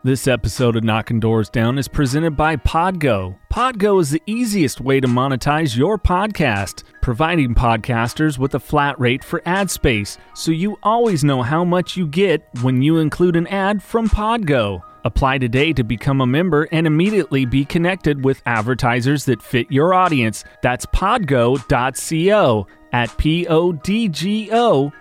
This 0.02 0.30
episode 0.30 0.78
of 0.78 0.86
Knocking 0.86 1.20
Doors 1.20 1.50
Down 1.50 1.78
is 1.78 1.90
presented 1.90 2.38
by 2.38 2.56
Podgo. 2.56 3.36
Podgo 3.52 4.00
is 4.00 4.12
the 4.12 4.24
easiest 4.26 4.80
way 4.80 5.02
to 5.02 5.10
monetize 5.10 5.76
your 5.76 5.98
podcast, 5.98 6.84
providing 7.02 7.54
podcasters 7.54 8.38
with 8.38 8.56
a 8.56 8.62
flat 8.62 8.98
rate 8.98 9.26
for 9.26 9.42
ad 9.46 9.70
space, 9.70 10.18
so 10.34 10.52
you 10.52 10.78
always 10.84 11.26
know 11.26 11.42
how 11.42 11.66
much 11.66 11.98
you 11.98 12.08
get 12.08 12.48
when 12.62 12.82
you 12.82 13.00
include 13.00 13.36
an 13.36 13.46
ad 13.48 13.84
from 13.84 14.08
Podgo. 14.08 14.82
Apply 15.04 15.38
today 15.38 15.74
to 15.74 15.84
become 15.84 16.22
a 16.22 16.26
member 16.26 16.70
and 16.72 16.88
immediately 16.88 17.44
be 17.44 17.66
connected 17.66 18.24
with 18.24 18.42
advertisers 18.46 19.26
that 19.26 19.42
fit 19.42 19.70
your 19.70 19.94
audience. 19.94 20.46
That's 20.62 20.86
podgo.co 20.86 22.68
at 22.92 23.10
podgo.co. 23.10 24.92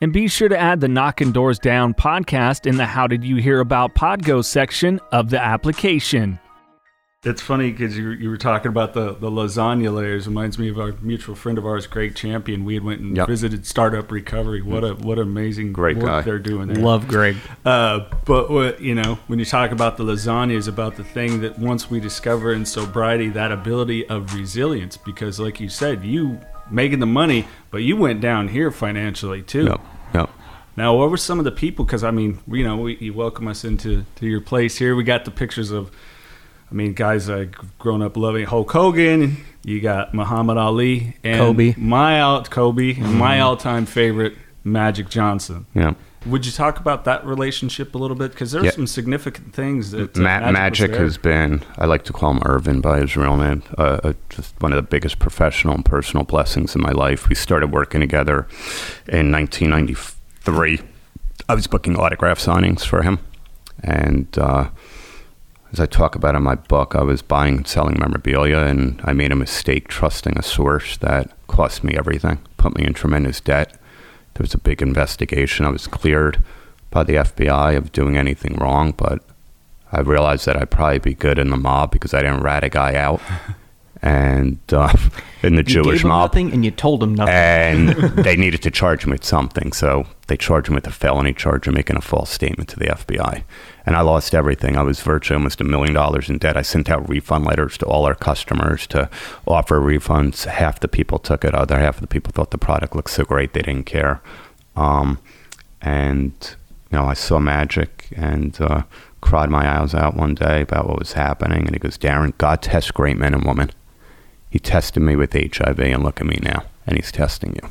And 0.00 0.12
be 0.12 0.28
sure 0.28 0.48
to 0.48 0.58
add 0.58 0.80
the 0.80 0.88
Knocking 0.88 1.32
Doors 1.32 1.58
Down 1.58 1.94
podcast 1.94 2.66
in 2.66 2.76
the 2.76 2.86
How 2.86 3.06
Did 3.06 3.24
You 3.24 3.36
Hear 3.36 3.60
About 3.60 3.94
Podgo 3.94 4.44
section 4.44 5.00
of 5.12 5.30
the 5.30 5.42
application. 5.42 6.38
It's 7.24 7.40
funny 7.42 7.72
because 7.72 7.96
you, 7.96 8.10
you 8.10 8.28
were 8.30 8.36
talking 8.36 8.68
about 8.68 8.92
the, 8.94 9.14
the 9.14 9.30
lasagna 9.30 9.92
layers. 9.92 10.28
Reminds 10.28 10.58
me 10.58 10.68
of 10.68 10.78
our 10.78 10.92
mutual 11.00 11.34
friend 11.34 11.58
of 11.58 11.66
ours, 11.66 11.86
Greg 11.88 12.14
Champion. 12.14 12.64
We 12.64 12.74
had 12.74 12.84
went 12.84 13.00
and 13.00 13.16
Yep. 13.16 13.26
visited 13.26 13.66
Startup 13.66 14.08
Recovery. 14.12 14.60
What 14.62 14.84
a 14.84 14.94
what 14.94 15.18
amazing 15.18 15.72
Great 15.72 15.96
work 15.96 16.06
guy. 16.06 16.20
they're 16.20 16.38
doing 16.38 16.68
there. 16.68 16.76
Love 16.76 17.08
Greg. 17.08 17.36
Uh, 17.64 18.00
but 18.26 18.50
what 18.50 18.80
you 18.80 18.94
know, 18.94 19.18
when 19.26 19.38
you 19.40 19.44
talk 19.44 19.72
about 19.72 19.96
the 19.96 20.04
lasagna, 20.04 20.52
is 20.52 20.68
about 20.68 20.96
the 20.96 21.02
thing 21.04 21.40
that 21.40 21.58
once 21.58 21.90
we 21.90 21.98
discover 21.98 22.52
in 22.52 22.64
sobriety 22.64 23.28
that 23.30 23.50
ability 23.50 24.06
of 24.08 24.32
resilience. 24.34 24.96
Because, 24.96 25.40
like 25.40 25.58
you 25.58 25.68
said, 25.68 26.04
you 26.04 26.38
making 26.70 27.00
the 27.00 27.06
money, 27.06 27.48
but 27.70 27.78
you 27.78 27.96
went 27.96 28.20
down 28.20 28.48
here 28.48 28.70
financially 28.70 29.42
too. 29.42 29.64
Yep. 29.64 29.80
Yep. 30.14 30.30
Now, 30.76 30.94
what 30.94 31.10
were 31.10 31.16
some 31.16 31.38
of 31.40 31.44
the 31.44 31.50
people? 31.52 31.84
Because 31.86 32.04
I 32.04 32.10
mean, 32.12 32.38
you 32.46 32.62
know, 32.62 32.76
we, 32.76 32.98
you 32.98 33.14
welcome 33.14 33.48
us 33.48 33.64
into 33.64 34.04
to 34.16 34.26
your 34.28 34.42
place 34.42 34.76
here. 34.76 34.94
We 34.94 35.02
got 35.02 35.24
the 35.24 35.30
pictures 35.32 35.70
of, 35.72 35.90
I 36.70 36.74
mean, 36.74 36.92
guys 36.94 37.30
I've 37.30 37.52
grown 37.78 38.02
up 38.02 38.16
loving 38.16 38.44
Hulk 38.46 38.70
Hogan. 38.72 39.36
You 39.64 39.80
got 39.80 40.14
Muhammad 40.14 40.58
Ali 40.58 41.16
and 41.24 41.38
Kobe. 41.40 41.74
My 41.76 42.20
out 42.20 42.50
Kobe, 42.50 42.94
and 42.98 43.14
my 43.14 43.40
all-time 43.40 43.86
favorite 43.86 44.34
Magic 44.64 45.08
Johnson. 45.08 45.66
Yeah. 45.74 45.94
Would 46.26 46.44
you 46.44 46.50
talk 46.50 46.80
about 46.80 47.04
that 47.04 47.24
relationship 47.24 47.94
a 47.94 47.98
little 47.98 48.16
bit? 48.16 48.32
Because 48.32 48.50
there's 48.50 48.64
Yeah. 48.64 48.70
some 48.72 48.88
significant 48.88 49.54
things 49.54 49.92
that 49.92 50.16
uh, 50.16 50.20
Ma- 50.20 50.40
was 50.44 50.52
Magic 50.52 50.90
has 50.94 51.16
been, 51.18 51.62
I 51.78 51.86
like 51.86 52.02
to 52.04 52.12
call 52.12 52.32
him 52.32 52.40
Earvin 52.44 52.80
by 52.80 52.98
his 53.00 53.16
real 53.16 53.36
name, 53.36 53.62
uh, 53.78 54.00
uh, 54.02 54.12
just 54.28 54.54
one 54.60 54.72
of 54.72 54.76
the 54.76 54.82
biggest 54.82 55.20
professional 55.20 55.74
and 55.76 55.84
personal 55.84 56.24
blessings 56.24 56.74
in 56.74 56.80
my 56.82 56.90
life. 56.90 57.28
We 57.28 57.36
started 57.36 57.70
working 57.70 58.00
together 58.00 58.48
in 59.06 59.30
1993. 59.30 60.80
I 61.48 61.54
was 61.54 61.66
booking 61.68 61.96
autograph 61.96 62.40
signings 62.40 62.84
for 62.84 63.02
him. 63.02 63.20
And 63.84 64.26
uh, 64.38 64.70
as 65.72 65.80
I 65.80 65.86
talk 65.86 66.14
about 66.14 66.34
in 66.34 66.42
my 66.42 66.54
book, 66.54 66.94
I 66.94 67.02
was 67.02 67.22
buying 67.22 67.58
and 67.58 67.68
selling 67.68 67.98
memorabilia, 67.98 68.58
and 68.58 69.00
I 69.04 69.12
made 69.12 69.32
a 69.32 69.36
mistake 69.36 69.88
trusting 69.88 70.38
a 70.38 70.42
source 70.42 70.96
that 70.98 71.30
cost 71.48 71.84
me 71.84 71.94
everything, 71.96 72.38
put 72.56 72.76
me 72.76 72.84
in 72.84 72.94
tremendous 72.94 73.40
debt. 73.40 73.72
There 74.34 74.44
was 74.44 74.54
a 74.54 74.58
big 74.58 74.82
investigation. 74.82 75.66
I 75.66 75.70
was 75.70 75.86
cleared 75.86 76.42
by 76.90 77.02
the 77.02 77.14
FBI 77.14 77.76
of 77.76 77.92
doing 77.92 78.16
anything 78.16 78.54
wrong, 78.56 78.92
but 78.96 79.22
I 79.92 80.00
realized 80.00 80.46
that 80.46 80.56
I'd 80.56 80.70
probably 80.70 80.98
be 80.98 81.14
good 81.14 81.38
in 81.38 81.50
the 81.50 81.56
mob 81.56 81.90
because 81.90 82.14
I 82.14 82.22
didn't 82.22 82.42
rat 82.42 82.64
a 82.64 82.68
guy 82.68 82.94
out. 82.94 83.20
and 84.02 84.58
uh, 84.72 84.92
in 85.42 85.56
the 85.56 85.62
You 85.62 85.82
Jewish 85.82 86.04
mob, 86.04 86.30
nothing 86.30 86.52
and 86.52 86.64
you 86.64 86.70
told 86.70 87.02
him 87.02 87.14
nothing. 87.14 87.34
and 87.34 87.88
they 88.24 88.36
needed 88.36 88.62
to 88.62 88.70
charge 88.70 89.04
him 89.04 89.10
with 89.10 89.24
something. 89.24 89.72
So 89.72 90.06
they 90.26 90.36
charged 90.36 90.68
him 90.68 90.74
with 90.74 90.86
a 90.86 90.90
felony 90.92 91.32
charge 91.32 91.66
of 91.66 91.74
making 91.74 91.96
a 91.96 92.00
false 92.00 92.30
statement 92.30 92.68
to 92.70 92.78
the 92.78 92.86
FBI. 92.86 93.42
And 93.86 93.96
I 93.96 94.00
lost 94.00 94.34
everything. 94.34 94.76
I 94.76 94.82
was 94.82 95.00
virtually 95.00 95.36
almost 95.36 95.60
a 95.60 95.64
million 95.64 95.94
dollars 95.94 96.28
in 96.28 96.38
debt. 96.38 96.56
I 96.56 96.62
sent 96.62 96.90
out 96.90 97.08
refund 97.08 97.44
letters 97.44 97.78
to 97.78 97.86
all 97.86 98.04
our 98.04 98.14
customers 98.16 98.86
to 98.88 99.08
offer 99.46 99.80
refunds. 99.80 100.44
Half 100.44 100.80
the 100.80 100.88
people 100.88 101.18
took 101.18 101.44
it. 101.44 101.54
Other 101.54 101.78
half 101.78 101.96
of 101.96 102.00
the 102.00 102.06
people 102.08 102.32
thought 102.32 102.50
the 102.50 102.58
product 102.58 102.94
looked 102.96 103.10
so 103.10 103.24
great 103.24 103.52
they 103.52 103.62
didn't 103.62 103.86
care. 103.86 104.20
Um, 104.74 105.18
and 105.80 106.32
you 106.90 106.98
know, 106.98 107.04
I 107.06 107.14
saw 107.14 107.38
magic 107.38 108.08
and 108.16 108.60
uh, 108.60 108.82
cried 109.20 109.50
my 109.50 109.80
eyes 109.80 109.94
out 109.94 110.16
one 110.16 110.34
day 110.34 110.62
about 110.62 110.88
what 110.88 110.98
was 110.98 111.12
happening. 111.14 111.60
And 111.66 111.70
he 111.74 111.78
goes, 111.78 111.96
Darren, 111.96 112.36
God 112.38 112.62
tests 112.62 112.90
great 112.90 113.16
men 113.16 113.34
and 113.34 113.44
women. 113.44 113.70
He 114.50 114.58
tested 114.58 115.02
me 115.02 115.16
with 115.16 115.32
HIV, 115.32 115.78
and 115.80 116.02
look 116.02 116.20
at 116.20 116.26
me 116.26 116.38
now. 116.42 116.64
And 116.86 116.96
he's 116.96 117.12
testing 117.12 117.54
you. 117.62 117.68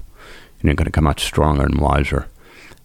And 0.59 0.63
you're 0.63 0.75
going 0.75 0.85
to 0.85 0.91
come 0.91 1.07
out 1.07 1.19
stronger 1.19 1.63
and 1.63 1.79
wiser. 1.79 2.27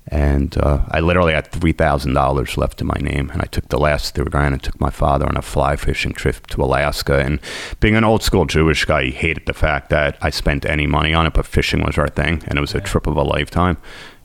And 0.08 0.56
uh, 0.58 0.80
I 0.90 1.00
literally 1.00 1.34
had 1.34 1.52
three 1.52 1.72
thousand 1.72 2.14
dollars 2.14 2.56
left 2.56 2.80
in 2.80 2.86
my 2.86 2.98
name, 3.00 3.30
and 3.30 3.40
I 3.42 3.44
took 3.44 3.68
the 3.68 3.78
last 3.78 4.14
three 4.14 4.24
grand 4.24 4.54
and 4.54 4.62
took 4.62 4.80
my 4.80 4.90
father 4.90 5.26
on 5.26 5.36
a 5.36 5.42
fly 5.42 5.76
fishing 5.76 6.12
trip 6.12 6.46
to 6.48 6.64
Alaska. 6.64 7.20
And 7.20 7.38
being 7.78 7.94
an 7.94 8.02
old 8.04 8.22
school 8.22 8.44
Jewish 8.44 8.84
guy, 8.84 9.04
he 9.04 9.10
hated 9.12 9.46
the 9.46 9.54
fact 9.54 9.88
that 9.90 10.18
I 10.20 10.30
spent 10.30 10.64
any 10.66 10.86
money 10.86 11.14
on 11.14 11.26
it, 11.26 11.34
but 11.34 11.46
fishing 11.46 11.82
was 11.82 11.96
our 11.96 12.08
thing, 12.08 12.42
and 12.46 12.58
it 12.58 12.60
was 12.60 12.74
a 12.74 12.80
trip 12.80 13.06
of 13.06 13.16
a 13.16 13.22
lifetime. 13.22 13.76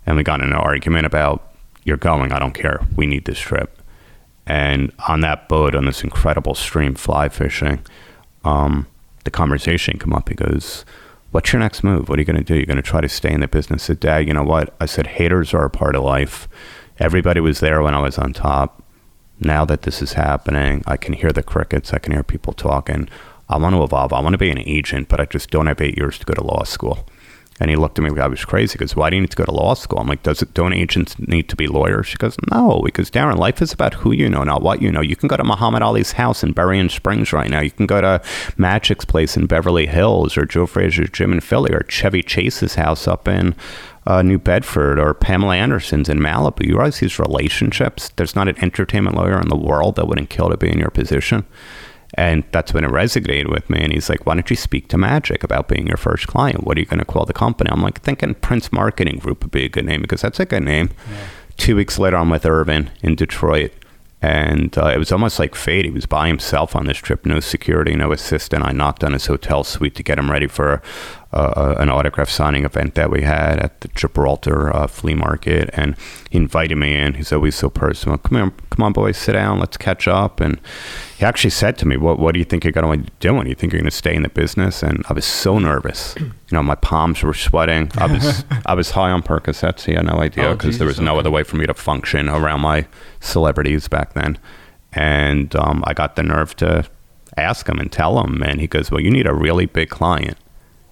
And 0.05 0.17
we 0.17 0.23
got 0.23 0.41
in 0.41 0.47
an 0.47 0.53
argument 0.53 1.05
about, 1.05 1.53
"You're 1.83 1.97
going, 1.97 2.31
I 2.31 2.39
don't 2.39 2.53
care. 2.53 2.79
We 2.95 3.05
need 3.05 3.25
this 3.25 3.39
trip." 3.39 3.79
And 4.47 4.91
on 5.07 5.21
that 5.21 5.47
boat, 5.49 5.75
on 5.75 5.85
this 5.85 6.03
incredible 6.03 6.55
stream, 6.55 6.95
fly 6.95 7.29
fishing, 7.29 7.81
um, 8.43 8.87
the 9.25 9.31
conversation 9.31 9.99
come 9.99 10.13
up. 10.13 10.29
He 10.29 10.35
goes, 10.35 10.85
"What's 11.31 11.51
your 11.51 11.59
next 11.59 11.83
move? 11.83 12.07
What 12.07 12.17
are 12.17 12.21
you 12.21 12.25
going 12.25 12.37
to 12.37 12.43
do? 12.43 12.55
You're 12.55 12.65
going 12.65 12.77
to 12.77 12.81
try 12.81 13.01
to 13.01 13.09
stay 13.09 13.31
in 13.31 13.41
the 13.41 13.47
business?" 13.47 13.83
I 13.83 13.85
said, 13.87 13.99
"Dad, 13.99 14.27
you 14.27 14.33
know 14.33 14.43
what?" 14.43 14.73
I 14.79 14.85
said, 14.85 15.07
"Haters 15.07 15.53
are 15.53 15.65
a 15.65 15.69
part 15.69 15.95
of 15.95 16.03
life. 16.03 16.47
Everybody 16.97 17.41
was 17.41 17.59
there 17.59 17.81
when 17.81 17.93
I 17.93 17.99
was 17.99 18.17
on 18.17 18.31
top. 18.31 18.81
Now 19.39 19.65
that 19.65 19.81
this 19.81 20.01
is 20.01 20.13
happening, 20.13 20.81
I 20.87 20.95
can 20.95 21.13
hear 21.13 21.31
the 21.31 21.43
crickets. 21.43 21.93
I 21.93 21.99
can 21.99 22.13
hear 22.13 22.23
people 22.23 22.53
talking. 22.53 23.09
I 23.49 23.57
want 23.57 23.75
to 23.75 23.83
evolve. 23.83 24.13
I 24.13 24.21
want 24.21 24.33
to 24.33 24.37
be 24.37 24.49
an 24.49 24.59
agent, 24.59 25.09
but 25.09 25.19
I 25.19 25.25
just 25.25 25.51
don't 25.51 25.67
have 25.67 25.81
eight 25.81 25.97
years 25.97 26.17
to 26.19 26.25
go 26.25 26.33
to 26.33 26.43
law 26.43 26.63
school." 26.63 27.05
And 27.57 27.69
he 27.69 27.77
looked 27.77 27.97
at 27.97 28.03
me 28.03 28.09
like 28.09 28.19
I 28.19 28.27
was 28.27 28.43
crazy. 28.43 28.73
He 28.73 28.79
goes, 28.79 28.95
Why 28.95 29.09
do 29.09 29.15
you 29.15 29.21
need 29.21 29.31
to 29.31 29.37
go 29.37 29.45
to 29.45 29.51
law 29.51 29.75
school? 29.75 29.99
I'm 29.99 30.07
like, 30.07 30.23
Does 30.23 30.41
it, 30.41 30.53
don't 30.53 30.73
agents 30.73 31.17
need 31.19 31.47
to 31.49 31.55
be 31.55 31.67
lawyers? 31.67 32.07
She 32.07 32.17
goes, 32.17 32.35
No, 32.51 32.81
because 32.83 33.09
Darren, 33.09 33.37
life 33.37 33.61
is 33.61 33.71
about 33.71 33.93
who 33.93 34.11
you 34.11 34.27
know, 34.27 34.43
not 34.43 34.61
what 34.61 34.81
you 34.81 34.91
know. 34.91 35.01
You 35.01 35.15
can 35.15 35.27
go 35.27 35.37
to 35.37 35.43
Muhammad 35.43 35.81
Ali's 35.81 36.13
house 36.13 36.43
in 36.43 36.51
Berrien 36.51 36.89
Springs 36.89 37.31
right 37.31 37.49
now. 37.49 37.61
You 37.61 37.71
can 37.71 37.85
go 37.85 38.01
to 38.01 38.21
Magic's 38.57 39.05
place 39.05 39.37
in 39.37 39.45
Beverly 39.45 39.85
Hills 39.85 40.37
or 40.37 40.45
Joe 40.45 40.65
Frazier's 40.65 41.09
gym 41.11 41.31
in 41.31 41.39
Philly 41.39 41.73
or 41.73 41.85
Chevy 41.87 42.21
Chase's 42.21 42.75
house 42.75 43.07
up 43.07 43.27
in 43.27 43.55
uh, 44.05 44.21
New 44.21 44.37
Bedford 44.37 44.99
or 44.99 45.13
Pamela 45.13 45.55
Anderson's 45.55 46.09
in 46.09 46.19
Malibu. 46.19 46.65
You 46.65 46.75
realize 46.75 46.99
these 46.99 47.19
relationships? 47.19 48.09
There's 48.17 48.35
not 48.35 48.49
an 48.49 48.61
entertainment 48.61 49.15
lawyer 49.15 49.39
in 49.39 49.47
the 49.47 49.55
world 49.55 49.95
that 49.95 50.07
wouldn't 50.07 50.29
kill 50.29 50.49
to 50.49 50.57
be 50.57 50.69
in 50.69 50.79
your 50.79 50.91
position. 50.91 51.45
And 52.17 52.45
that's 52.51 52.73
when 52.73 52.85
it 52.85 52.91
resonated 52.91 53.51
with 53.51 53.69
me. 53.69 53.79
And 53.81 53.91
he's 53.91 54.09
like, 54.09 54.25
why 54.25 54.35
don't 54.35 54.49
you 54.49 54.55
speak 54.55 54.87
to 54.89 54.97
Magic 54.97 55.43
about 55.43 55.67
being 55.67 55.85
your 55.85 55.97
first 55.97 56.27
client? 56.27 56.63
What 56.63 56.77
are 56.77 56.79
you 56.79 56.85
going 56.85 56.99
to 56.99 57.05
call 57.05 57.25
the 57.25 57.33
company? 57.33 57.69
I'm 57.69 57.81
like, 57.81 58.01
thinking 58.01 58.35
Prince 58.35 58.71
Marketing 58.71 59.19
Group 59.19 59.43
would 59.43 59.51
be 59.51 59.65
a 59.65 59.69
good 59.69 59.85
name 59.85 60.01
because 60.01 60.21
that's 60.21 60.39
a 60.39 60.45
good 60.45 60.63
name. 60.63 60.91
Yeah. 61.11 61.27
Two 61.57 61.75
weeks 61.75 61.99
later, 61.99 62.17
I'm 62.17 62.29
with 62.29 62.45
Earvin 62.45 62.89
in 63.01 63.15
Detroit. 63.15 63.73
And 64.21 64.75
uh, 64.77 64.87
it 64.87 64.97
was 64.97 65.11
almost 65.11 65.37
like 65.37 65.53
fate. 65.53 65.85
He 65.85 65.91
was 65.91 66.07
by 66.07 66.27
himself 66.27 66.75
on 66.75 66.87
this 66.87 66.97
trip, 66.97 67.25
no 67.25 67.39
security, 67.39 67.95
no 67.95 68.11
assistant. 68.11 68.63
I 68.63 68.71
knocked 68.71 69.03
on 69.03 69.11
his 69.13 69.27
hotel 69.27 69.63
suite 69.63 69.93
to 69.95 70.03
get 70.03 70.17
him 70.17 70.31
ready 70.31 70.47
for 70.47 70.81
uh, 71.31 71.75
an 71.77 71.89
autograph 71.89 72.29
signing 72.29 72.65
event 72.65 72.95
that 72.95 73.11
we 73.11 73.21
had 73.21 73.59
at 73.59 73.81
the 73.81 73.89
Gibraltar 73.89 74.75
uh, 74.75 74.87
flea 74.87 75.13
market, 75.13 75.69
and 75.73 75.95
he 76.31 76.37
invited 76.37 76.77
me 76.77 76.95
in. 76.95 77.15
He's 77.15 77.31
always 77.31 77.55
so 77.55 77.69
personal. 77.69 78.17
Come 78.17 78.37
on, 78.37 78.51
come 78.71 78.83
on, 78.83 78.93
boys, 78.93 79.17
sit 79.17 79.33
down. 79.33 79.59
Let's 79.59 79.77
catch 79.77 80.07
up. 80.07 80.39
And 80.39 80.59
he 81.17 81.25
actually 81.25 81.49
said 81.49 81.77
to 81.79 81.87
me, 81.87 81.97
"What 81.97 82.19
What 82.19 82.33
do 82.33 82.39
you 82.39 82.45
think 82.45 82.63
you're 82.63 82.73
going 82.73 82.99
to 82.99 83.05
be 83.05 83.11
doing? 83.19 83.47
You 83.47 83.55
think 83.55 83.73
you're 83.73 83.81
going 83.81 83.89
to 83.89 83.95
stay 83.95 84.15
in 84.15 84.23
the 84.23 84.29
business?" 84.29 84.83
And 84.83 85.03
I 85.09 85.13
was 85.13 85.25
so 85.25 85.59
nervous. 85.59 86.15
You 86.19 86.31
know, 86.51 86.63
my 86.63 86.75
palms 86.75 87.23
were 87.23 87.33
sweating. 87.33 87.91
I 87.97 88.07
was 88.07 88.43
I 88.65 88.73
was 88.73 88.91
high 88.91 89.11
on 89.11 89.21
Percocets. 89.23 89.85
He 89.85 89.93
had 89.93 90.05
no 90.05 90.19
idea 90.19 90.53
because 90.53 90.75
oh, 90.75 90.77
there 90.79 90.87
was 90.87 90.99
no 90.99 91.11
okay. 91.13 91.19
other 91.19 91.31
way 91.31 91.43
for 91.43 91.55
me 91.57 91.65
to 91.65 91.73
function 91.73 92.29
around 92.29 92.61
my 92.61 92.87
celebrities 93.19 93.87
back 93.87 94.13
then. 94.13 94.37
And 94.93 95.55
um, 95.55 95.83
I 95.87 95.93
got 95.93 96.15
the 96.15 96.23
nerve 96.23 96.55
to 96.57 96.85
ask 97.37 97.67
him 97.67 97.79
and 97.79 97.91
tell 97.91 98.23
him, 98.23 98.41
and 98.43 98.59
he 98.61 98.67
goes, 98.67 98.91
"Well, 98.91 99.01
you 99.01 99.11
need 99.11 99.27
a 99.27 99.33
really 99.33 99.65
big 99.65 99.89
client." 99.89 100.37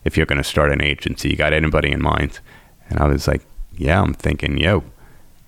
if 0.03 0.17
you're 0.17 0.25
going 0.25 0.37
to 0.37 0.43
start 0.43 0.71
an 0.71 0.81
agency, 0.81 1.29
you 1.29 1.35
got 1.35 1.53
anybody 1.53 1.91
in 1.91 2.01
mind? 2.01 2.39
And 2.89 2.99
I 2.99 3.07
was 3.07 3.27
like, 3.27 3.41
yeah, 3.75 4.01
I'm 4.01 4.13
thinking, 4.13 4.57
yo. 4.57 4.83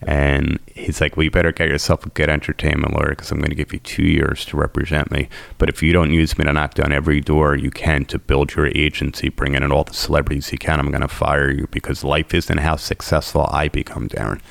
And 0.08 0.60
he's 0.68 1.02
like, 1.02 1.18
well, 1.18 1.24
you 1.24 1.32
better 1.32 1.52
get 1.52 1.68
yourself 1.68 2.06
a 2.06 2.10
good 2.10 2.30
entertainment 2.30 2.94
lawyer 2.94 3.10
because 3.10 3.32
I'm 3.32 3.40
going 3.40 3.50
to 3.50 3.56
give 3.56 3.74
you 3.74 3.80
two 3.80 4.06
years 4.06 4.46
to 4.46 4.58
represent 4.58 5.10
me. 5.10 5.30
But 5.58 5.68
if 5.68 5.82
you 5.82 5.94
don't 5.94 6.14
use 6.14 6.38
me 6.38 6.46
to 6.46 6.54
knock 6.54 6.76
down 6.76 6.92
every 6.92 7.22
door 7.22 7.56
you 7.56 7.72
can 7.72 8.06
to 8.06 8.20
build 8.20 8.54
your 8.54 8.68
agency, 8.68 9.30
bring 9.30 9.56
in 9.56 9.72
all 9.72 9.84
the 9.84 9.96
celebrities 9.96 10.52
you 10.52 10.60
can, 10.60 10.80
I'm 10.80 10.92
going 10.92 11.02
to 11.02 11.08
fire 11.08 11.50
you 11.50 11.68
because 11.72 12.04
life 12.04 12.36
isn't 12.36 12.60
how 12.60 12.76
successful 12.76 13.50
I 13.52 13.68
become, 13.68 14.08
Darren. 14.08 14.42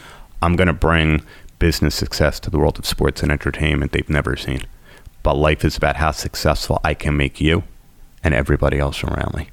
I'm 0.43 0.57
going 0.57 0.67
to 0.67 0.73
bring 0.73 1.23
business 1.61 1.95
success 1.95 2.41
to 2.41 2.51
the 2.51 2.59
world 2.59 2.79
of 2.81 2.87
sports 2.87 3.23
and 3.23 3.31
entertainment 3.31 3.93
they've 3.93 4.11
never 4.11 4.37
seen. 4.37 4.63
But 5.23 5.37
life 5.37 5.65
is 5.65 5.77
about 5.77 5.97
how 5.97 6.11
successful 6.11 6.81
I 6.83 6.95
can 6.95 7.17
make 7.17 7.41
you 7.41 7.63
and 8.25 8.35
everybody 8.35 8.81
else 8.81 9.05
around 9.05 9.35
me 9.35 9.49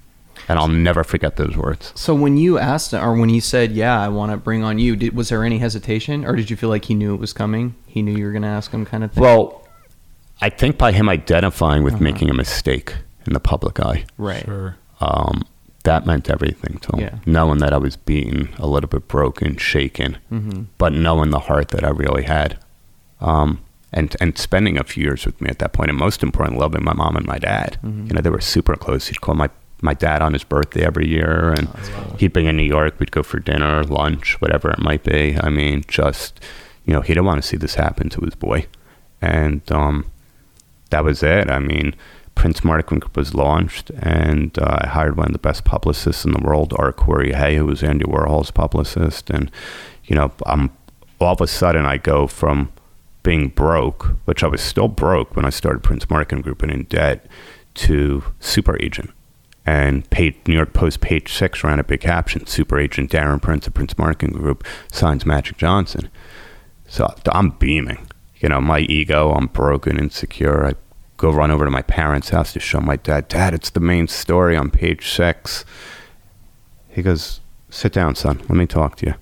and 0.48 0.60
I'll 0.60 0.68
never 0.68 1.04
forget 1.04 1.36
those 1.36 1.56
words. 1.56 1.92
So 1.96 2.14
when 2.14 2.38
you 2.38 2.58
asked, 2.58 2.94
or 2.94 3.16
when 3.16 3.30
he 3.30 3.40
said, 3.40 3.72
"Yeah, 3.72 4.00
I 4.00 4.10
want 4.10 4.32
to 4.32 4.38
bring 4.38 4.64
on 4.64 4.80
you," 4.80 4.96
did, 4.96 5.16
was 5.16 5.30
there 5.30 5.44
any 5.44 5.60
hesitation, 5.60 6.26
or 6.26 6.36
did 6.36 6.50
you 6.50 6.56
feel 6.56 6.70
like 6.70 6.86
he 6.86 6.94
knew 6.94 7.14
it 7.14 7.20
was 7.20 7.34
coming? 7.34 7.76
He 7.88 8.02
knew 8.02 8.16
you 8.16 8.26
were 8.26 8.32
going 8.32 8.44
to 8.44 8.48
ask 8.48 8.72
him, 8.72 8.86
kind 8.86 9.04
of 9.04 9.12
thing. 9.12 9.22
Well, 9.22 9.68
I 10.42 10.50
think 10.50 10.78
by 10.78 10.92
him 10.92 11.10
identifying 11.10 11.84
with 11.84 11.96
uh-huh. 11.96 12.04
making 12.04 12.30
a 12.30 12.34
mistake 12.34 12.96
in 13.26 13.34
the 13.34 13.40
public 13.40 13.80
eye, 13.80 14.06
right? 14.18 14.46
Sure. 14.46 14.78
Um, 15.00 15.46
that 15.84 16.06
meant 16.06 16.30
everything 16.30 16.78
to 16.80 16.96
him. 16.96 17.00
Yeah. 17.00 17.16
Knowing 17.26 17.60
that 17.60 17.74
I 17.74 17.78
was 17.78 17.96
beaten, 17.96 18.50
a 18.58 18.68
little 18.68 18.90
bit 18.90 19.08
broken, 19.08 19.58
shaken, 19.58 20.18
mm-hmm. 20.32 20.64
but 20.78 20.94
knowing 20.94 21.32
the 21.32 21.40
heart 21.40 21.70
that 21.70 21.84
I 21.84 21.90
really 21.90 22.24
had. 22.24 22.60
Um, 23.20 23.60
and 23.94 24.16
and 24.22 24.38
spending 24.38 24.78
a 24.78 24.84
few 24.84 25.04
years 25.04 25.26
with 25.26 25.40
me 25.42 25.50
at 25.50 25.60
that 25.60 25.74
point, 25.74 25.90
and 25.90 26.00
most 26.00 26.24
importantly, 26.24 26.62
loving 26.62 26.84
my 26.84 26.94
mom 26.94 27.16
and 27.16 27.26
my 27.26 27.38
dad. 27.38 27.78
Mm-hmm. 27.84 28.08
You 28.08 28.14
know, 28.14 28.22
they 28.22 28.30
were 28.30 28.42
super 28.42 28.76
close. 28.76 29.08
He'd 29.08 29.22
call 29.22 29.36
my 29.36 29.50
my 29.82 29.94
dad 29.96 30.22
on 30.22 30.34
his 30.34 30.44
birthday 30.44 30.86
every 30.86 31.08
year, 31.08 31.54
and 31.58 31.68
oh, 31.68 32.16
he'd 32.20 32.34
be 32.34 32.46
in 32.46 32.56
New 32.56 32.64
York. 32.64 33.00
We'd 33.00 33.12
go 33.12 33.24
for 33.24 33.40
dinner, 33.40 33.84
lunch, 33.84 34.40
whatever 34.40 34.72
it 34.72 34.80
might 34.80 35.04
be. 35.04 35.38
I 35.42 35.50
mean, 35.50 35.84
just 35.88 36.40
you 36.86 36.94
know, 36.94 37.02
he 37.02 37.14
didn't 37.14 37.26
want 37.26 37.42
to 37.42 37.48
see 37.48 37.58
this 37.58 37.76
happen 37.76 38.10
to 38.10 38.22
his 38.22 38.36
boy, 38.36 38.68
and 39.22 39.70
um, 39.72 40.06
that 40.92 41.04
was 41.04 41.24
it. 41.24 41.50
I 41.50 41.60
mean, 41.60 41.96
Prince 42.36 42.62
Group 42.62 43.18
was 43.18 43.34
launched, 43.34 43.90
and 43.92 44.58
uh, 44.60 44.80
I 44.82 44.88
hired 44.88 45.18
one 45.18 45.28
of 45.28 45.34
the 45.34 45.40
best 45.40 45.64
publicists 45.64 46.26
in 46.26 46.32
the 46.32 46.44
world, 46.44 46.74
Art 46.78 46.98
Corey 46.98 47.34
Hay, 47.34 47.58
who 47.58 47.66
was 47.66 47.84
Andy 47.84 48.06
Warhol's 48.06 48.52
publicist, 48.52 49.30
and 49.30 49.52
you 50.06 50.16
know, 50.16 50.32
I'm 50.46 50.72
all 51.20 51.34
of 51.34 51.42
a 51.42 51.48
sudden 51.48 51.86
I 51.86 51.98
go 51.98 52.28
from 52.28 52.72
being 53.24 53.50
broke, 53.50 54.16
which 54.26 54.44
I 54.44 54.48
was 54.48 54.62
still 54.62 54.88
broke 54.88 55.36
when 55.36 55.46
I 55.46 55.52
started 55.52 55.84
Prince 55.84 56.10
Marketing 56.10 56.42
Group 56.42 56.64
and 56.64 56.72
in 56.72 56.84
debt, 56.84 57.28
to 57.74 58.24
super 58.40 58.82
agent 58.82 59.12
and 59.66 60.10
page, 60.10 60.36
New 60.48 60.56
York 60.56 60.74
Post 60.74 61.02
page 61.02 61.34
six 61.34 61.64
ran 61.64 61.80
a 61.80 61.84
big 61.84 62.02
caption: 62.02 62.46
"Super 62.48 62.80
Agent 62.80 63.12
Darren 63.12 63.42
Prince 63.42 63.68
of 63.68 63.74
Prince 63.74 63.98
Marketing 63.98 64.36
Group 64.36 64.66
signs 64.92 65.26
Magic 65.26 65.58
Johnson." 65.58 66.10
So 66.88 67.14
I'm 67.32 67.52
beaming. 67.52 68.08
You 68.38 68.50
know, 68.50 68.60
my 68.60 68.80
ego, 68.80 69.32
I'm 69.32 69.48
broken, 69.48 70.00
insecure. 70.00 70.66
I 70.66 70.74
go 71.18 71.32
run 71.32 71.52
over 71.52 71.64
to 71.66 71.72
my 71.72 71.84
parents' 71.84 72.30
house 72.30 72.54
to 72.54 72.60
show 72.60 72.80
my 72.80 72.96
dad. 72.96 73.28
Dad, 73.28 73.54
it's 73.54 73.70
the 73.70 73.80
main 73.80 74.08
story 74.08 74.58
on 74.58 74.72
page 74.72 75.10
six. 75.10 75.64
He 76.90 77.02
goes, 77.02 77.40
"Sit 77.70 77.94
down, 77.94 78.16
son. 78.16 78.40
Let 78.40 78.52
me 78.52 78.66
talk 78.66 78.96
to 78.98 79.06
you." 79.06 79.14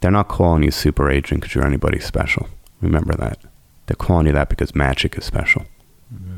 They're 0.00 0.10
not 0.10 0.28
calling 0.28 0.62
you 0.62 0.70
super 0.70 1.10
agent 1.10 1.42
because 1.42 1.54
you're 1.54 1.66
anybody 1.66 2.00
special. 2.00 2.48
Remember 2.80 3.14
that. 3.14 3.38
They're 3.86 3.96
calling 3.96 4.26
you 4.26 4.32
that 4.32 4.48
because 4.48 4.74
magic 4.74 5.18
is 5.18 5.24
special. 5.24 5.66
Mm-hmm. 6.14 6.36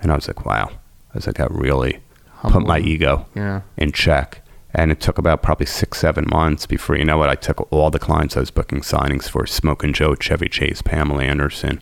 And 0.00 0.12
I 0.12 0.14
was 0.14 0.26
like, 0.26 0.46
wow. 0.46 0.70
I 0.70 1.14
was 1.14 1.26
like, 1.26 1.36
that 1.36 1.50
really 1.50 2.00
Humble. 2.44 2.60
put 2.60 2.68
my 2.68 2.78
ego 2.78 3.26
yeah. 3.34 3.62
in 3.76 3.92
check. 3.92 4.42
And 4.76 4.90
it 4.90 5.00
took 5.00 5.18
about 5.18 5.42
probably 5.42 5.66
six, 5.66 5.98
seven 5.98 6.26
months 6.28 6.66
before 6.66 6.96
you 6.96 7.04
know 7.04 7.16
what. 7.16 7.28
I 7.28 7.36
took 7.36 7.72
all 7.72 7.90
the 7.90 8.00
clients 8.00 8.36
I 8.36 8.40
was 8.40 8.50
booking 8.50 8.80
signings 8.80 9.28
for: 9.28 9.46
Smoking 9.46 9.92
Joe, 9.92 10.16
Chevy 10.16 10.48
Chase, 10.48 10.82
Pamela 10.82 11.22
Anderson. 11.22 11.80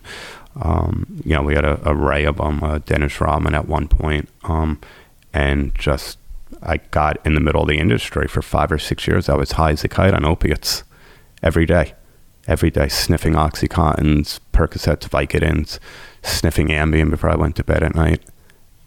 Um, 0.61 1.21
you 1.25 1.33
know, 1.33 1.41
we 1.41 1.55
had 1.55 1.65
a 1.65 1.81
array 1.89 2.23
of 2.23 2.37
them. 2.37 2.63
Uh, 2.63 2.77
Dennis 2.77 3.19
Rodman 3.19 3.55
at 3.55 3.67
one 3.67 3.87
point, 3.87 4.29
um, 4.43 4.79
and 5.33 5.73
just 5.73 6.19
I 6.61 6.77
got 6.77 7.17
in 7.25 7.33
the 7.33 7.41
middle 7.41 7.63
of 7.63 7.67
the 7.67 7.79
industry 7.79 8.27
for 8.27 8.43
five 8.43 8.71
or 8.71 8.77
six 8.77 9.07
years. 9.07 9.27
I 9.27 9.35
was 9.35 9.53
high 9.53 9.71
as 9.71 9.83
a 9.83 9.87
kite 9.87 10.13
on 10.13 10.23
opiates 10.23 10.83
every 11.41 11.65
day, 11.65 11.95
every 12.47 12.69
day, 12.69 12.89
sniffing 12.89 13.33
OxyContins, 13.33 14.39
Percocets, 14.53 15.09
Vicodins, 15.09 15.79
sniffing 16.21 16.67
Ambien 16.67 17.09
before 17.09 17.31
I 17.31 17.35
went 17.35 17.55
to 17.55 17.63
bed 17.63 17.81
at 17.81 17.95
night 17.95 18.21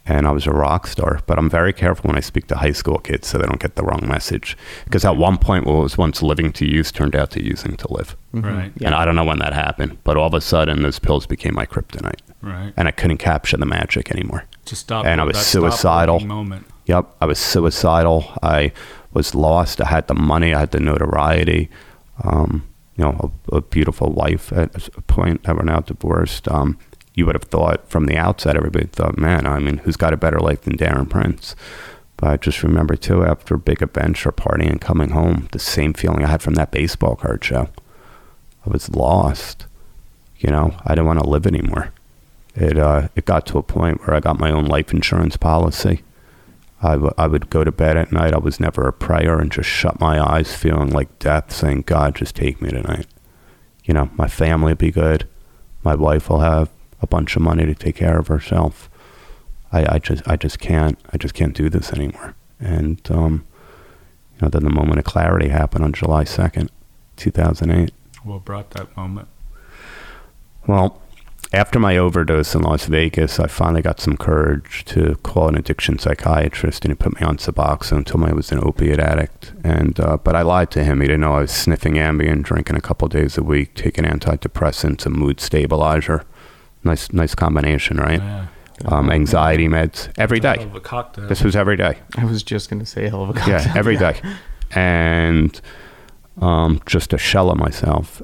and 0.07 0.27
I 0.27 0.31
was 0.31 0.47
a 0.47 0.53
rock 0.53 0.87
star. 0.87 1.21
But 1.27 1.39
I'm 1.39 1.51
very 1.51 1.73
careful 1.73 2.09
when 2.09 2.17
I 2.17 2.21
speak 2.21 2.47
to 2.49 2.57
high 2.57 2.73
school 2.73 2.99
kids 2.99 3.29
so 3.29 3.39
they 3.39 3.47
don't 3.47 3.61
get 3.61 3.75
the 3.75 3.83
wrong 3.83 4.07
message. 4.07 4.57
Because 4.85 5.05
at 5.05 5.17
one 5.17 5.37
point, 5.37 5.67
what 5.67 5.77
was 5.77 5.99
once 5.99 6.23
living 6.23 6.53
to 6.53 6.67
use 6.67 6.93
turned 6.93 7.17
out 7.17 7.31
to 7.33 7.45
using 7.45 7.77
to 7.77 7.93
live. 7.93 8.17
Mm-hmm. 8.33 8.47
Right. 8.47 8.73
Yeah. 8.77 8.89
And 8.89 8.95
I 8.95 9.05
don't 9.05 9.17
know 9.17 9.25
when 9.25 9.41
that 9.41 9.53
happened, 9.53 9.99
but 10.05 10.17
all 10.17 10.29
of 10.29 10.35
a 10.35 10.41
sudden, 10.41 10.83
those 10.83 10.99
pills 10.99 11.27
became 11.27 11.55
my 11.55 11.67
kryptonite. 11.67 12.21
Right. 12.41 12.73
And 12.77 12.87
I 12.87 12.93
couldn't 12.93 13.19
capture 13.19 13.57
the 13.57 13.67
magic 13.67 14.11
anymore. 14.11 14.45
Just 14.65 14.83
stop. 14.83 15.05
And 15.05 15.21
I 15.21 15.25
was 15.25 15.39
suicidal. 15.39 16.21
Moment. 16.21 16.67
Yep. 16.87 17.17
I 17.21 17.27
was 17.27 17.39
suicidal. 17.39 18.33
I 18.43 18.73
was 19.13 19.35
lost. 19.35 19.81
I 19.81 19.89
had 19.89 20.07
the 20.07 20.15
money. 20.15 20.55
I 20.55 20.61
had 20.61 20.71
the 20.71 20.81
notoriety. 20.81 21.69
Um, 22.23 22.69
you 22.97 23.05
know, 23.05 23.33
a, 23.53 23.57
a, 23.57 23.61
beautiful 23.61 24.11
wife 24.11 24.53
at 24.53 24.89
a 24.97 25.03
point 25.03 25.43
that 25.43 25.55
we're 25.55 25.65
now 25.65 25.81
divorced. 25.81 26.49
Um, 26.49 26.79
you 27.17 27.27
would 27.27 27.35
have 27.35 27.45
thought 27.45 27.89
from 27.89 28.07
the 28.07 28.17
outset, 28.17 28.57
everybody 28.57 28.87
thought, 28.87 29.19
man, 29.19 29.47
I 29.47 29.59
mean, 29.59 29.79
who's 29.79 29.97
got 29.97 30.13
a 30.13 30.19
better 30.19 30.39
life 30.39 30.61
than 30.63 30.77
Darren 30.77 31.11
Prince? 31.11 31.57
But 32.19 32.31
I 32.31 32.37
just 32.37 32.63
remember 32.63 32.95
too, 32.95 33.25
after 33.25 33.55
a 33.55 33.59
big 33.59 33.83
event 33.83 34.25
or 34.25 34.33
party 34.33 34.67
and 34.67 34.81
coming 34.81 35.11
home, 35.11 35.49
the 35.51 35.59
same 35.59 35.95
feeling 35.95 36.25
I 36.25 36.29
had 36.31 36.43
from 36.43 36.55
that 36.55 36.71
baseball 36.71 37.17
card 37.17 37.43
show. 37.43 37.69
I 38.65 38.71
was 38.71 38.91
lost. 38.91 39.67
You 40.39 40.51
know, 40.51 40.77
I 40.85 40.91
didn't 40.91 41.07
want 41.07 41.21
to 41.21 41.29
live 41.29 41.47
anymore. 41.47 41.93
It 42.55 42.79
uh, 42.79 43.09
it 43.17 43.25
got 43.25 43.47
to 43.47 43.59
a 43.59 43.63
point 43.63 44.01
where 44.01 44.15
I 44.15 44.21
got 44.21 44.39
my 44.39 44.51
own 44.51 44.67
life 44.67 44.93
insurance 44.93 45.37
policy. 45.37 46.03
I, 46.83 46.93
w- 46.93 47.15
I 47.17 47.27
would 47.27 47.49
go 47.49 47.65
to 47.65 47.73
bed 47.73 47.97
at 47.97 48.13
night. 48.13 48.35
I 48.35 48.39
was 48.39 48.61
never 48.61 48.87
a 48.87 48.93
prayer 48.93 49.39
and 49.39 49.51
just 49.51 49.69
shut 49.69 49.99
my 49.99 50.21
eyes, 50.21 50.55
feeling 50.55 50.91
like 50.91 51.19
death, 51.19 51.51
saying, 51.53 51.83
God, 51.83 52.15
just 52.15 52.37
take 52.37 52.61
me 52.61 52.69
tonight. 52.69 53.07
You 53.85 53.95
know, 53.95 54.11
my 54.17 54.29
family 54.29 54.73
will 54.73 54.77
be 54.77 54.91
good. 54.91 55.27
My 55.83 55.95
wife 55.95 56.29
will 56.29 56.41
have 56.41 56.69
a 57.01 57.07
bunch 57.07 57.37
of 57.37 57.43
money 57.43 57.67
to 57.67 57.75
take 57.75 57.97
care 57.97 58.19
of 58.19 58.29
herself. 58.29 58.89
I, 59.73 59.97
I 59.97 59.99
just 59.99 60.27
I 60.27 60.37
just 60.37 60.59
can't 60.59 60.99
I 61.13 61.17
just 61.17 61.35
can't 61.35 61.55
do 61.55 61.69
this 61.69 61.93
anymore. 61.93 62.35
And 62.61 63.01
um, 63.11 63.45
you 64.35 64.39
know, 64.43 64.49
then 64.49 64.65
the 64.65 64.71
moment 64.71 64.99
of 64.99 65.05
clarity 65.05 65.49
happened 65.49 65.85
on 65.85 65.93
July 65.93 66.25
second, 66.25 66.71
two 67.17 67.31
thousand 67.31 67.71
eight. 67.71 67.93
What 68.23 68.45
brought 68.45 68.71
that 68.71 68.97
moment? 68.97 69.29
Well, 70.67 71.01
after 71.53 71.79
my 71.79 71.97
overdose 71.97 72.55
in 72.57 72.63
Las 72.63 72.87
Vegas, 72.87 73.39
I 73.39 73.47
finally 73.47 73.83
got 73.83 74.01
some 74.01 74.17
courage 74.17 74.85
to 74.87 75.15
call 75.23 75.49
an 75.49 75.57
addiction 75.57 75.99
psychiatrist, 75.99 76.85
and 76.85 76.91
he 76.91 76.97
put 76.97 77.21
me 77.21 77.25
on 77.25 77.37
Suboxone 77.37 78.05
me 78.19 78.29
I 78.29 78.33
was 78.33 78.51
an 78.51 78.59
opiate 78.63 78.99
addict. 78.99 79.53
And 79.63 79.99
uh, 80.01 80.17
but 80.17 80.35
I 80.35 80.43
lied 80.43 80.71
to 80.73 80.83
him. 80.83 81.01
He 81.01 81.07
didn't 81.07 81.21
know 81.21 81.35
I 81.35 81.43
was 81.43 81.53
sniffing 81.53 81.95
Ambien, 81.95 82.43
drinking 82.43 82.77
a 82.77 82.81
couple 82.81 83.07
days 83.09 83.39
a 83.39 83.43
week, 83.43 83.75
taking 83.75 84.05
antidepressants, 84.05 85.07
a 85.07 85.11
mood 85.11 85.41
stabilizer. 85.41 86.25
Nice, 86.87 87.13
nice 87.13 87.35
combination, 87.35 87.99
right? 87.99 88.21
Yeah. 88.21 88.47
Um, 88.85 89.11
anxiety 89.11 89.69
meds 89.69 90.11
every 90.19 90.39
day. 90.39 90.57
Hell 90.59 90.67
of 90.67 90.75
a 90.75 90.81
cocktail. 90.81 91.27
This 91.29 91.43
was 91.43 91.57
every 91.57 91.77
day. 91.77 91.99
I 92.17 92.25
was 92.25 92.43
just 92.43 92.69
gonna 92.69 92.85
say 92.87 93.09
hell 93.09 93.23
of 93.23 93.31
a 93.31 93.33
cocktail. 93.33 93.61
Yeah, 93.61 93.73
every 93.75 93.97
day, 93.97 94.21
and 94.73 95.59
um, 96.41 96.81
just 96.87 97.13
a 97.13 97.19
shell 97.19 97.51
of 97.51 97.59
myself. 97.59 98.23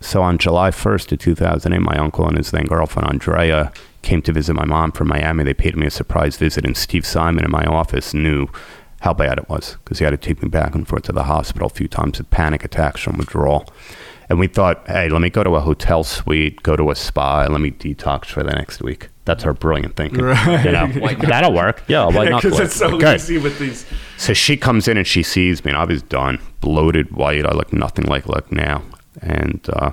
So 0.00 0.20
on 0.20 0.38
July 0.38 0.70
1st 0.70 1.12
of 1.12 1.18
2008, 1.20 1.78
my 1.78 1.96
uncle 1.96 2.26
and 2.26 2.36
his 2.36 2.50
then 2.50 2.64
girlfriend 2.64 3.08
Andrea 3.08 3.72
came 4.02 4.20
to 4.22 4.32
visit 4.32 4.54
my 4.54 4.64
mom 4.64 4.90
from 4.90 5.06
Miami. 5.06 5.44
They 5.44 5.54
paid 5.54 5.76
me 5.76 5.86
a 5.86 5.90
surprise 5.90 6.36
visit, 6.36 6.64
and 6.64 6.76
Steve 6.76 7.06
Simon 7.06 7.44
in 7.44 7.50
my 7.52 7.64
office 7.64 8.12
knew 8.12 8.48
how 9.02 9.14
bad 9.14 9.38
it 9.38 9.48
was 9.48 9.76
because 9.84 9.98
he 10.00 10.04
had 10.04 10.10
to 10.10 10.16
take 10.16 10.42
me 10.42 10.48
back 10.48 10.74
and 10.74 10.86
forth 10.86 11.04
to 11.04 11.12
the 11.12 11.24
hospital 11.24 11.66
a 11.66 11.70
few 11.70 11.86
times 11.88 12.18
with 12.18 12.30
panic 12.30 12.64
attacks 12.64 13.00
from 13.00 13.16
withdrawal. 13.18 13.66
And 14.32 14.40
we 14.40 14.46
thought, 14.46 14.82
hey, 14.86 15.10
let 15.10 15.20
me 15.20 15.28
go 15.28 15.44
to 15.44 15.56
a 15.56 15.60
hotel 15.60 16.02
suite, 16.04 16.62
go 16.62 16.74
to 16.74 16.90
a 16.90 16.96
spa, 16.96 17.42
and 17.42 17.52
let 17.52 17.60
me 17.60 17.70
detox 17.70 18.24
for 18.24 18.42
the 18.42 18.52
next 18.52 18.80
week. 18.80 19.10
That's 19.26 19.44
our 19.44 19.52
brilliant 19.52 19.94
thinking. 19.94 20.20
You 20.20 20.72
know, 20.72 20.86
that'll 21.20 21.52
work. 21.52 21.84
Yeah, 21.86 22.06
why 22.06 22.30
not? 22.30 22.42
Because 22.42 22.58
it's 22.58 22.74
so 22.74 22.96
Good. 22.96 23.16
easy 23.16 23.36
with 23.36 23.58
these. 23.58 23.84
So 24.16 24.32
she 24.32 24.56
comes 24.56 24.88
in 24.88 24.96
and 24.96 25.06
she 25.06 25.22
sees 25.22 25.66
me, 25.66 25.72
and 25.72 25.76
I 25.76 25.84
was 25.84 26.00
done, 26.02 26.38
bloated, 26.62 27.14
white. 27.14 27.44
I 27.44 27.52
look 27.52 27.74
nothing 27.74 28.06
like 28.06 28.26
look 28.26 28.50
now, 28.50 28.80
and 29.20 29.68
uh, 29.70 29.92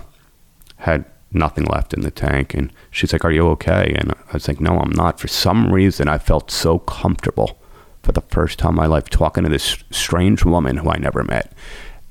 had 0.78 1.04
nothing 1.34 1.66
left 1.66 1.94
in 1.94 2.00
the 2.00 2.10
tank. 2.10 2.54
And 2.54 2.72
she's 2.92 3.12
like, 3.12 3.26
"Are 3.26 3.32
you 3.32 3.46
okay?" 3.50 3.94
And 3.94 4.14
I 4.14 4.32
was 4.32 4.48
like, 4.48 4.62
"No, 4.62 4.80
I'm 4.80 4.92
not." 4.92 5.20
For 5.20 5.28
some 5.28 5.70
reason, 5.70 6.08
I 6.08 6.18
felt 6.18 6.50
so 6.50 6.80
comfortable 6.80 7.60
for 8.04 8.14
the 8.14 8.22
first 8.22 8.58
time 8.58 8.70
in 8.70 8.76
my 8.78 8.86
life 8.86 9.10
talking 9.10 9.44
to 9.44 9.50
this 9.50 9.84
strange 9.92 10.46
woman 10.46 10.78
who 10.78 10.90
I 10.90 10.98
never 10.98 11.26
met. 11.26 11.52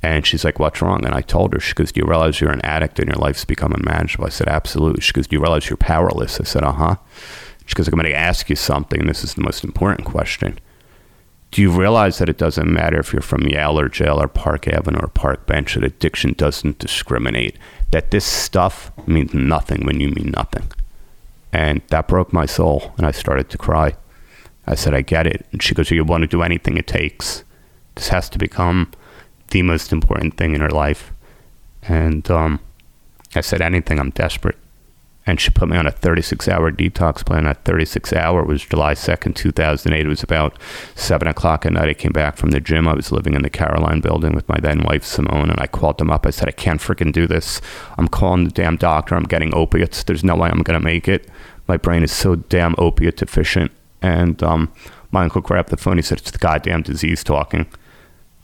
And 0.02 0.26
she's 0.26 0.44
like, 0.44 0.58
"What's 0.58 0.80
wrong?" 0.80 1.04
And 1.04 1.14
I 1.14 1.22
told 1.22 1.52
her. 1.52 1.60
She 1.60 1.74
goes, 1.74 1.92
"Do 1.92 2.00
you 2.00 2.06
realize 2.06 2.40
you're 2.40 2.52
an 2.52 2.64
addict 2.64 2.98
and 2.98 3.08
your 3.08 3.16
life's 3.16 3.44
become 3.44 3.72
unmanageable?" 3.72 4.26
I 4.26 4.30
said, 4.30 4.48
"Absolutely." 4.48 5.00
She 5.00 5.12
goes, 5.12 5.26
"Do 5.26 5.36
you 5.36 5.42
realize 5.42 5.68
you're 5.68 5.76
powerless?" 5.76 6.40
I 6.40 6.44
said, 6.44 6.64
"Uh 6.64 6.72
huh." 6.72 6.96
She 7.66 7.74
goes, 7.74 7.88
"I'm 7.88 7.94
going 7.94 8.06
to 8.06 8.14
ask 8.14 8.48
you 8.48 8.56
something. 8.56 9.06
This 9.06 9.24
is 9.24 9.34
the 9.34 9.42
most 9.42 9.64
important 9.64 10.06
question." 10.06 10.58
Do 11.50 11.62
you 11.62 11.70
realize 11.70 12.18
that 12.18 12.28
it 12.28 12.36
doesn't 12.36 12.70
matter 12.70 13.00
if 13.00 13.12
you're 13.12 13.22
from 13.22 13.46
Yale 13.46 13.80
or 13.80 13.88
jail 13.88 14.20
or 14.20 14.28
Park 14.28 14.68
Avenue 14.68 15.00
or 15.00 15.08
Park 15.08 15.46
Bench, 15.46 15.74
that 15.74 15.84
addiction 15.84 16.34
doesn't 16.36 16.78
discriminate? 16.78 17.56
That 17.90 18.10
this 18.10 18.26
stuff 18.26 18.92
means 19.06 19.32
nothing 19.32 19.86
when 19.86 19.98
you 19.98 20.10
mean 20.10 20.30
nothing. 20.36 20.70
And 21.50 21.80
that 21.88 22.06
broke 22.06 22.34
my 22.34 22.44
soul, 22.44 22.92
and 22.98 23.06
I 23.06 23.12
started 23.12 23.48
to 23.48 23.58
cry. 23.58 23.96
I 24.66 24.74
said, 24.74 24.92
I 24.92 25.00
get 25.00 25.26
it. 25.26 25.46
And 25.50 25.62
she 25.62 25.74
goes, 25.74 25.90
You 25.90 26.04
want 26.04 26.22
to 26.22 26.26
do 26.26 26.42
anything 26.42 26.76
it 26.76 26.86
takes. 26.86 27.44
This 27.94 28.08
has 28.08 28.28
to 28.28 28.38
become 28.38 28.92
the 29.50 29.62
most 29.62 29.92
important 29.92 30.36
thing 30.36 30.54
in 30.54 30.60
her 30.60 30.70
life. 30.70 31.12
And 31.82 32.28
um, 32.30 32.60
I 33.34 33.40
said, 33.40 33.60
Anything, 33.60 33.98
I'm 33.98 34.10
desperate 34.10 34.56
and 35.28 35.38
she 35.38 35.50
put 35.50 35.68
me 35.68 35.76
on 35.76 35.86
a 35.86 35.90
36 35.90 36.48
hour 36.48 36.72
detox 36.72 37.24
plan. 37.24 37.44
That 37.44 37.62
36 37.64 38.14
hour 38.14 38.42
was 38.44 38.64
July 38.64 38.94
2nd, 38.94 39.34
2008. 39.34 40.06
It 40.06 40.08
was 40.08 40.22
about 40.22 40.58
7 40.94 41.28
o'clock 41.28 41.66
at 41.66 41.74
night. 41.74 41.90
I 41.90 41.92
came 41.92 42.12
back 42.12 42.38
from 42.38 42.50
the 42.50 42.60
gym. 42.60 42.88
I 42.88 42.94
was 42.94 43.12
living 43.12 43.34
in 43.34 43.42
the 43.42 43.50
Caroline 43.50 44.00
building 44.00 44.32
with 44.32 44.48
my 44.48 44.58
then 44.58 44.82
wife, 44.84 45.04
Simone, 45.04 45.50
and 45.50 45.60
I 45.60 45.66
called 45.66 45.98
them 45.98 46.10
up. 46.10 46.24
I 46.24 46.30
said, 46.30 46.48
I 46.48 46.52
can't 46.52 46.80
freaking 46.80 47.12
do 47.12 47.26
this. 47.26 47.60
I'm 47.98 48.08
calling 48.08 48.44
the 48.44 48.50
damn 48.50 48.78
doctor. 48.78 49.14
I'm 49.14 49.24
getting 49.24 49.54
opiates. 49.54 50.02
There's 50.02 50.24
no 50.24 50.34
way 50.34 50.48
I'm 50.48 50.62
going 50.62 50.80
to 50.80 50.84
make 50.84 51.06
it. 51.06 51.28
My 51.66 51.76
brain 51.76 52.02
is 52.02 52.10
so 52.10 52.36
damn 52.36 52.74
opiate 52.78 53.18
deficient. 53.18 53.70
And 54.00 54.42
um, 54.42 54.72
my 55.10 55.24
uncle 55.24 55.42
grabbed 55.42 55.68
the 55.68 55.76
phone. 55.76 55.98
He 55.98 56.02
said, 56.02 56.20
It's 56.20 56.30
the 56.30 56.38
goddamn 56.38 56.80
disease 56.80 57.22
talking 57.22 57.66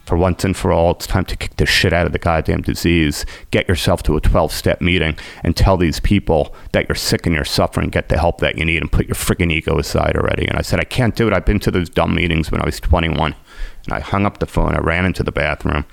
for 0.05 0.17
once 0.17 0.43
and 0.43 0.55
for 0.55 0.71
all, 0.71 0.91
it's 0.91 1.07
time 1.07 1.25
to 1.25 1.35
kick 1.35 1.55
the 1.57 1.65
shit 1.65 1.91
out 1.91 2.05
of 2.05 2.11
the 2.11 2.19
goddamn 2.19 2.61
disease. 2.61 3.25
Get 3.51 3.67
yourself 3.67 4.03
to 4.03 4.15
a 4.15 4.21
12 4.21 4.51
step 4.51 4.81
meeting 4.81 5.17
and 5.43 5.55
tell 5.55 5.77
these 5.77 5.99
people 5.99 6.55
that 6.73 6.87
you're 6.87 6.95
sick 6.95 7.25
and 7.25 7.35
you're 7.35 7.43
suffering, 7.43 7.89
get 7.89 8.09
the 8.09 8.19
help 8.19 8.39
that 8.39 8.57
you 8.57 8.65
need, 8.65 8.81
and 8.81 8.91
put 8.91 9.07
your 9.07 9.15
freaking 9.15 9.51
ego 9.51 9.77
aside 9.79 10.15
already. 10.15 10.47
And 10.47 10.57
I 10.57 10.61
said, 10.61 10.79
I 10.79 10.83
can't 10.83 11.15
do 11.15 11.27
it. 11.27 11.33
I've 11.33 11.45
been 11.45 11.59
to 11.61 11.71
those 11.71 11.89
dumb 11.89 12.13
meetings 12.13 12.51
when 12.51 12.61
I 12.61 12.65
was 12.65 12.79
21. 12.79 13.35
And 13.85 13.93
I 13.93 13.99
hung 13.99 14.25
up 14.25 14.39
the 14.39 14.45
phone. 14.45 14.75
I 14.75 14.79
ran 14.79 15.05
into 15.05 15.23
the 15.23 15.31
bathroom 15.31 15.85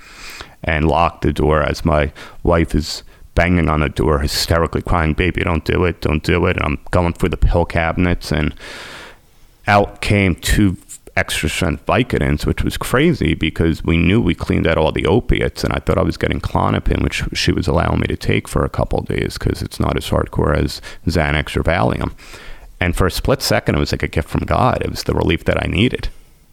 and 0.63 0.87
locked 0.87 1.23
the 1.23 1.33
door 1.33 1.61
as 1.63 1.83
my 1.83 2.11
wife 2.43 2.75
is 2.75 3.03
banging 3.35 3.67
on 3.67 3.79
the 3.79 3.89
door, 3.89 4.19
hysterically 4.19 4.81
crying, 4.81 5.13
Baby, 5.13 5.41
don't 5.41 5.65
do 5.65 5.85
it, 5.85 6.01
don't 6.01 6.23
do 6.23 6.45
it. 6.45 6.57
And 6.57 6.65
I'm 6.65 6.79
going 6.91 7.13
through 7.13 7.29
the 7.29 7.37
pill 7.37 7.65
cabinets, 7.65 8.31
and 8.31 8.53
out 9.67 10.01
came 10.01 10.35
two 10.35 10.77
extra 11.15 11.47
strength 11.47 11.85
Vicodins, 11.85 12.45
which 12.45 12.63
was 12.63 12.77
crazy 12.77 13.33
because 13.33 13.83
we 13.83 13.97
knew 13.97 14.19
we 14.19 14.33
cleaned 14.33 14.65
out 14.65 14.77
all 14.77 14.91
the 14.91 15.05
opiates, 15.05 15.63
and 15.63 15.73
I 15.73 15.79
thought 15.79 15.97
I 15.97 16.03
was 16.03 16.17
getting 16.17 16.41
Klonopin, 16.41 17.03
which 17.03 17.23
she 17.33 17.51
was 17.51 17.67
allowing 17.67 17.99
me 17.99 18.07
to 18.07 18.17
take 18.17 18.47
for 18.47 18.65
a 18.65 18.69
couple 18.69 19.01
days 19.01 19.37
because 19.37 19.61
it's 19.61 19.79
not 19.79 19.97
as 19.97 20.09
hardcore 20.09 20.57
as 20.57 20.81
Xanax 21.05 21.55
or 21.55 21.63
Valium. 21.63 22.13
And 22.79 22.95
for 22.95 23.07
a 23.07 23.11
split 23.11 23.41
second, 23.41 23.75
it 23.75 23.79
was 23.79 23.91
like 23.91 24.03
a 24.03 24.07
gift 24.07 24.29
from 24.29 24.45
God. 24.45 24.81
It 24.81 24.89
was 24.89 25.03
the 25.03 25.13
relief 25.13 25.45
that 25.45 25.63
I 25.63 25.67
needed. 25.67 26.09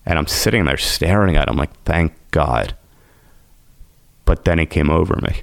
And 0.07 0.19
I'm 0.19 0.27
sitting 0.27 0.65
there 0.65 0.77
staring 0.77 1.37
at 1.37 1.49
him 1.49 1.57
like, 1.57 1.75
thank 1.85 2.13
God. 2.31 2.75
But 4.25 4.45
then 4.45 4.59
it 4.59 4.71
came 4.71 4.91
over 4.91 5.17
me 5.23 5.43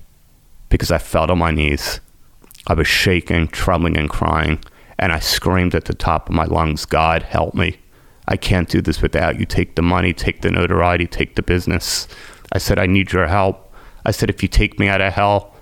because 0.70 0.92
I 0.92 0.98
fell 0.98 1.28
to 1.28 1.36
my 1.36 1.52
knees. 1.52 2.00
I 2.68 2.74
was 2.74 2.88
shaking, 2.88 3.48
trembling, 3.50 3.98
and 3.98 4.10
crying. 4.10 4.60
And 5.00 5.12
I 5.12 5.20
screamed 5.20 5.76
at 5.76 5.86
the 5.86 5.94
top 5.94 6.30
of 6.30 6.36
my 6.36 6.46
lungs, 6.46 6.86
God, 6.86 7.24
help 7.24 7.54
me. 7.54 7.80
I 8.28 8.36
can't 8.36 8.68
do 8.68 8.82
this 8.82 9.02
without 9.02 9.40
you. 9.40 9.46
Take 9.46 9.76
the 9.76 9.82
money, 9.82 10.14
take 10.14 10.42
the 10.42 10.52
notoriety, 10.52 11.08
take 11.08 11.36
the 11.36 11.42
business. 11.42 12.08
I 12.52 12.58
said, 12.58 12.78
I 12.78 12.86
need 12.86 13.14
your 13.14 13.28
help. 13.28 13.74
I 14.06 14.12
said, 14.12 14.30
if 14.30 14.44
you 14.44 14.50
take 14.50 14.80
me 14.80 14.90
out 14.90 15.02
of 15.02 15.14
hell, 15.14 15.56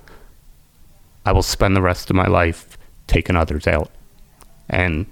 I 1.25 1.31
will 1.31 1.43
spend 1.43 1.75
the 1.75 1.81
rest 1.81 2.09
of 2.09 2.15
my 2.15 2.27
life 2.27 2.77
taking 3.07 3.35
others 3.35 3.67
out. 3.67 3.91
And 4.67 5.05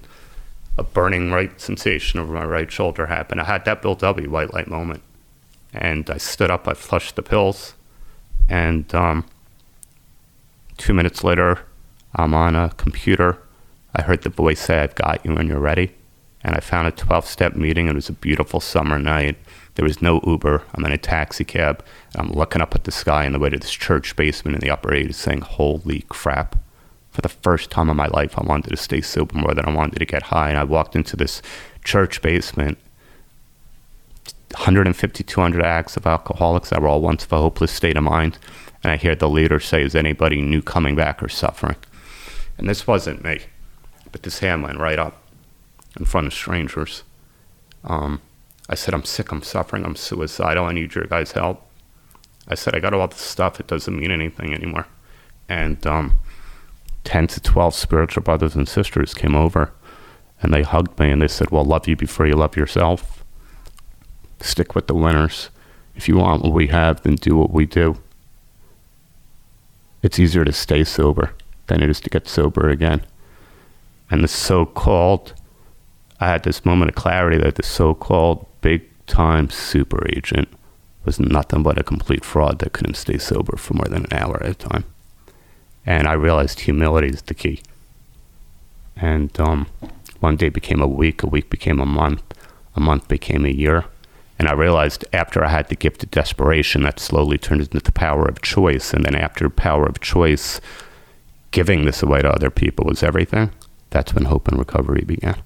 a 0.76 0.82
burning 0.82 1.30
right 1.30 1.60
sensation 1.60 2.18
over 2.18 2.32
my 2.32 2.44
right 2.44 2.70
shoulder 2.70 3.06
happened. 3.06 3.40
I 3.40 3.44
had 3.44 3.64
that 3.66 3.82
Bill 3.82 3.94
W. 3.94 4.28
white 4.28 4.52
light 4.52 4.68
moment. 4.68 5.02
And 5.72 6.08
I 6.10 6.18
stood 6.18 6.50
up, 6.50 6.66
I 6.68 6.74
flushed 6.74 7.16
the 7.16 7.22
pills, 7.22 7.74
and 8.48 8.92
um, 8.94 9.26
two 10.76 10.94
minutes 10.94 11.24
later, 11.24 11.64
I'm 12.14 12.32
on 12.32 12.54
a 12.54 12.70
computer. 12.76 13.38
I 13.94 14.02
heard 14.02 14.22
the 14.22 14.28
voice 14.28 14.60
say, 14.60 14.80
I've 14.80 14.94
got 14.94 15.24
you 15.24 15.36
and 15.36 15.48
you're 15.48 15.58
ready 15.58 15.94
and 16.44 16.54
I 16.54 16.60
found 16.60 16.86
a 16.86 16.92
12 16.92 17.26
step 17.26 17.56
meeting. 17.56 17.88
It 17.88 17.94
was 17.94 18.10
a 18.10 18.12
beautiful 18.12 18.60
summer 18.60 18.98
night. 18.98 19.36
There 19.74 19.84
was 19.84 20.02
no 20.02 20.20
Uber. 20.26 20.62
I'm 20.74 20.84
in 20.84 20.92
a 20.92 20.98
taxi 20.98 21.42
cab. 21.42 21.84
I'm 22.14 22.30
looking 22.30 22.60
up 22.60 22.74
at 22.74 22.84
the 22.84 22.92
sky 22.92 23.24
on 23.24 23.32
the 23.32 23.38
way 23.38 23.48
to 23.50 23.58
this 23.58 23.72
church 23.72 24.14
basement 24.14 24.54
in 24.54 24.60
the 24.60 24.70
upper 24.70 24.90
80s 24.90 25.14
saying, 25.14 25.40
Holy 25.40 26.04
crap. 26.08 26.56
For 27.10 27.22
the 27.22 27.28
first 27.28 27.70
time 27.70 27.88
in 27.88 27.96
my 27.96 28.08
life, 28.08 28.38
I 28.38 28.44
wanted 28.44 28.70
to 28.70 28.76
stay 28.76 29.00
sober 29.00 29.36
more 29.36 29.54
than 29.54 29.64
I 29.64 29.72
wanted 29.72 30.00
to 30.00 30.04
get 30.04 30.24
high. 30.24 30.50
And 30.50 30.58
I 30.58 30.64
walked 30.64 30.94
into 30.94 31.16
this 31.16 31.40
church 31.82 32.20
basement. 32.20 32.76
150, 34.50 35.24
200 35.24 35.64
acts 35.64 35.96
of 35.96 36.06
alcoholics 36.06 36.70
that 36.70 36.82
were 36.82 36.88
all 36.88 37.00
once 37.00 37.24
of 37.24 37.32
a 37.32 37.38
hopeless 37.38 37.72
state 37.72 37.96
of 37.96 38.04
mind. 38.04 38.38
And 38.82 38.92
I 38.92 38.96
hear 38.96 39.14
the 39.14 39.28
leader 39.28 39.60
say, 39.60 39.82
Is 39.82 39.94
anybody 39.94 40.42
new 40.42 40.60
coming 40.60 40.94
back 40.94 41.22
or 41.22 41.28
suffering? 41.28 41.76
And 42.58 42.68
this 42.68 42.86
wasn't 42.86 43.24
me, 43.24 43.40
but 44.12 44.22
this 44.22 44.40
hand 44.40 44.62
went 44.62 44.78
right 44.78 44.98
up 44.98 45.23
in 45.98 46.04
front 46.04 46.26
of 46.26 46.34
strangers. 46.34 47.02
Um, 47.84 48.20
I 48.68 48.74
said, 48.74 48.94
I'm 48.94 49.04
sick, 49.04 49.30
I'm 49.30 49.42
suffering, 49.42 49.84
I'm 49.84 49.96
suicidal, 49.96 50.64
I 50.64 50.72
need 50.72 50.94
your 50.94 51.04
guys' 51.04 51.32
help. 51.32 51.62
I 52.48 52.54
said, 52.54 52.74
I 52.74 52.80
got 52.80 52.94
all 52.94 53.06
this 53.08 53.18
stuff, 53.18 53.60
it 53.60 53.66
doesn't 53.66 53.98
mean 53.98 54.10
anything 54.10 54.54
anymore. 54.54 54.86
And 55.48 55.86
um, 55.86 56.18
10 57.04 57.26
to 57.28 57.40
12 57.40 57.74
spiritual 57.74 58.22
brothers 58.22 58.54
and 58.54 58.68
sisters 58.68 59.14
came 59.14 59.34
over 59.34 59.72
and 60.40 60.52
they 60.52 60.62
hugged 60.62 60.98
me 60.98 61.10
and 61.10 61.22
they 61.22 61.28
said, 61.28 61.50
Well, 61.50 61.64
love 61.64 61.86
you 61.86 61.96
before 61.96 62.26
you 62.26 62.34
love 62.34 62.56
yourself. 62.56 63.24
Stick 64.40 64.74
with 64.74 64.88
the 64.88 64.94
winners. 64.94 65.50
If 65.94 66.08
you 66.08 66.16
want 66.16 66.42
what 66.42 66.52
we 66.52 66.66
have, 66.68 67.02
then 67.02 67.14
do 67.16 67.36
what 67.36 67.50
we 67.50 67.66
do. 67.66 67.96
It's 70.02 70.18
easier 70.18 70.44
to 70.44 70.52
stay 70.52 70.84
sober 70.84 71.34
than 71.66 71.82
it 71.82 71.88
is 71.88 72.00
to 72.00 72.10
get 72.10 72.28
sober 72.28 72.68
again. 72.68 73.02
And 74.10 74.22
the 74.22 74.28
so 74.28 74.66
called 74.66 75.34
I 76.20 76.28
had 76.28 76.44
this 76.44 76.64
moment 76.64 76.90
of 76.90 76.94
clarity 76.94 77.38
that 77.38 77.56
the 77.56 77.62
so 77.62 77.94
called 77.94 78.46
big 78.60 78.82
time 79.06 79.50
super 79.50 80.06
agent 80.16 80.48
was 81.04 81.20
nothing 81.20 81.62
but 81.62 81.78
a 81.78 81.82
complete 81.82 82.24
fraud 82.24 82.58
that 82.60 82.72
couldn't 82.72 82.94
stay 82.94 83.18
sober 83.18 83.56
for 83.56 83.74
more 83.74 83.86
than 83.86 84.06
an 84.06 84.12
hour 84.12 84.42
at 84.42 84.50
a 84.50 84.54
time. 84.54 84.84
And 85.84 86.08
I 86.08 86.14
realized 86.14 86.60
humility 86.60 87.08
is 87.08 87.22
the 87.22 87.34
key. 87.34 87.60
And 88.96 89.38
um, 89.38 89.66
one 90.20 90.36
day 90.36 90.48
became 90.48 90.80
a 90.80 90.86
week, 90.86 91.22
a 91.22 91.26
week 91.26 91.50
became 91.50 91.80
a 91.80 91.86
month, 91.86 92.22
a 92.74 92.80
month 92.80 93.08
became 93.08 93.44
a 93.44 93.50
year. 93.50 93.84
And 94.38 94.48
I 94.48 94.52
realized 94.52 95.04
after 95.12 95.44
I 95.44 95.48
had 95.48 95.68
the 95.68 95.76
gift 95.76 96.02
of 96.02 96.10
desperation, 96.10 96.82
that 96.82 96.98
slowly 96.98 97.38
turned 97.38 97.60
into 97.60 97.80
the 97.80 97.92
power 97.92 98.24
of 98.26 98.40
choice. 98.40 98.92
And 98.92 99.04
then 99.04 99.14
after 99.14 99.48
power 99.50 99.86
of 99.86 100.00
choice, 100.00 100.60
giving 101.50 101.84
this 101.84 102.02
away 102.02 102.22
to 102.22 102.30
other 102.30 102.50
people 102.50 102.86
was 102.86 103.02
everything. 103.02 103.50
that's 103.90 104.12
when 104.12 104.24
hope 104.24 104.48
and 104.48 104.58
recovery 104.58 105.04
began. 105.06 105.36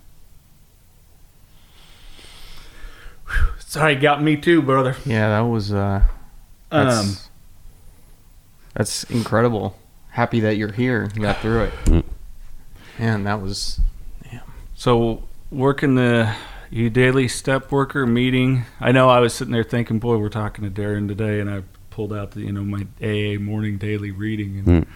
Sorry, 3.69 3.97
got 3.97 4.23
me 4.23 4.39
too, 4.39 4.62
brother. 4.62 4.97
Yeah, 5.05 5.29
that 5.29 5.41
was 5.41 5.75
uh 5.75 6.03
that's, 6.71 6.97
Um, 6.97 7.16
that's 8.73 9.05
incredible. 9.05 9.77
Happy 10.09 10.41
that 10.41 10.57
you're 10.57 10.73
here. 10.73 11.11
You 11.14 11.21
got 11.21 11.37
through 11.41 11.64
it. 11.64 11.73
Mm. 11.85 12.05
Man, 12.99 13.25
that 13.25 13.43
was 13.43 13.79
yeah. 14.33 14.41
So 14.75 15.25
working 15.51 15.97
the 15.97 16.35
you 16.71 16.89
daily 16.89 17.29
step 17.29 17.71
worker 17.71 18.07
meeting. 18.07 18.64
I 18.81 18.91
know 18.91 19.11
I 19.11 19.21
was 19.21 19.35
sitting 19.35 19.53
there 19.53 19.64
thinking, 19.64 19.99
boy, 19.99 20.16
we're 20.16 20.31
talking 20.31 20.64
to 20.64 20.71
Darren 20.71 21.07
today, 21.07 21.39
and 21.39 21.51
I 21.51 21.62
pulled 21.91 22.14
out 22.14 22.31
the 22.31 22.41
you 22.41 22.53
know 22.53 22.64
my 22.64 22.87
AA 23.03 23.39
morning 23.39 23.77
daily 23.77 24.12
reading. 24.12 24.62
And, 24.66 24.87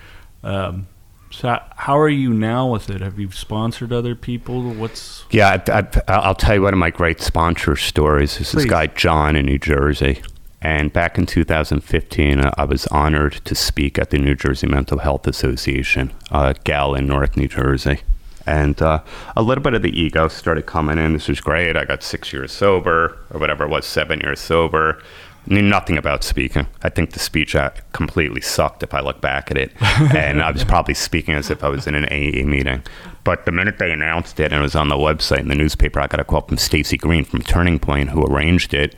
um, 0.43 0.87
so 1.33 1.59
how- 1.77 1.99
are 1.99 2.09
you 2.09 2.33
now 2.33 2.69
with 2.71 2.91
it? 2.91 3.01
Have 3.01 3.19
you 3.19 3.31
sponsored 3.31 3.93
other 3.93 4.15
people? 4.15 4.63
What's 4.75 5.25
Yeah, 5.31 5.63
I, 5.69 5.79
I, 5.81 5.87
I'll 6.09 6.35
tell 6.35 6.55
you 6.55 6.63
one 6.63 6.73
of 6.73 6.79
my 6.79 6.91
great 6.91 7.21
sponsor 7.21 7.77
stories. 7.77 8.39
This 8.39 8.53
Please. 8.53 8.65
is 8.65 8.71
guy 8.71 8.87
John 8.89 9.37
in 9.37 9.47
New 9.47 9.59
Jersey. 9.59 10.23
And 10.61 10.93
back 10.93 11.19
in 11.19 11.27
2015, 11.27 12.39
uh, 12.39 12.53
I 12.57 12.65
was 12.65 12.87
honored 12.87 13.33
to 13.45 13.55
speak 13.55 13.99
at 13.99 14.11
the 14.11 14.19
New 14.19 14.37
Jersey 14.37 14.69
Mental 14.69 14.99
Health 14.99 15.27
Association, 15.27 16.13
uh, 16.31 16.55
Gal 16.63 16.95
in 16.95 17.07
North 17.09 17.37
New 17.37 17.49
Jersey. 17.49 18.03
And 18.47 18.81
uh, 18.81 19.03
a 19.37 19.43
little 19.43 19.63
bit 19.63 19.75
of 19.75 19.83
the 19.83 19.91
ego 19.91 20.29
started 20.29 20.67
coming 20.67 20.99
in. 20.99 21.15
This 21.15 21.29
was 21.29 21.41
great. 21.41 21.77
I 21.77 21.85
got 21.85 22.03
six 22.03 22.33
years 22.33 22.53
sober, 22.53 23.19
or 23.31 23.41
whatever 23.41 23.65
it 23.65 23.71
was, 23.71 23.87
seven 23.87 24.21
years 24.21 24.41
sober. 24.41 25.03
Knew 25.47 25.63
nothing 25.63 25.99
about 25.99 26.23
speaking. 26.23 26.67
I 26.83 26.89
think 26.89 27.13
the 27.13 27.19
speech 27.19 27.57
completely 27.93 28.41
sucked 28.41 28.83
if 28.83 28.95
I 28.95 29.01
look 29.01 29.21
back 29.21 29.51
at 29.51 29.59
it. 29.59 29.73
and 29.81 30.41
I 30.41 30.51
was 30.51 30.65
probably 30.65 30.95
speaking 30.95 31.35
as 31.35 31.51
if 31.51 31.65
I 31.65 31.69
was 31.69 31.87
in 31.87 31.95
an 31.95 32.05
AA 32.05 32.47
meeting. 32.47 32.83
But 33.25 33.45
the 33.45 33.53
minute 33.53 33.79
they 33.79 33.91
announced 33.91 34.39
it 34.39 34.53
and 34.53 34.61
it 34.61 34.63
was 34.63 34.77
on 34.77 34.89
the 34.89 34.97
website 34.97 35.41
and 35.41 35.51
the 35.51 35.57
newspaper, 35.57 36.01
I 36.01 36.07
got 36.07 36.21
a 36.21 36.25
call 36.25 36.43
from 36.43 36.59
Stacy 36.59 36.97
Green 36.97 37.25
from 37.25 37.43
Turning 37.43 37.79
Point 37.79 38.11
who 38.11 38.25
arranged 38.25 38.73
it. 38.73 38.95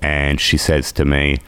And 0.00 0.40
she 0.40 0.56
says 0.56 0.92
to 0.92 1.04
me, 1.04 1.38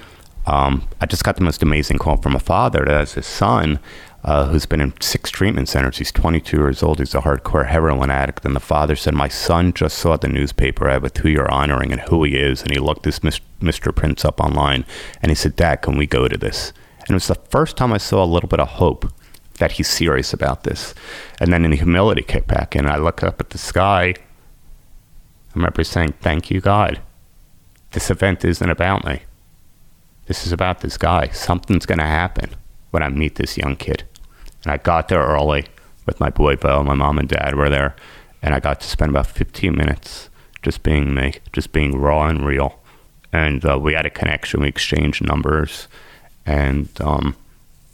um, 0.47 0.87
I 1.01 1.07
just 1.07 1.25
got 1.25 1.37
the 1.37 1.43
most 1.43 1.63
amazing 1.63 1.99
call 1.99 2.19
from 2.19 2.37
a 2.37 2.41
father 2.41 2.85
that 2.85 2.93
has 2.93 3.15
his 3.15 3.27
son 3.27 3.79
uh, 4.25 4.47
who's 4.47 4.65
been 4.65 4.81
in 4.81 4.95
six 5.01 5.31
treatment 5.31 5.69
centers. 5.69 5.99
He's 5.99 6.11
22 6.11 6.57
years 6.57 6.83
old. 6.83 6.99
He's 6.99 7.15
a 7.15 7.21
hardcore 7.21 7.67
heroin 7.67 8.11
addict. 8.11 8.45
And 8.45 8.57
the 8.57 8.61
father 8.61 8.97
said, 8.97 9.15
My 9.15 9.29
son 9.29 9.75
just 9.75 9.99
saw 9.99 10.17
the 10.17 10.29
newspaper 10.29 10.99
with 10.99 11.19
who 11.19 11.29
you're 11.29 11.51
honoring 11.51 11.93
and 11.93 12.01
who 12.01 12.25
he 12.25 12.37
is. 12.37 12.63
And 12.63 12.71
he 12.71 12.79
looked 12.79 13.03
this 13.03 13.21
Mr. 13.21 13.95
Prince 13.95 14.25
up 14.25 14.41
online. 14.41 14.87
And 15.21 15.31
he 15.31 15.35
said, 15.35 15.57
Dad, 15.57 15.83
can 15.83 15.99
we 15.99 16.07
go 16.07 16.27
to 16.27 16.39
this? 16.39 16.73
And 17.01 17.11
it 17.11 17.15
was 17.15 17.29
the 17.29 17.35
first 17.35 17.77
time 17.77 17.93
I 17.93 17.99
saw 17.99 18.25
a 18.25 18.27
little 18.27 18.49
bit 18.49 18.61
of 18.61 18.69
hope 18.69 19.13
that 19.59 19.73
he's 19.73 19.89
serious 19.89 20.33
about 20.33 20.65
this. 20.65 20.95
And 21.39 21.53
then 21.53 21.65
in 21.67 21.73
the 21.73 21.77
humility 21.77 22.23
kicked 22.23 22.49
back 22.49 22.75
in. 22.75 22.87
I 22.87 22.97
look 22.97 23.23
up 23.23 23.41
at 23.41 23.51
the 23.51 23.59
sky. 23.59 24.15
I 24.15 24.15
remember 25.55 25.85
saying, 25.85 26.15
Thank 26.21 26.51
you, 26.51 26.63
God. 26.63 27.03
This 27.91 28.11
event 28.11 28.43
isn't 28.43 28.71
about 28.71 29.05
me. 29.05 29.21
This 30.27 30.47
is 30.47 30.53
about 30.53 30.81
this 30.81 30.97
guy. 30.97 31.29
Something's 31.29 31.85
going 31.85 31.99
to 31.99 32.05
happen 32.05 32.55
when 32.91 33.03
I 33.03 33.11
meet 33.11 33.35
this 33.35 33.59
young 33.59 33.77
kid. 33.77 34.05
And 34.65 34.73
I 34.73 34.79
got 34.79 35.09
there 35.09 35.23
early 35.23 35.67
with 36.07 36.21
my 36.21 36.31
boy 36.31 36.57
Bo. 36.57 36.83
My 36.83 36.95
mom 36.95 37.19
and 37.19 37.29
dad 37.29 37.55
were 37.55 37.71
there. 37.71 37.95
And 38.43 38.55
I 38.55 38.61
got 38.61 38.81
to 38.81 38.89
spend 38.89 39.11
about 39.11 39.27
15 39.27 39.75
minutes 39.75 40.29
just 40.63 40.83
being 40.83 41.15
me, 41.15 41.35
just 41.53 41.73
being 41.73 41.99
raw 41.99 42.27
and 42.27 42.45
real. 42.45 42.79
And 43.33 43.65
uh, 43.65 43.79
we 43.79 43.95
had 43.95 44.07
a 44.07 44.11
connection. 44.11 44.61
We 44.61 44.69
exchanged 44.69 45.23
numbers. 45.25 45.89
And 46.47 46.89
um, 47.01 47.37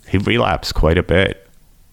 he 0.09 0.19
relapsed 0.19 0.75
quite 0.75 0.99
a 0.99 1.03
bit, 1.03 1.49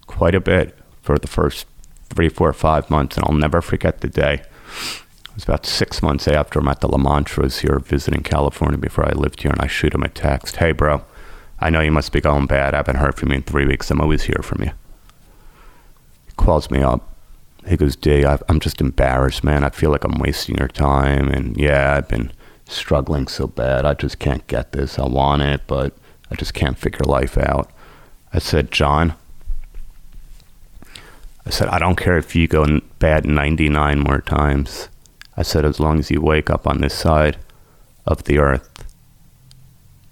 quite 0.07 0.36
a 0.36 0.39
bit 0.39 0.78
for 1.01 1.17
the 1.17 1.28
first 1.28 1.65
three, 2.09 2.30
four, 2.30 2.51
five 2.53 2.89
months. 2.89 3.17
And 3.17 3.25
I'll 3.28 3.36
never 3.36 3.61
forget 3.61 4.01
the 4.01 4.07
day. 4.07 4.34
It 4.34 5.36
was 5.36 5.43
about 5.43 5.65
six 5.67 6.01
months 6.01 6.28
after 6.28 6.59
I'm 6.59 6.67
at 6.67 6.82
the 6.82 6.88
La 6.88 6.97
Mantras 6.97 7.59
here 7.59 7.78
visiting 7.80 8.23
California 8.23 8.78
before 8.78 9.07
I 9.07 9.11
lived 9.11 9.43
here, 9.43 9.51
and 9.51 9.61
I 9.61 9.67
shoot 9.67 9.93
him 9.93 10.01
a 10.01 10.09
text. 10.09 10.55
Hey, 10.55 10.71
bro, 10.71 11.03
I 11.60 11.70
know 11.70 11.82
you 11.82 11.91
must 11.91 12.12
be 12.12 12.22
going 12.22 12.45
bad. 12.45 12.74
I 12.74 12.78
haven't 12.78 12.97
heard 12.97 13.16
from 13.16 13.30
you 13.30 13.38
in 13.38 13.43
three 13.43 13.66
weeks. 13.66 13.89
I'm 13.89 14.01
always 14.01 14.24
here 14.24 14.41
from 14.43 14.64
you. 14.64 14.72
He 16.28 16.32
calls 16.38 16.70
me 16.70 16.82
up. 16.82 17.14
He 17.68 17.76
goes, 17.76 17.95
D, 17.95 18.26
I'm 18.26 18.60
just 18.60 18.80
embarrassed, 18.80 19.43
man. 19.43 19.64
I 19.64 19.70
feel 19.70 19.89
like 19.89 20.03
I'm 20.03 20.20
wasting 20.20 20.58
your 20.58 20.68
time. 20.68 21.30
And 21.30 21.58
yeah, 21.58 21.95
I've 21.95 22.08
been 22.08 22.32
struggling 22.66 23.28
so 23.28 23.47
bad. 23.47 23.86
I 23.86 23.93
just 23.93 24.20
can't 24.20 24.45
get 24.47 24.72
this. 24.72 24.99
I 24.99 25.05
want 25.05 25.41
it, 25.41 25.62
but 25.68 25.93
I 26.32 26.36
just 26.36 26.53
can't 26.53 26.78
figure 26.78 27.05
life 27.05 27.38
out. 27.38 27.72
I 28.34 28.39
said, 28.39 28.72
John, 28.72 29.16
I 31.45 31.49
said, 31.49 31.70
I 31.70 31.80
don't 31.80 31.95
care 31.95 32.18
if 32.18 32.36
you 32.36 32.47
go 32.47 32.82
bad 32.99 33.26
99 33.26 33.99
more 33.99 34.20
times. 34.22 34.89
I 35.38 35.43
said, 35.43 35.64
as 35.66 35.80
long 35.80 35.99
as 35.99 36.12
you 36.12 36.20
wake 36.20 36.49
up 36.49 36.68
on 36.68 36.82
this 36.82 36.93
side 36.93 37.38
of 38.05 38.26
the 38.26 38.38
earth, 38.38 38.86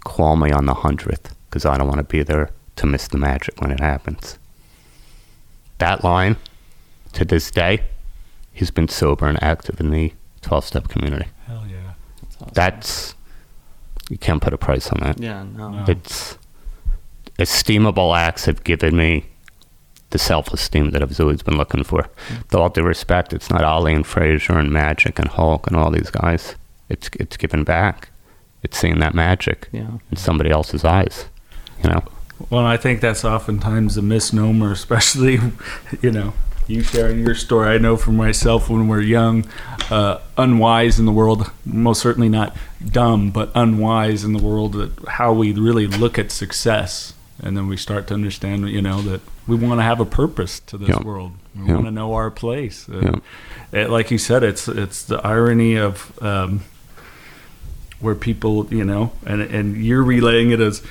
call 0.06 0.38
me 0.38 0.52
on 0.52 0.66
the 0.66 0.76
hundredth, 0.76 1.35
because 1.56 1.66
I 1.66 1.78
don't 1.78 1.88
want 1.88 2.00
to 2.00 2.04
be 2.04 2.22
there 2.22 2.50
to 2.76 2.86
miss 2.86 3.08
the 3.08 3.18
magic 3.18 3.62
when 3.62 3.72
it 3.72 3.80
happens. 3.80 4.38
That 5.78 6.04
line, 6.04 6.36
to 7.14 7.24
this 7.24 7.50
day, 7.50 7.82
he's 8.52 8.72
been 8.72 8.90
sober 8.90 9.26
and 9.26 9.42
active 9.42 9.80
in 9.80 9.90
the 9.90 10.12
12 10.42 10.66
step 10.66 10.90
community. 10.90 11.28
hell 11.48 11.64
yeah? 11.66 11.94
That's, 12.52 13.16
you 14.10 14.18
can't 14.18 14.42
put 14.42 14.52
a 14.52 14.58
price 14.58 14.90
on 14.90 15.00
that. 15.00 15.18
yeah, 15.22 15.44
no. 15.44 15.86
It's 15.88 16.38
esteemable 17.40 18.14
acts 18.18 18.44
have 18.48 18.66
given 18.66 18.98
me 18.98 19.28
the 20.10 20.20
self-esteem 20.20 20.92
that 20.92 21.02
I've 21.02 21.18
always 21.22 21.42
been 21.42 21.58
looking 21.58 21.86
for. 21.86 22.02
Mm. 22.28 22.38
With 22.44 22.56
all 22.56 22.68
due 22.70 22.84
respect, 22.84 23.32
it's 23.32 23.50
not 23.50 23.64
Ali 23.64 23.94
and 23.94 24.06
Frazier 24.06 24.58
and 24.60 24.74
Magic 24.74 25.20
and 25.20 25.30
Hulk 25.30 25.68
and 25.68 25.78
all 25.78 25.90
these 25.90 26.10
guys. 26.12 26.56
It's 26.90 27.10
it's 27.18 27.38
given 27.38 27.64
back. 27.64 28.10
It's 28.62 28.78
seeing 28.78 29.00
that 29.00 29.14
magic 29.14 29.70
Yeah. 29.72 30.00
in 30.12 30.18
somebody 30.18 30.50
else's 30.50 30.84
eyes. 30.84 31.26
You 31.84 31.90
know. 31.90 32.04
Well, 32.50 32.66
I 32.66 32.78
think 32.78 33.02
that's 33.02 33.24
oftentimes 33.26 33.98
a 33.98 34.02
misnomer, 34.02 34.72
especially, 34.82 35.40
you 36.02 36.12
know, 36.12 36.34
you 36.68 36.82
sharing 36.84 37.20
your 37.20 37.36
story. 37.36 37.70
I 37.70 37.78
know 37.78 37.96
for 37.98 38.12
myself 38.12 38.70
when 38.70 38.88
we're 38.88 39.02
young, 39.02 39.46
uh, 39.92 40.20
unwise 40.38 41.00
in 41.00 41.06
the 41.06 41.12
world, 41.12 41.50
most 41.66 42.02
certainly 42.02 42.30
not 42.30 42.56
dumb, 42.86 43.30
but 43.32 43.52
unwise 43.56 44.24
in 44.24 44.34
the 44.34 44.42
world, 44.44 44.74
that 44.74 44.92
how 45.08 45.32
we 45.34 45.54
really 45.54 45.88
look 45.88 46.18
at 46.20 46.32
success. 46.32 47.14
And 47.42 47.56
then 47.56 47.68
we 47.68 47.78
start 47.78 48.08
to 48.08 48.14
understand, 48.14 48.68
you 48.70 48.82
know, 48.82 49.02
that 49.04 49.22
we 49.46 49.56
want 49.56 49.80
to 49.80 49.84
have 49.84 50.00
a 50.00 50.06
purpose 50.06 50.60
to 50.62 50.78
this 50.78 50.90
Yeah. 50.90 51.04
world. 51.04 51.34
We 51.56 51.68
Yeah. 51.68 51.74
want 51.76 51.86
to 51.86 51.92
know 51.92 52.14
our 52.14 52.32
place. 52.32 52.88
Uh, 52.92 53.00
Yeah. 53.74 53.82
it- 53.82 53.90
like 53.90 54.10
you 54.10 54.18
said, 54.18 54.42
it's 54.44 54.68
it's 54.68 55.04
the 55.04 55.18
irony 55.26 55.76
of 55.76 56.12
um, 56.22 56.62
where 58.00 58.16
people, 58.16 58.68
you 58.72 58.84
know, 58.84 59.12
and 59.26 59.42
and 59.42 59.78
you're 59.78 60.04
relaying 60.04 60.52
it 60.52 60.60
as, 60.60 60.82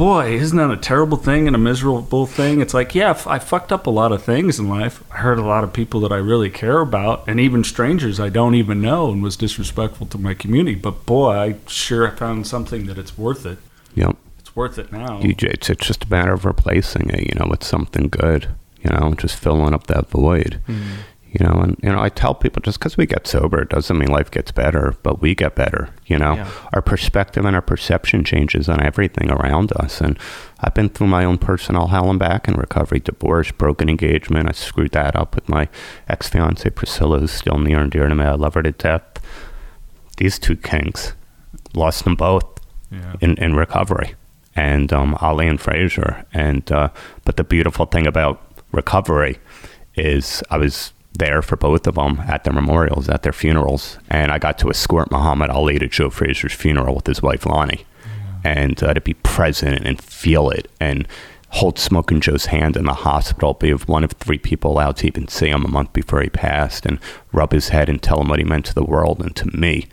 boy, 0.00 0.32
isn't 0.32 0.56
that 0.56 0.70
a 0.70 0.78
terrible 0.78 1.18
thing 1.18 1.46
and 1.46 1.54
a 1.54 1.58
miserable 1.58 2.24
thing? 2.24 2.62
It's 2.62 2.72
like, 2.72 2.94
yeah, 2.94 3.22
I 3.26 3.38
fucked 3.38 3.70
up 3.70 3.86
a 3.86 3.90
lot 3.90 4.12
of 4.12 4.22
things 4.22 4.58
in 4.58 4.66
life. 4.66 5.04
I 5.12 5.18
hurt 5.18 5.38
a 5.38 5.44
lot 5.44 5.62
of 5.62 5.74
people 5.74 6.00
that 6.00 6.10
I 6.10 6.16
really 6.16 6.48
care 6.48 6.80
about, 6.80 7.28
and 7.28 7.38
even 7.38 7.64
strangers 7.64 8.18
I 8.18 8.30
don't 8.30 8.54
even 8.54 8.80
know, 8.80 9.10
and 9.10 9.22
was 9.22 9.36
disrespectful 9.36 10.06
to 10.06 10.16
my 10.16 10.32
community. 10.32 10.74
But 10.74 11.04
boy, 11.04 11.32
I 11.32 11.56
sure 11.66 12.10
found 12.12 12.46
something 12.46 12.86
that 12.86 12.96
it's 12.96 13.18
worth 13.18 13.44
it. 13.44 13.58
Yep. 13.94 14.16
It's 14.38 14.56
worth 14.56 14.78
it 14.78 14.90
now. 14.90 15.20
You, 15.20 15.34
it's, 15.38 15.68
it's 15.68 15.86
just 15.86 16.04
a 16.04 16.08
matter 16.08 16.32
of 16.32 16.46
replacing 16.46 17.10
it, 17.10 17.20
you 17.28 17.38
know, 17.38 17.48
with 17.50 17.62
something 17.62 18.08
good, 18.08 18.48
you 18.82 18.88
know, 18.88 19.12
just 19.12 19.36
filling 19.36 19.74
up 19.74 19.86
that 19.88 20.08
void. 20.08 20.62
Mm-hmm. 20.66 20.94
You 21.32 21.46
know, 21.46 21.52
and 21.62 21.76
you 21.80 21.88
know, 21.92 22.00
I 22.02 22.08
tell 22.08 22.34
people 22.34 22.60
just 22.60 22.80
because 22.80 22.96
we 22.96 23.06
get 23.06 23.24
sober, 23.26 23.64
doesn't 23.64 23.96
mean 23.96 24.08
life 24.08 24.32
gets 24.32 24.50
better, 24.50 24.96
but 25.04 25.20
we 25.22 25.36
get 25.36 25.54
better. 25.54 25.90
You 26.06 26.18
know, 26.18 26.34
Yeah. 26.34 26.48
our 26.72 26.82
perspective 26.82 27.44
and 27.44 27.54
our 27.54 27.62
perception 27.62 28.24
changes 28.24 28.68
on 28.68 28.82
everything 28.82 29.30
around 29.30 29.70
us. 29.76 30.00
And 30.00 30.18
I've 30.60 30.74
been 30.74 30.88
through 30.88 31.06
my 31.06 31.24
own 31.24 31.38
personal 31.38 31.86
hell 31.88 32.10
and 32.10 32.18
back 32.18 32.48
in 32.48 32.54
recovery, 32.54 32.98
divorce, 32.98 33.52
broken 33.52 33.88
engagement. 33.88 34.48
I 34.48 34.52
screwed 34.52 34.90
that 34.90 35.14
up 35.14 35.36
with 35.36 35.48
my 35.48 35.68
ex 36.08 36.28
fiance 36.28 36.68
Priscilla, 36.70 37.20
who's 37.20 37.30
still 37.30 37.58
near 37.58 37.78
and 37.78 37.92
dear 37.92 38.08
to 38.08 38.14
me. 38.16 38.24
I 38.24 38.32
love 38.34 38.54
her 38.54 38.62
to 38.64 38.72
death. 38.72 39.02
These 40.16 40.38
two 40.40 40.56
kings, 40.56 41.14
lost 41.74 42.02
them 42.04 42.16
both 42.16 42.44
Yeah. 42.90 43.14
in, 43.20 43.36
in 43.36 43.54
recovery, 43.54 44.14
and 44.56 44.92
um, 44.92 45.16
Ali 45.20 45.46
and 45.46 45.60
Frazier. 45.60 46.24
And 46.34 46.70
uh, 46.72 46.88
but 47.24 47.36
the 47.36 47.44
beautiful 47.44 47.86
thing 47.86 48.08
about 48.08 48.42
recovery 48.72 49.38
is 49.94 50.42
I 50.50 50.56
was 50.56 50.92
there 51.12 51.42
for 51.42 51.56
both 51.56 51.86
of 51.86 51.96
them 51.96 52.20
at 52.26 52.44
their 52.44 52.52
memorials, 52.52 53.08
at 53.08 53.22
their 53.22 53.32
funerals, 53.32 53.98
and 54.08 54.30
I 54.30 54.38
got 54.38 54.58
to 54.58 54.70
escort 54.70 55.10
Muhammad 55.10 55.50
Ali 55.50 55.78
to 55.78 55.88
Joe 55.88 56.10
Frazier's 56.10 56.52
funeral 56.52 56.94
with 56.94 57.06
his 57.06 57.22
wife 57.22 57.46
Lonnie, 57.46 57.84
and 58.44 58.82
uh, 58.82 58.94
to 58.94 59.00
be 59.00 59.14
present 59.14 59.86
and 59.86 60.00
feel 60.00 60.50
it 60.50 60.70
and. 60.80 61.06
Hold 61.54 61.80
Smoke 61.80 62.10
Smoking 62.10 62.20
Joe's 62.20 62.46
hand 62.46 62.76
in 62.76 62.84
the 62.84 62.94
hospital, 62.94 63.54
be 63.54 63.72
one 63.72 64.04
of 64.04 64.12
three 64.12 64.38
people 64.38 64.70
allowed 64.70 64.98
to 64.98 65.08
even 65.08 65.26
see 65.26 65.48
him 65.48 65.64
a 65.64 65.68
month 65.68 65.92
before 65.92 66.22
he 66.22 66.28
passed, 66.30 66.86
and 66.86 67.00
rub 67.32 67.50
his 67.50 67.70
head 67.70 67.88
and 67.88 68.00
tell 68.00 68.20
him 68.20 68.28
what 68.28 68.38
he 68.38 68.44
meant 68.44 68.66
to 68.66 68.74
the 68.74 68.84
world 68.84 69.20
and 69.20 69.34
to 69.34 69.48
me. 69.48 69.88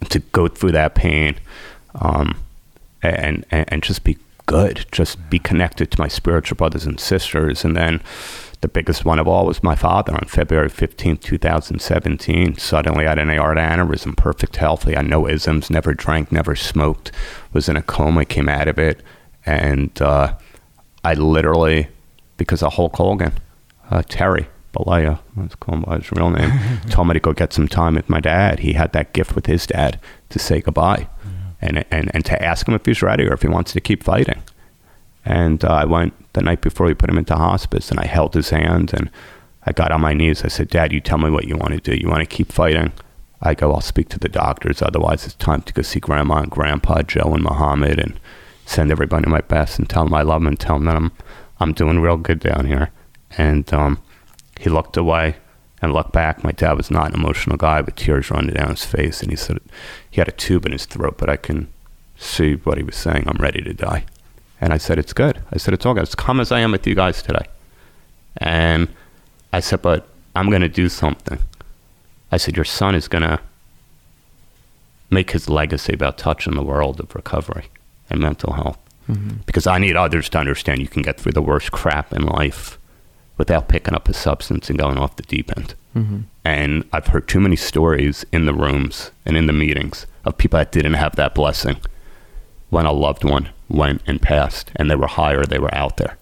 And 0.00 0.08
to 0.12 0.20
go 0.20 0.46
through 0.46 0.70
that 0.70 0.94
pain, 0.94 1.34
um, 1.96 2.36
and, 3.02 3.44
and 3.50 3.64
and 3.72 3.82
just 3.82 4.04
be 4.04 4.18
good, 4.46 4.86
just 4.92 5.30
be 5.30 5.38
connected 5.38 5.90
to 5.90 6.00
my 6.00 6.08
spiritual 6.08 6.56
brothers 6.56 6.86
and 6.86 7.00
sisters, 7.00 7.64
and 7.64 7.76
then 7.76 8.00
the 8.64 8.68
biggest 8.68 9.04
one 9.04 9.18
of 9.18 9.28
all 9.28 9.44
was 9.44 9.62
my 9.62 9.74
father 9.74 10.14
on 10.14 10.24
February 10.26 10.70
15, 10.70 11.18
2017. 11.18 12.56
Suddenly 12.56 13.04
I 13.04 13.10
had 13.10 13.18
an 13.18 13.28
aortic 13.28 13.62
aneurysm, 13.62 14.16
perfect 14.16 14.56
healthy. 14.56 14.94
I 14.96 15.00
had 15.00 15.10
no 15.10 15.28
isms, 15.28 15.68
never 15.68 15.92
drank, 15.92 16.32
never 16.32 16.56
smoked, 16.56 17.12
was 17.52 17.68
in 17.68 17.76
a 17.76 17.82
coma, 17.82 18.24
came 18.24 18.48
out 18.48 18.66
of 18.66 18.78
it. 18.78 19.02
And 19.44 20.00
uh, 20.00 20.36
I 21.04 21.12
literally, 21.12 21.88
because 22.38 22.62
of 22.62 22.72
Hulk 22.72 22.96
Hogan, 22.96 23.34
uh, 23.90 24.02
Terry 24.08 24.46
Bollea, 24.72 25.18
let's 25.36 25.56
call 25.56 25.74
him 25.74 25.82
by 25.82 25.98
his 25.98 26.10
real 26.10 26.30
name, 26.30 26.50
told 26.88 27.08
me 27.08 27.12
to 27.12 27.20
go 27.20 27.34
get 27.34 27.52
some 27.52 27.68
time 27.68 27.96
with 27.96 28.08
my 28.08 28.18
dad. 28.18 28.60
He 28.60 28.72
had 28.72 28.94
that 28.94 29.12
gift 29.12 29.34
with 29.34 29.44
his 29.44 29.66
dad 29.66 30.00
to 30.30 30.38
say 30.38 30.62
goodbye 30.62 31.06
and, 31.60 31.84
and, 31.90 32.10
and 32.14 32.24
to 32.24 32.42
ask 32.42 32.66
him 32.66 32.72
if 32.72 32.86
he's 32.86 33.02
ready 33.02 33.26
or 33.26 33.34
if 33.34 33.42
he 33.42 33.48
wants 33.48 33.74
to 33.74 33.80
keep 33.82 34.02
fighting. 34.02 34.42
And 35.24 35.64
uh, 35.64 35.68
I 35.68 35.84
went 35.84 36.12
the 36.34 36.42
night 36.42 36.60
before 36.60 36.86
we 36.86 36.94
put 36.94 37.10
him 37.10 37.18
into 37.18 37.34
hospice, 37.34 37.90
and 37.90 37.98
I 37.98 38.06
held 38.06 38.34
his 38.34 38.50
hand 38.50 38.92
and 38.92 39.10
I 39.66 39.72
got 39.72 39.92
on 39.92 40.00
my 40.00 40.12
knees. 40.12 40.44
I 40.44 40.48
said, 40.48 40.68
"Dad, 40.68 40.92
you 40.92 41.00
tell 41.00 41.18
me 41.18 41.30
what 41.30 41.46
you 41.46 41.56
want 41.56 41.72
to 41.72 41.80
do. 41.80 41.96
You 41.98 42.08
want 42.08 42.20
to 42.20 42.36
keep 42.36 42.52
fighting?" 42.52 42.92
I 43.40 43.54
go, 43.54 43.72
"I'll 43.72 43.80
speak 43.80 44.08
to 44.10 44.18
the 44.18 44.28
doctors. 44.28 44.82
Otherwise, 44.82 45.24
it's 45.24 45.34
time 45.34 45.62
to 45.62 45.72
go 45.72 45.82
see 45.82 46.00
Grandma 46.00 46.38
and 46.38 46.50
Grandpa, 46.50 47.02
Joe 47.02 47.32
and 47.34 47.42
Muhammad, 47.42 47.98
and 47.98 48.18
send 48.66 48.90
everybody 48.90 49.28
my 49.28 49.40
best 49.40 49.78
and 49.78 49.88
tell 49.88 50.04
them 50.04 50.14
I 50.14 50.22
love 50.22 50.42
them 50.42 50.48
and 50.48 50.60
tell 50.60 50.76
them 50.76 50.84
that 50.86 50.96
I'm 50.96 51.12
I'm 51.60 51.72
doing 51.72 52.00
real 52.00 52.16
good 52.18 52.40
down 52.40 52.66
here." 52.66 52.90
And 53.36 53.72
um, 53.72 54.00
he 54.60 54.68
looked 54.70 54.96
away 54.96 55.36
and 55.80 55.92
looked 55.92 56.12
back. 56.12 56.44
My 56.44 56.52
dad 56.52 56.74
was 56.74 56.90
not 56.90 57.08
an 57.08 57.14
emotional 57.14 57.56
guy, 57.56 57.82
but 57.82 57.96
tears 57.96 58.30
running 58.30 58.54
down 58.54 58.70
his 58.70 58.84
face, 58.84 59.22
and 59.22 59.30
he 59.30 59.36
said 59.36 59.58
he 60.10 60.20
had 60.20 60.28
a 60.28 60.32
tube 60.32 60.66
in 60.66 60.72
his 60.72 60.86
throat, 60.86 61.16
but 61.18 61.30
I 61.30 61.36
can 61.36 61.68
see 62.16 62.54
what 62.54 62.76
he 62.76 62.84
was 62.84 62.96
saying. 62.96 63.24
I'm 63.26 63.42
ready 63.42 63.62
to 63.62 63.72
die. 63.74 64.04
And 64.64 64.72
I 64.72 64.78
said, 64.78 64.98
It's 64.98 65.12
good. 65.12 65.42
I 65.52 65.58
said, 65.58 65.74
It's 65.74 65.84
all 65.84 65.92
good. 65.92 66.04
As 66.04 66.14
calm 66.14 66.40
as 66.40 66.50
I 66.50 66.60
am 66.60 66.72
with 66.72 66.86
you 66.86 66.94
guys 66.94 67.20
today. 67.20 67.44
And 68.38 68.88
I 69.52 69.60
said, 69.60 69.82
But 69.82 70.08
I'm 70.34 70.48
going 70.48 70.62
to 70.62 70.70
do 70.70 70.88
something. 70.88 71.38
I 72.32 72.38
said, 72.38 72.56
Your 72.56 72.64
son 72.64 72.94
is 72.94 73.06
going 73.06 73.24
to 73.24 73.40
make 75.10 75.32
his 75.32 75.50
legacy 75.50 75.92
about 75.92 76.16
touching 76.16 76.54
the 76.54 76.62
world 76.62 76.98
of 76.98 77.14
recovery 77.14 77.66
and 78.08 78.20
mental 78.20 78.54
health. 78.54 78.78
Mm-hmm. 79.06 79.42
Because 79.44 79.66
I 79.66 79.76
need 79.76 79.96
others 79.96 80.30
to 80.30 80.38
understand 80.38 80.80
you 80.80 80.88
can 80.88 81.02
get 81.02 81.20
through 81.20 81.32
the 81.32 81.42
worst 81.42 81.70
crap 81.70 82.10
in 82.10 82.22
life 82.22 82.78
without 83.36 83.68
picking 83.68 83.94
up 83.94 84.08
a 84.08 84.14
substance 84.14 84.70
and 84.70 84.78
going 84.78 84.96
off 84.96 85.16
the 85.16 85.24
deep 85.24 85.54
end. 85.54 85.74
Mm-hmm. 85.94 86.20
And 86.42 86.88
I've 86.90 87.08
heard 87.08 87.28
too 87.28 87.40
many 87.40 87.56
stories 87.56 88.24
in 88.32 88.46
the 88.46 88.54
rooms 88.54 89.10
and 89.26 89.36
in 89.36 89.46
the 89.46 89.52
meetings 89.52 90.06
of 90.24 90.38
people 90.38 90.56
that 90.56 90.72
didn't 90.72 90.94
have 90.94 91.16
that 91.16 91.34
blessing 91.34 91.76
when 92.70 92.86
a 92.86 92.92
loved 92.92 93.24
one 93.24 93.50
went 93.74 94.02
and 94.06 94.22
passed 94.22 94.70
and 94.76 94.90
they 94.90 94.96
were 94.96 95.06
higher, 95.06 95.44
they 95.44 95.58
were 95.58 95.74
out 95.74 95.96
there. 95.96 96.16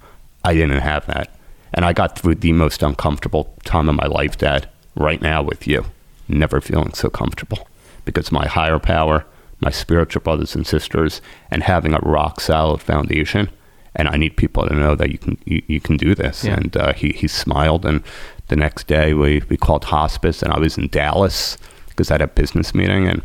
I 0.45 0.55
didn't 0.55 0.81
have 0.81 1.07
that. 1.07 1.35
And 1.75 1.85
I 1.85 1.93
got 1.93 2.19
through 2.19 2.37
the 2.37 2.53
most 2.53 2.83
uncomfortable 2.83 3.55
time 3.65 3.89
of 3.89 3.95
my 3.95 4.07
life, 4.07 4.37
Dad, 4.37 4.69
right 4.95 5.23
now 5.23 5.43
with 5.43 5.67
you. 5.67 5.87
Never 6.29 6.61
feeling 6.61 6.93
so 6.95 7.09
comfortable 7.09 7.69
because 8.05 8.33
my 8.33 8.47
higher 8.47 8.79
power, 8.79 9.25
my 9.61 9.71
spiritual 9.71 10.23
brothers 10.23 10.55
and 10.55 10.67
sisters, 10.67 11.21
and 11.51 11.63
having 11.63 11.95
a 11.95 11.99
rock 11.99 12.41
solid 12.41 12.81
foundation. 12.81 13.49
And 13.95 14.09
I 14.09 14.17
need 14.17 14.37
people 14.37 14.67
to 14.67 14.75
know 14.75 14.95
that 14.95 15.11
you 15.11 15.19
can 15.19 15.37
you, 15.45 15.63
you 15.67 15.81
can 15.81 15.97
do 15.97 16.15
this. 16.15 16.45
Yeah. 16.45 16.55
And 16.55 16.77
uh, 16.77 16.93
he 16.95 17.11
he 17.13 17.29
smiled. 17.29 17.85
And 17.85 18.03
the 18.49 18.57
next 18.57 18.87
day 18.87 19.13
we 19.13 19.43
we 19.49 19.57
called 19.57 19.85
hospice, 19.85 20.43
and 20.43 20.53
I 20.53 20.59
was 20.59 20.79
in 20.79 20.89
Dallas 20.89 21.59
because 21.89 22.11
I 22.11 22.15
had 22.15 22.23
a 22.23 22.27
business 22.27 22.75
meeting 22.75 23.07
and 23.07 23.23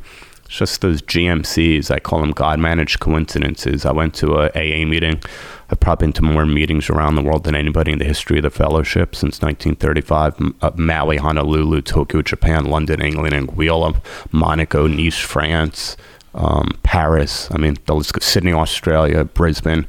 it's 0.48 0.56
just 0.56 0.80
those 0.80 1.02
GMCs. 1.02 1.92
I 1.92 2.00
call 2.00 2.22
them 2.22 2.32
God 2.32 2.58
managed 2.58 3.02
coincidences. 3.02 3.86
I 3.86 3.92
went 3.92 4.14
to 4.16 4.36
a 4.38 4.48
AA 4.56 4.86
meeting. 4.88 5.22
I've 5.70 5.80
probably 5.82 6.08
been 6.08 6.14
to 6.14 6.22
more 6.22 6.46
meetings 6.46 6.90
around 6.90 7.16
the 7.16 7.22
world 7.22 7.44
than 7.44 7.54
anybody 7.54 7.92
in 7.92 8.00
the 8.00 8.06
history 8.06 8.38
of 8.38 8.44
the 8.44 8.50
fellowship 8.50 9.14
since 9.14 9.42
1935. 9.42 10.36
M- 10.40 10.56
uh, 10.62 10.72
Maui, 10.76 11.18
Honolulu, 11.18 11.82
Tokyo, 11.82 12.22
Japan, 12.22 12.66
London, 12.66 13.02
England, 13.02 13.36
Anguilla, 13.36 14.02
Monaco, 14.32 14.88
Nice, 14.88 15.20
France, 15.20 15.98
um, 16.34 16.80
Paris. 16.84 17.50
I 17.52 17.58
mean, 17.58 17.76
Sydney, 18.22 18.54
Australia, 18.54 19.26
Brisbane. 19.26 19.86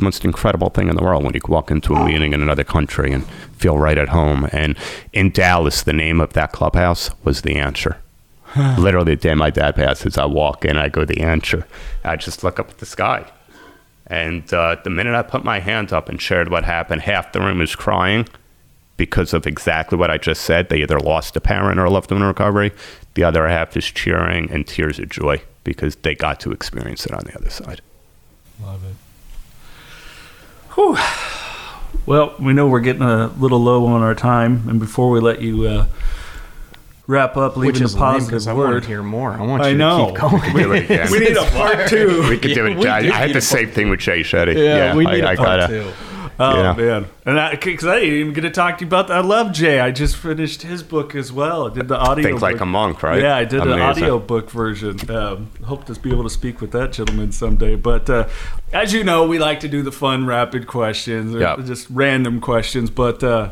Most 0.00 0.24
incredible 0.24 0.70
thing 0.70 0.88
in 0.88 0.96
the 0.96 1.02
world 1.04 1.22
when 1.22 1.34
you 1.34 1.40
walk 1.46 1.70
into 1.70 1.94
a 1.94 2.04
meeting 2.04 2.32
in 2.32 2.42
another 2.42 2.64
country 2.64 3.12
and 3.12 3.24
feel 3.56 3.78
right 3.78 3.98
at 3.98 4.08
home. 4.08 4.48
And 4.50 4.76
in 5.12 5.30
Dallas, 5.30 5.84
the 5.84 5.92
name 5.92 6.20
of 6.20 6.32
that 6.32 6.50
clubhouse 6.50 7.10
was 7.22 7.42
The 7.42 7.54
Answer. 7.54 7.98
Literally, 8.78 9.14
the 9.14 9.20
day 9.20 9.34
my 9.34 9.50
dad 9.50 9.76
passes, 9.76 10.18
I 10.18 10.24
walk 10.26 10.64
in, 10.64 10.76
I 10.76 10.88
go 10.88 11.04
to 11.04 11.06
the 11.06 11.22
answer. 11.22 11.66
I 12.04 12.16
just 12.16 12.44
look 12.44 12.58
up 12.58 12.70
at 12.70 12.78
the 12.78 12.86
sky. 12.86 13.30
And 14.06 14.52
uh, 14.52 14.76
the 14.84 14.90
minute 14.90 15.14
I 15.14 15.22
put 15.22 15.44
my 15.44 15.60
hand 15.60 15.92
up 15.92 16.08
and 16.08 16.20
shared 16.20 16.50
what 16.50 16.64
happened, 16.64 17.02
half 17.02 17.32
the 17.32 17.40
room 17.40 17.60
is 17.60 17.74
crying 17.74 18.28
because 18.96 19.32
of 19.32 19.46
exactly 19.46 19.96
what 19.96 20.10
I 20.10 20.18
just 20.18 20.42
said. 20.42 20.68
They 20.68 20.82
either 20.82 21.00
lost 21.00 21.34
a 21.36 21.40
parent 21.40 21.80
or 21.80 21.88
loved 21.88 22.10
one 22.10 22.20
in 22.20 22.26
recovery. 22.26 22.72
The 23.14 23.24
other 23.24 23.48
half 23.48 23.76
is 23.76 23.86
cheering 23.86 24.50
and 24.50 24.66
tears 24.66 24.98
of 24.98 25.08
joy 25.08 25.42
because 25.64 25.96
they 25.96 26.14
got 26.14 26.40
to 26.40 26.52
experience 26.52 27.06
it 27.06 27.12
on 27.12 27.22
the 27.24 27.34
other 27.36 27.50
side. 27.50 27.80
Love 28.62 28.84
it. 28.84 28.96
Whew. 30.74 30.98
Well, 32.04 32.34
we 32.38 32.52
know 32.52 32.66
we're 32.66 32.80
getting 32.80 33.02
a 33.02 33.28
little 33.38 33.60
low 33.60 33.86
on 33.86 34.02
our 34.02 34.14
time, 34.14 34.68
and 34.68 34.80
before 34.80 35.10
we 35.10 35.20
let 35.20 35.40
you 35.40 35.66
uh, 35.66 35.86
wrap 37.12 37.36
up, 37.36 37.56
Which 37.56 37.74
leaving 37.74 37.82
is 37.84 37.94
a 37.94 37.96
lame 37.98 38.12
positive 38.14 38.30
'cause 38.32 38.46
I 38.48 38.52
want 38.54 38.68
word. 38.70 38.82
to 38.82 38.88
hear 38.88 39.02
more. 39.02 39.32
I 39.32 39.42
want 39.42 39.62
I 39.62 39.68
you 39.68 39.76
know. 39.76 40.06
to 40.06 40.12
keep 40.12 40.20
going. 40.30 40.54
We 40.54 40.62
do 40.62 40.72
again. 40.72 41.08
we 41.12 41.18
need 41.20 41.36
a 41.36 41.44
part 41.50 41.88
two. 41.88 42.24
We 42.30 42.38
could 42.38 42.54
do 42.54 42.66
it. 42.66 42.78
I, 42.86 43.02
do 43.02 43.12
I 43.12 43.16
had 43.16 43.32
the 43.32 43.40
same 43.40 43.70
thing 43.70 43.90
with 43.90 44.00
Jay 44.00 44.20
Shetty. 44.20 44.56
Yeah, 44.56 44.94
we 44.96 45.04
need 45.04 45.22
I, 45.24 45.30
a 45.30 45.32
I 45.32 45.36
part 45.36 45.60
gotta, 45.60 45.68
two. 45.68 45.90
Oh 46.40 46.56
Yeah. 46.62 46.72
man, 46.72 47.06
and 47.26 47.60
because 47.60 47.86
I, 47.86 48.00
didn't 48.00 48.14
even 48.18 48.32
get 48.32 48.40
to 48.40 48.50
talk 48.50 48.78
to 48.78 48.84
you 48.84 48.88
about 48.88 49.08
that. 49.08 49.18
I 49.18 49.20
love 49.20 49.52
Jay. 49.52 49.78
I 49.80 49.90
just 49.92 50.16
finished 50.16 50.62
his 50.62 50.82
book 50.82 51.14
as 51.14 51.30
well. 51.30 51.70
I 51.70 51.74
did 51.74 51.88
the 51.88 51.98
audio. 51.98 52.24
Think 52.24 52.40
like 52.40 52.58
a 52.60 52.66
monk, 52.66 53.02
right? 53.02 53.20
Yeah, 53.20 53.36
I 53.36 53.44
did 53.44 53.60
the 53.60 53.74
Amazing. 53.74 53.82
audio 54.04 54.18
book 54.18 54.50
version. 54.50 54.98
Um, 55.10 55.50
hope 55.64 55.84
to 55.84 55.94
be 56.00 56.10
able 56.10 56.24
to 56.24 56.30
speak 56.30 56.60
with 56.62 56.72
that 56.72 56.92
gentleman 56.92 57.32
someday. 57.32 57.76
But 57.76 58.08
uh, 58.08 58.28
as 58.72 58.92
you 58.94 59.04
know, 59.04 59.26
we 59.26 59.38
like 59.38 59.60
to 59.60 59.68
do 59.68 59.82
the 59.82 59.92
fun, 59.92 60.26
rapid 60.26 60.66
questions, 60.66 61.34
or 61.34 61.40
Yep. 61.40 61.64
just 61.66 61.86
random 61.90 62.40
questions. 62.40 62.88
But 62.90 63.22
uh, 63.22 63.50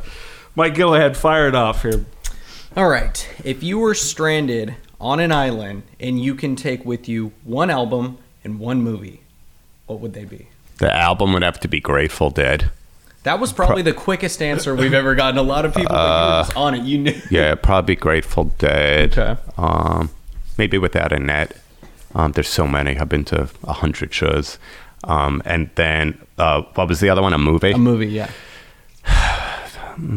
Mike, 0.57 0.75
go 0.75 0.95
ahead, 0.95 1.17
fire 1.19 1.47
it 1.49 1.55
off 1.55 1.83
here. 1.83 2.07
All 2.77 2.89
right. 2.89 3.29
If 3.45 3.63
you 3.63 3.79
were 3.79 3.95
stranded 3.95 4.77
on 5.01 5.19
an 5.19 5.33
island 5.33 5.83
and 5.99 6.23
you 6.23 6.35
can 6.35 6.55
take 6.55 6.85
with 6.85 7.09
you 7.09 7.33
one 7.45 7.69
album 7.69 8.19
and 8.45 8.61
one 8.61 8.83
movie, 8.83 9.23
what 9.87 10.01
would 10.01 10.13
they 10.13 10.25
be? 10.25 10.49
The 10.79 10.95
album 10.95 11.33
would 11.33 11.43
have 11.43 11.59
to 11.61 11.69
be 11.69 11.81
Grateful 11.81 12.31
Dead. 12.31 12.71
That 13.25 13.39
was 13.41 13.53
probably 13.53 13.83
the 13.83 13.93
quickest 13.93 14.41
answer 14.41 14.75
we've 14.75 14.95
ever 14.95 15.15
gotten. 15.15 15.37
A 15.37 15.43
lot 15.43 15.67
of 15.67 15.75
people, 15.75 15.95
were 15.95 16.47
on 16.57 16.75
it, 16.75 16.85
you 16.85 16.97
knew. 16.97 17.21
Yeah, 17.31 17.55
probably 17.57 17.97
Grateful 17.97 18.45
Dead. 18.45 19.19
Okay. 19.19 19.41
Um, 19.59 20.11
maybe 20.57 20.79
without 20.79 21.13
a 21.13 21.19
net. 21.19 21.57
Um, 22.15 22.33
there's 22.33 22.49
so 22.49 22.67
many. 22.67 22.97
I've 22.99 23.09
been 23.09 23.25
to 23.27 23.51
a 23.65 23.73
hundred 23.75 24.15
shows. 24.15 24.59
Um, 25.05 25.43
and 25.45 25.71
then 25.75 26.19
uh, 26.39 26.63
what 26.75 26.89
was 26.89 27.01
the 27.01 27.11
other 27.11 27.21
one? 27.21 27.33
A 27.33 27.39
movie? 27.39 27.73
A 27.73 27.79
movie, 27.79 28.07
yeah. 28.09 28.31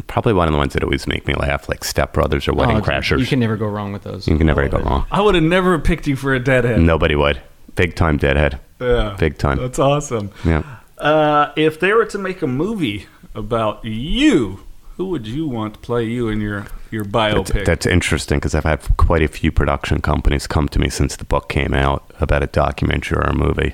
Probably 0.07 0.33
one 0.33 0.47
of 0.47 0.51
the 0.53 0.57
ones 0.57 0.73
that 0.73 0.83
always 0.83 1.07
make 1.07 1.27
me 1.27 1.33
laugh, 1.35 1.67
like 1.69 1.83
Step 1.83 2.13
Brothers 2.13 2.47
or 2.47 2.53
Wedding 2.53 2.77
Oh, 2.77 2.81
Crashers. 2.81 3.19
You 3.19 3.25
can 3.25 3.39
never 3.39 3.57
go 3.57 3.67
wrong 3.67 3.91
with 3.93 4.03
those. 4.03 4.27
You 4.27 4.37
can 4.37 4.47
never 4.47 4.67
go 4.67 4.77
it. 4.77 4.85
wrong. 4.85 5.05
I 5.11 5.21
would 5.21 5.35
have 5.35 5.43
never 5.43 5.77
picked 5.79 6.07
you 6.07 6.15
for 6.15 6.33
a 6.33 6.39
deadhead. 6.39 6.79
Nobody 6.79 7.15
would. 7.15 7.41
Big 7.75 7.95
time 7.95 8.17
Deadhead. 8.17 8.59
Yeah, 8.79 9.15
Big 9.19 9.37
time. 9.37 9.57
That's 9.57 9.79
awesome. 9.79 10.31
Yeah. 10.45 10.63
Uh, 10.97 11.51
if 11.55 11.79
they 11.79 11.91
were 11.93 12.05
to 12.05 12.17
make 12.17 12.41
a 12.41 12.47
movie 12.47 13.07
about 13.33 13.83
you, 13.83 14.59
who 14.97 15.05
would 15.07 15.25
you 15.25 15.47
want 15.47 15.73
to 15.73 15.79
play 15.79 16.03
you 16.03 16.29
in 16.29 16.39
your 16.39 16.67
your 16.91 17.03
That's, 17.03 17.49
biopic? 17.51 17.65
that's 17.65 17.85
interesting 17.87 18.37
because 18.37 18.53
I've 18.53 18.63
had 18.65 18.81
quite 18.97 19.23
a 19.23 19.27
few 19.27 19.51
production 19.51 20.01
companies 20.01 20.45
come 20.45 20.69
to 20.69 20.79
me 20.79 20.89
since 20.89 21.15
the 21.15 21.25
book 21.25 21.49
came 21.49 21.73
out 21.73 22.03
about 22.19 22.43
a 22.43 22.47
documentary 22.47 23.17
or 23.17 23.21
a 23.23 23.33
movie. 23.33 23.73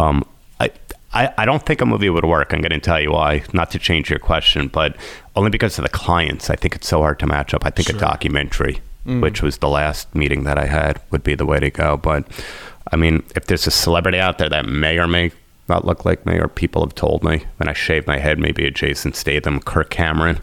Um, 0.00 0.24
I, 0.58 0.70
I, 1.14 1.32
I 1.38 1.44
don't 1.44 1.64
think 1.64 1.80
a 1.80 1.86
movie 1.86 2.10
would 2.10 2.24
work. 2.24 2.52
I'm 2.52 2.60
going 2.60 2.72
to 2.72 2.80
tell 2.80 3.00
you 3.00 3.12
why. 3.12 3.44
Not 3.52 3.70
to 3.70 3.78
change 3.78 4.10
your 4.10 4.18
question, 4.18 4.66
but 4.66 4.96
only 5.36 5.50
because 5.50 5.78
of 5.78 5.84
the 5.84 5.90
clients. 5.90 6.50
I 6.50 6.56
think 6.56 6.74
it's 6.74 6.88
so 6.88 7.00
hard 7.00 7.18
to 7.20 7.26
match 7.26 7.54
up. 7.54 7.64
I 7.64 7.70
think 7.70 7.90
a 7.90 7.92
documentary, 7.92 8.80
mm. 9.06 9.20
which 9.20 9.42
was 9.42 9.58
the 9.58 9.68
last 9.68 10.12
meeting 10.14 10.44
that 10.44 10.58
I 10.58 10.66
had, 10.66 11.00
would 11.10 11.22
be 11.22 11.34
the 11.34 11.46
way 11.46 11.60
to 11.60 11.70
go. 11.70 11.96
But 11.96 12.26
I 12.92 12.96
mean, 12.96 13.22
if 13.36 13.46
there's 13.46 13.66
a 13.66 13.70
celebrity 13.70 14.18
out 14.18 14.38
there 14.38 14.48
that 14.48 14.66
may 14.66 14.98
or 14.98 15.06
may 15.06 15.32
not 15.68 15.84
look 15.84 16.04
like 16.04 16.24
me, 16.24 16.38
or 16.38 16.48
people 16.48 16.82
have 16.82 16.94
told 16.94 17.22
me 17.22 17.44
when 17.58 17.68
I 17.68 17.72
shave 17.72 18.06
my 18.06 18.18
head, 18.18 18.38
maybe 18.38 18.66
a 18.66 18.70
Jason 18.70 19.12
Statham, 19.12 19.60
Kirk 19.60 19.90
Cameron. 19.90 20.40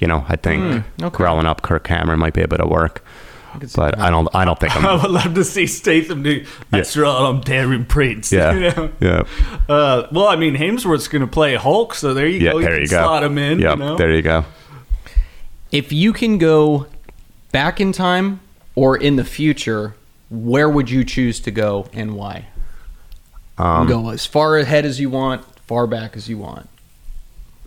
You 0.00 0.06
know, 0.06 0.24
I 0.28 0.36
think 0.36 0.62
mm, 0.62 0.84
okay. 1.02 1.16
growing 1.16 1.44
up, 1.44 1.60
Kirk 1.62 1.84
Cameron 1.84 2.18
might 2.20 2.32
be 2.32 2.40
able 2.40 2.56
to 2.56 2.66
work. 2.66 3.04
Could 3.58 3.70
see 3.70 3.76
But. 3.76 3.98
I 3.98 4.10
don't. 4.10 4.28
I 4.34 4.44
don't 4.44 4.58
think 4.58 4.74
I 4.84 4.88
I'm. 4.90 5.02
would 5.02 5.10
love 5.10 5.34
to 5.34 5.44
see 5.44 5.66
Statham 5.66 6.22
do. 6.22 6.44
That's 6.70 6.96
right, 6.96 7.08
I'm 7.28 7.40
Darren 7.42 7.86
Prince. 7.88 8.32
Yeah, 8.32 8.52
You 8.52 8.60
know? 8.60 8.92
yeah, 9.00 9.22
Uh, 9.68 10.06
well, 10.12 10.28
I 10.28 10.36
mean, 10.36 10.54
Hemsworth's 10.56 11.08
going 11.08 11.22
to 11.22 11.26
play 11.28 11.54
Hulk, 11.56 11.94
so 11.94 12.14
there 12.14 12.26
you 12.28 12.40
yeah. 12.40 12.52
go. 12.52 12.58
You 12.58 12.64
There 12.64 12.72
can 12.74 12.82
you 12.82 12.88
go. 12.88 13.02
slot 13.02 13.22
him 13.24 13.38
in. 13.38 13.58
Yep, 13.58 13.72
you 13.78 13.84
know? 13.84 13.96
there 13.96 14.12
you 14.14 14.22
go. 14.22 14.44
If 15.72 15.92
you 15.92 16.12
can 16.12 16.38
go 16.38 16.86
back 17.52 17.80
in 17.80 17.92
time 17.92 18.40
or 18.74 18.96
in 18.96 19.16
the 19.16 19.24
future, 19.24 19.94
where 20.30 20.68
would 20.68 20.90
you 20.90 21.04
choose 21.04 21.40
to 21.40 21.50
go 21.50 21.88
and 21.92 22.14
why? 22.14 22.46
Um, 23.58 23.86
go 23.86 24.08
as 24.10 24.26
far 24.26 24.56
ahead 24.58 24.84
as 24.86 24.98
you 25.00 25.10
want, 25.10 25.44
far 25.66 25.86
back 25.86 26.16
as 26.16 26.28
you 26.28 26.38
want. 26.38 26.68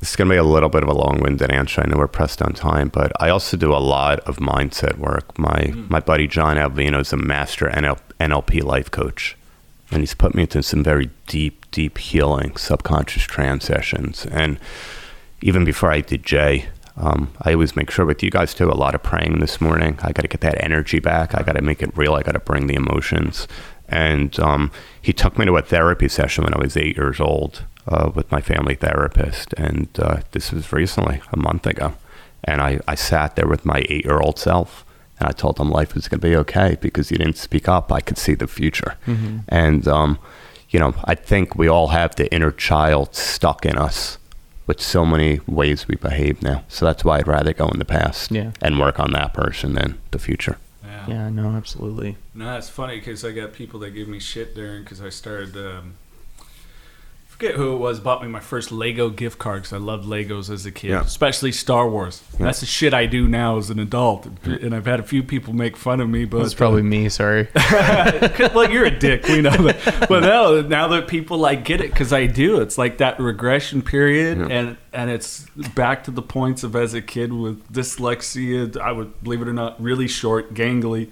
This 0.03 0.09
is 0.09 0.15
going 0.17 0.27
to 0.27 0.33
be 0.33 0.37
a 0.37 0.43
little 0.43 0.67
bit 0.67 0.83
of 0.83 0.89
a 0.89 0.93
long-winded 0.93 1.49
answer. 1.49 1.79
I 1.79 1.85
know 1.85 1.95
we're 1.95 2.09
pressed 2.09 2.41
on 2.41 2.51
time, 2.51 2.89
but 2.89 3.13
I 3.21 3.29
also 3.29 3.55
do 3.55 3.73
a 3.73 3.79
lot 3.79 4.19
of 4.27 4.35
mindset 4.35 4.97
work. 4.97 5.39
My 5.39 5.73
my 5.87 6.01
buddy 6.01 6.27
John 6.27 6.57
Alvino 6.57 6.99
is 6.99 7.13
a 7.13 7.17
master 7.17 7.67
NL, 7.67 7.97
NLP 8.19 8.65
life 8.65 8.91
coach, 8.91 9.37
and 9.91 10.01
he's 10.01 10.13
put 10.13 10.35
me 10.35 10.41
into 10.41 10.61
some 10.61 10.83
very 10.83 11.09
deep, 11.27 11.71
deep 11.71 11.97
healing 11.99 12.57
subconscious 12.57 13.23
trance 13.23 13.63
sessions. 13.63 14.25
And 14.25 14.59
even 15.39 15.63
before 15.63 15.89
I 15.89 16.01
did 16.01 16.25
Jay, 16.25 16.65
um, 16.97 17.31
I 17.41 17.53
always 17.53 17.77
make 17.77 17.89
sure 17.89 18.05
with 18.05 18.21
you 18.21 18.29
guys 18.29 18.53
too. 18.53 18.69
A 18.69 18.75
lot 18.75 18.95
of 18.95 19.03
praying 19.03 19.39
this 19.39 19.61
morning. 19.61 19.97
I 20.03 20.11
got 20.11 20.23
to 20.23 20.27
get 20.27 20.41
that 20.41 20.61
energy 20.61 20.99
back. 20.99 21.33
I 21.33 21.43
got 21.43 21.55
to 21.55 21.61
make 21.61 21.81
it 21.81 21.95
real. 21.95 22.15
I 22.15 22.23
got 22.23 22.33
to 22.33 22.39
bring 22.39 22.67
the 22.67 22.75
emotions. 22.75 23.47
And 23.87 24.37
um, 24.41 24.69
he 25.01 25.13
took 25.13 25.37
me 25.37 25.45
to 25.45 25.55
a 25.55 25.61
therapy 25.61 26.09
session 26.09 26.43
when 26.43 26.53
I 26.53 26.59
was 26.59 26.75
eight 26.75 26.97
years 26.97 27.21
old 27.21 27.63
uh, 27.87 28.11
with 28.13 28.31
my 28.31 28.41
family 28.41 28.75
therapist. 28.75 29.53
And 29.53 29.87
uh, 29.99 30.21
this 30.31 30.51
was 30.51 30.71
recently, 30.71 31.21
a 31.31 31.37
month 31.37 31.65
ago. 31.67 31.93
And 32.43 32.61
I, 32.61 32.79
I 32.87 32.95
sat 32.95 33.35
there 33.35 33.47
with 33.47 33.65
my 33.65 33.83
eight 33.89 34.05
year 34.05 34.19
old 34.19 34.37
self. 34.39 34.85
And 35.19 35.29
I 35.29 35.31
told 35.31 35.59
him 35.59 35.69
life 35.69 35.93
was 35.93 36.07
going 36.07 36.19
to 36.19 36.27
be 36.27 36.35
okay 36.37 36.77
because 36.81 37.09
he 37.09 37.17
didn't 37.17 37.37
speak 37.37 37.67
up. 37.69 37.91
I 37.91 38.01
could 38.01 38.17
see 38.17 38.33
the 38.33 38.47
future. 38.47 38.95
And, 39.47 39.87
um, 39.87 40.17
you 40.69 40.79
know, 40.79 40.95
I 41.05 41.13
think 41.15 41.55
we 41.55 41.67
all 41.67 41.89
have 41.89 42.15
the 42.15 42.33
inner 42.33 42.51
child 42.51 43.13
stuck 43.15 43.63
in 43.65 43.77
us 43.77 44.17
with 44.65 44.81
so 44.81 45.05
many 45.05 45.39
ways 45.45 45.87
we 45.87 45.95
behave 45.95 46.41
now. 46.41 46.63
So 46.67 46.85
that's 46.85 47.03
why 47.05 47.19
I'd 47.19 47.27
rather 47.27 47.53
go 47.53 47.67
in 47.69 47.77
the 47.79 47.85
past 47.85 48.31
Yeah. 48.31 48.51
and 48.61 48.79
work 48.79 48.99
on 48.99 49.11
that 49.11 49.33
person 49.33 49.73
than 49.75 49.99
the 50.11 50.19
future. 50.19 50.57
Yeah. 50.83 51.05
Yeah, 51.07 51.29
no, 51.29 51.49
absolutely. 51.49 52.17
No, 52.33 52.57
it's 52.57 52.69
funny 52.69 52.97
because 52.97 53.23
I 53.23 53.33
got 53.33 53.53
people 53.53 53.79
that 53.81 53.91
give 53.91 54.07
me 54.07 54.19
shit 54.19 54.55
during 54.55 54.83
because 54.83 55.01
I 55.01 55.09
started. 55.09 55.55
Um, 55.55 55.95
forget 57.43 57.57
who 57.57 57.73
it 57.73 57.77
was 57.77 57.99
bought 57.99 58.21
me 58.21 58.27
my 58.27 58.39
first 58.39 58.71
Lego 58.71 59.09
gift 59.09 59.37
card 59.37 59.63
because 59.63 59.73
I 59.73 59.77
loved 59.77 60.05
Legos 60.05 60.49
as 60.49 60.65
a 60.65 60.71
kid, 60.71 60.91
Yeah. 60.91 61.01
especially 61.01 61.51
Star 61.51 61.89
Wars. 61.89 62.21
That's 62.39 62.59
the 62.61 62.65
shit 62.65 62.93
I 62.93 63.05
do 63.05 63.27
now 63.27 63.57
as 63.57 63.69
an 63.69 63.79
adult, 63.79 64.27
and 64.45 64.73
I've 64.73 64.85
had 64.85 64.99
a 64.99 65.03
few 65.03 65.23
people 65.23 65.53
make 65.53 65.75
fun 65.77 65.99
of 65.99 66.09
me. 66.09 66.25
But 66.25 66.41
it's 66.45 66.53
probably 66.53 66.81
me. 66.83 67.09
Sorry. 67.09 67.47
well, 67.55 68.69
you're 68.71 68.85
a 68.85 68.97
dick. 68.97 69.27
We 69.27 69.41
know 69.41 69.51
that. 69.51 70.07
But 70.09 70.21
now, 70.21 70.61
now 70.61 70.87
that 70.89 71.07
people 71.07 71.37
like 71.37 71.65
get 71.65 71.81
it 71.81 71.91
because 71.91 72.13
I 72.13 72.25
do, 72.27 72.61
it's 72.61 72.77
like 72.77 72.97
that 72.99 73.19
regression 73.19 73.81
period, 73.81 74.39
and 74.39 74.77
and 74.93 75.09
it's 75.09 75.45
back 75.75 76.03
to 76.05 76.11
the 76.11 76.21
points 76.21 76.63
of 76.63 76.75
as 76.75 76.93
a 76.93 77.01
kid 77.01 77.33
with 77.33 77.71
dyslexia. 77.71 78.77
I 78.77 78.91
would 78.91 79.21
believe 79.23 79.41
it 79.41 79.47
or 79.47 79.53
not, 79.53 79.81
really 79.81 80.07
short, 80.07 80.53
gangly. 80.53 81.09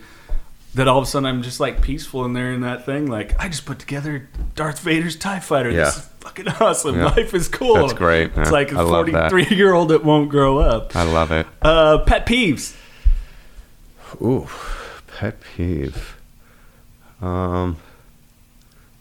That 0.73 0.87
all 0.87 0.97
of 0.99 1.03
a 1.03 1.07
sudden 1.07 1.25
I'm 1.27 1.41
just 1.43 1.59
like 1.59 1.81
peaceful 1.81 2.23
in 2.23 2.31
there 2.33 2.53
in 2.53 2.61
that 2.61 2.85
thing. 2.85 3.07
Like 3.07 3.37
I 3.39 3.49
just 3.49 3.65
put 3.65 3.77
together 3.79 4.29
Darth 4.55 4.79
Vader's 4.79 5.17
Tie 5.17 5.39
Fighter. 5.41 5.69
Yeah. 5.69 5.85
This 5.85 5.97
is 5.97 6.05
fucking 6.21 6.47
awesome. 6.47 6.95
Yeah. 6.95 7.05
Life 7.07 7.33
is 7.33 7.47
cool. 7.49 7.75
That's 7.75 7.91
great. 7.93 8.27
It's 8.29 8.37
Yeah. 8.37 8.49
like 8.51 8.71
a 8.71 8.77
I 8.77 8.81
love 8.83 9.11
that. 9.11 9.31
43 9.31 9.57
year 9.57 9.73
old 9.73 9.89
that 9.89 10.05
won't 10.05 10.29
grow 10.29 10.59
up. 10.59 10.95
I 10.95 11.03
love 11.03 11.31
it. 11.31 11.45
Uh, 11.61 11.99
pet 12.05 12.25
peeves. 12.25 12.75
Ooh, 14.21 14.47
pet 15.07 15.37
peeve. 15.41 16.17
Um, 17.21 17.77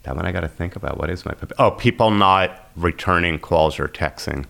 that 0.03 0.16
one 0.16 0.27
I 0.27 0.33
got 0.33 0.41
to 0.41 0.49
think 0.49 0.77
about. 0.77 0.99
What 0.99 1.09
is 1.11 1.25
my 1.25 1.33
pet? 1.33 1.53
Oh, 1.59 1.71
people 1.71 2.11
not 2.11 2.68
returning 2.77 3.39
calls 3.39 3.79
or 3.79 3.87
texting 3.89 4.47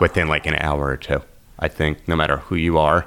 within 0.00 0.28
like 0.28 0.46
an 0.46 0.54
hour 0.56 0.86
or 0.86 0.96
two. 0.96 1.22
I 1.58 1.68
think 1.68 2.06
no 2.08 2.16
matter 2.16 2.38
who 2.38 2.54
you 2.56 2.76
are, 2.78 3.06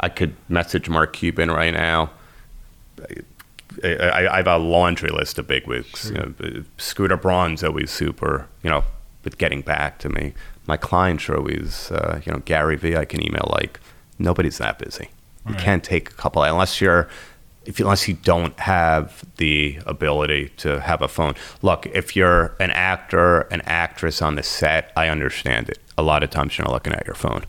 I 0.00 0.08
could 0.08 0.34
message 0.48 0.88
Mark 0.88 1.12
Cuban 1.14 1.50
right 1.50 1.72
now. 1.72 2.10
I, 3.82 3.88
I, 3.88 4.34
I 4.34 4.36
have 4.36 4.46
a 4.46 4.58
laundry 4.58 5.10
list 5.10 5.38
of 5.38 5.46
bigwigs. 5.46 6.10
You 6.10 6.16
know, 6.16 6.64
Scooter 6.78 7.16
Braun's 7.16 7.64
always 7.64 7.90
super, 7.90 8.48
you 8.62 8.70
know, 8.70 8.84
with 9.24 9.38
getting 9.38 9.62
back 9.62 9.98
to 10.00 10.08
me. 10.08 10.34
My 10.66 10.76
clients 10.76 11.28
are 11.28 11.36
always, 11.36 11.90
uh, 11.90 12.20
you 12.24 12.32
know, 12.32 12.38
Gary 12.40 12.76
Vee. 12.76 12.96
I 12.96 13.04
can 13.04 13.24
email 13.24 13.48
like 13.52 13.80
nobody's 14.18 14.58
that 14.58 14.78
busy. 14.78 15.10
You 15.48 15.54
can't 15.56 15.82
take 15.82 16.08
a 16.10 16.14
couple 16.14 16.44
unless 16.44 16.80
you're, 16.80 17.08
if 17.64 17.80
you, 17.80 17.84
unless 17.84 18.06
you 18.06 18.14
don't 18.14 18.56
have 18.60 19.24
the 19.38 19.80
ability 19.86 20.50
to 20.58 20.80
have 20.80 21.02
a 21.02 21.08
phone. 21.08 21.34
Look, 21.62 21.86
if 21.86 22.14
you're 22.14 22.54
an 22.60 22.70
actor, 22.70 23.40
an 23.42 23.60
actress 23.62 24.22
on 24.22 24.36
the 24.36 24.44
set, 24.44 24.92
I 24.96 25.08
understand 25.08 25.68
it. 25.68 25.78
A 25.98 26.02
lot 26.02 26.22
of 26.22 26.30
times 26.30 26.56
you're 26.56 26.64
not 26.64 26.72
looking 26.72 26.92
at 26.92 27.06
your 27.06 27.16
phone. 27.16 27.42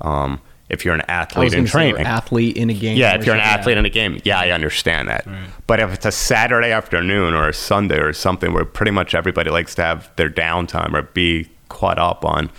Um, 0.00 0.40
if 0.74 0.84
you're 0.84 0.94
an 0.94 1.02
athlete 1.08 1.54
in 1.54 1.58
going 1.60 1.64
to 1.64 1.70
say 1.70 1.72
training, 1.92 2.06
athlete 2.06 2.56
in 2.58 2.68
a 2.68 2.74
game. 2.74 2.98
yeah, 2.98 3.14
if 3.14 3.24
you're 3.24 3.34
an 3.34 3.40
something. 3.40 3.60
athlete 3.60 3.78
in 3.78 3.86
a 3.86 3.90
game, 3.90 4.20
yeah, 4.24 4.38
I 4.38 4.50
understand 4.50 5.08
that. 5.08 5.26
But 5.66 5.80
if 5.80 5.94
it's 5.94 6.04
a 6.04 6.12
Saturday 6.12 6.70
afternoon 6.70 7.32
or 7.32 7.48
a 7.48 7.54
Sunday 7.54 7.98
or 7.98 8.12
something 8.12 8.52
where 8.52 8.66
pretty 8.66 8.90
much 8.90 9.14
everybody 9.14 9.50
likes 9.50 9.74
to 9.76 9.82
have 9.82 10.10
their 10.16 10.28
downtime 10.28 10.92
or 10.92 11.02
be 11.02 11.48
caught 11.70 11.98
up 11.98 12.24
on, 12.24 12.50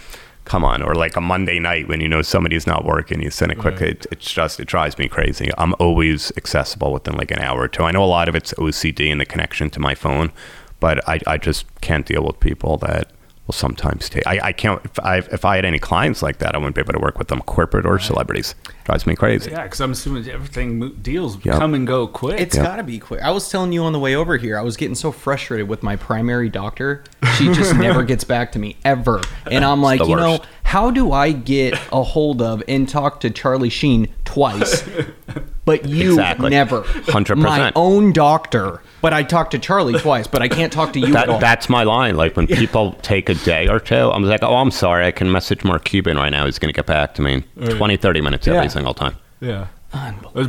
come 0.45 0.63
on, 0.63 0.81
or 0.81 0.95
like 0.95 1.15
a 1.15 1.21
Monday 1.21 1.59
night 1.59 1.87
when 1.87 2.01
you 2.01 2.07
know 2.07 2.21
somebody's 2.21 2.65
not 2.65 2.85
working, 2.85 3.21
you 3.21 3.29
send 3.29 3.51
a 3.51 3.55
quick. 3.55 3.81
It, 3.81 4.05
it's 4.11 4.31
just 4.31 4.59
it 4.59 4.65
drives 4.65 4.97
me 4.97 5.07
crazy. 5.07 5.49
I'm 5.57 5.73
always 5.79 6.31
accessible 6.37 6.93
within 6.93 7.15
like 7.15 7.31
an 7.31 7.39
hour 7.39 7.61
or 7.61 7.67
two. 7.67 7.83
I 7.83 7.91
know 7.91 8.03
a 8.03 8.05
lot 8.05 8.29
of 8.29 8.35
it's 8.35 8.53
OCD 8.53 9.11
and 9.11 9.19
the 9.19 9.25
connection 9.25 9.69
to 9.71 9.79
my 9.79 9.95
phone, 9.95 10.31
but 10.79 11.07
I, 11.07 11.19
I 11.27 11.37
just 11.37 11.65
can't 11.81 12.05
deal 12.05 12.23
with 12.23 12.39
people 12.39 12.77
that 12.77 13.11
will 13.47 13.53
sometimes 13.53 14.09
take. 14.09 14.25
I, 14.25 14.39
I 14.47 14.51
can't. 14.53 14.83
If 14.85 14.99
I 14.99 15.17
if 15.17 15.45
I 15.45 15.55
had 15.57 15.65
any 15.65 15.79
clients 15.79 16.21
like 16.23 16.39
that, 16.39 16.55
I 16.55 16.57
wouldn't 16.57 16.75
be 16.75 16.81
able 16.81 16.93
to 16.93 16.99
work 16.99 17.17
with 17.19 17.27
them, 17.27 17.41
corporate 17.41 17.85
or 17.85 17.99
celebrities. 17.99 18.55
Drives 18.85 19.05
me 19.07 19.15
crazy. 19.15 19.51
Yeah, 19.51 19.63
because 19.63 19.81
I'm 19.81 19.91
assuming 19.91 20.27
everything 20.29 20.91
deals 21.01 21.43
Yep. 21.43 21.57
come 21.59 21.73
and 21.73 21.85
go 21.87 22.07
quick. 22.07 22.39
It's 22.39 22.55
got 22.57 22.75
to 22.77 22.83
be 22.83 22.99
quick. 22.99 23.21
I 23.21 23.31
was 23.31 23.49
telling 23.49 23.71
you 23.71 23.83
on 23.83 23.93
the 23.93 23.99
way 23.99 24.15
over 24.15 24.37
here, 24.37 24.57
I 24.57 24.61
was 24.61 24.77
getting 24.77 24.95
so 24.95 25.11
frustrated 25.11 25.67
with 25.67 25.81
my 25.83 25.95
primary 25.95 26.49
doctor. 26.49 27.03
She 27.37 27.45
just 27.53 27.75
never 27.77 28.03
gets 28.03 28.23
back 28.23 28.51
to 28.53 28.59
me 28.59 28.77
ever. 28.85 29.21
And 29.49 29.63
I'm 29.65 29.81
like, 29.81 29.99
the 30.01 30.07
you 30.07 30.15
know, 30.15 30.39
how 30.63 30.91
do 30.91 31.11
I 31.11 31.31
get 31.31 31.73
a 31.91 32.03
hold 32.03 32.41
of 32.41 32.61
and 32.67 32.87
talk 32.87 33.21
to 33.21 33.29
Charlie 33.31 33.69
Sheen 33.69 34.07
twice, 34.23 34.87
but 35.65 35.85
you 35.87 36.11
Exactly. 36.11 36.49
never? 36.49 36.81
100%. 36.83 37.37
My 37.37 37.71
own 37.75 38.11
doctor. 38.13 38.81
But 39.05 39.13
I 39.13 39.21
talked 39.21 39.51
to 39.51 39.59
Charlie 39.59 39.99
twice, 39.99 40.25
but 40.25 40.41
I 40.41 40.47
can't 40.47 40.73
talk 40.73 40.93
to 40.93 40.99
you 40.99 41.15
at 41.15 41.29
all. 41.29 41.37
That's 41.37 41.69
my 41.69 41.83
line. 41.83 42.17
Like 42.17 42.35
when 42.35 42.47
people 42.47 42.93
take 43.03 43.29
a 43.29 43.35
day 43.35 43.67
or 43.67 43.79
two, 43.79 44.09
I'm 44.09 44.23
like, 44.23 44.41
oh, 44.41 44.55
I'm 44.55 44.71
sorry. 44.71 45.05
I 45.05 45.11
can 45.11 45.31
message 45.31 45.63
Mark 45.63 45.83
Cuban 45.85 46.17
right 46.17 46.29
now. 46.31 46.45
He's 46.45 46.57
going 46.57 46.73
to 46.73 46.75
get 46.75 46.87
back 46.87 47.13
to 47.13 47.21
me 47.21 47.43
in 47.55 47.77
20, 47.77 47.97
30 47.97 48.21
minutes 48.21 48.47
every 48.47 48.63
Yeah. 48.63 48.67
single 48.69 48.95
time. 48.95 49.15
Yeah. 49.39 49.67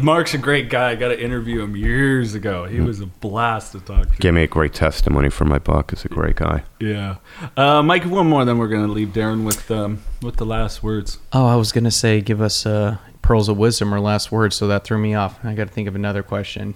Mark's 0.00 0.32
a 0.32 0.38
great 0.38 0.70
guy. 0.70 0.92
I 0.92 0.94
got 0.94 1.08
to 1.08 1.22
interview 1.22 1.60
him 1.60 1.76
years 1.76 2.32
ago. 2.32 2.64
He 2.64 2.80
was 2.80 3.00
a 3.00 3.06
blast 3.06 3.72
to 3.72 3.80
talk 3.80 4.10
to. 4.10 4.16
Gave 4.20 4.32
me 4.32 4.44
a 4.44 4.46
great 4.46 4.72
testimony 4.72 5.28
for 5.28 5.44
my 5.44 5.58
book. 5.58 5.90
He's 5.90 6.06
a 6.06 6.08
great 6.08 6.36
guy. 6.36 6.62
Yeah. 6.80 7.16
Uh, 7.58 7.82
Mike, 7.82 8.04
one 8.06 8.26
more, 8.26 8.46
then 8.46 8.56
we're 8.56 8.68
going 8.68 8.86
to 8.86 8.92
leave 8.92 9.08
Darren 9.08 9.44
with 9.44 9.70
um, 9.70 10.00
with 10.22 10.36
the 10.36 10.46
last 10.46 10.82
words. 10.82 11.18
Oh, 11.34 11.44
I 11.46 11.56
was 11.56 11.72
gonna 11.72 11.90
say, 11.90 12.22
give 12.22 12.40
us 12.40 12.64
uh, 12.64 12.96
pearls 13.20 13.50
of 13.50 13.58
wisdom 13.58 13.92
or 13.94 14.00
last 14.00 14.32
words, 14.32 14.56
so 14.56 14.66
that 14.68 14.84
threw 14.84 14.96
me 14.96 15.14
off. 15.14 15.38
I 15.44 15.52
got 15.54 15.68
to 15.68 15.72
think 15.74 15.88
of 15.88 15.94
another 15.94 16.22
question. 16.22 16.74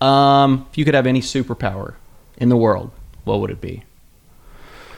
Um, 0.00 0.66
if 0.70 0.78
you 0.78 0.84
could 0.84 0.94
have 0.94 1.06
any 1.06 1.20
superpower 1.20 1.94
in 2.36 2.48
the 2.48 2.56
world, 2.56 2.90
what 3.24 3.40
would 3.40 3.50
it 3.50 3.60
be? 3.60 3.84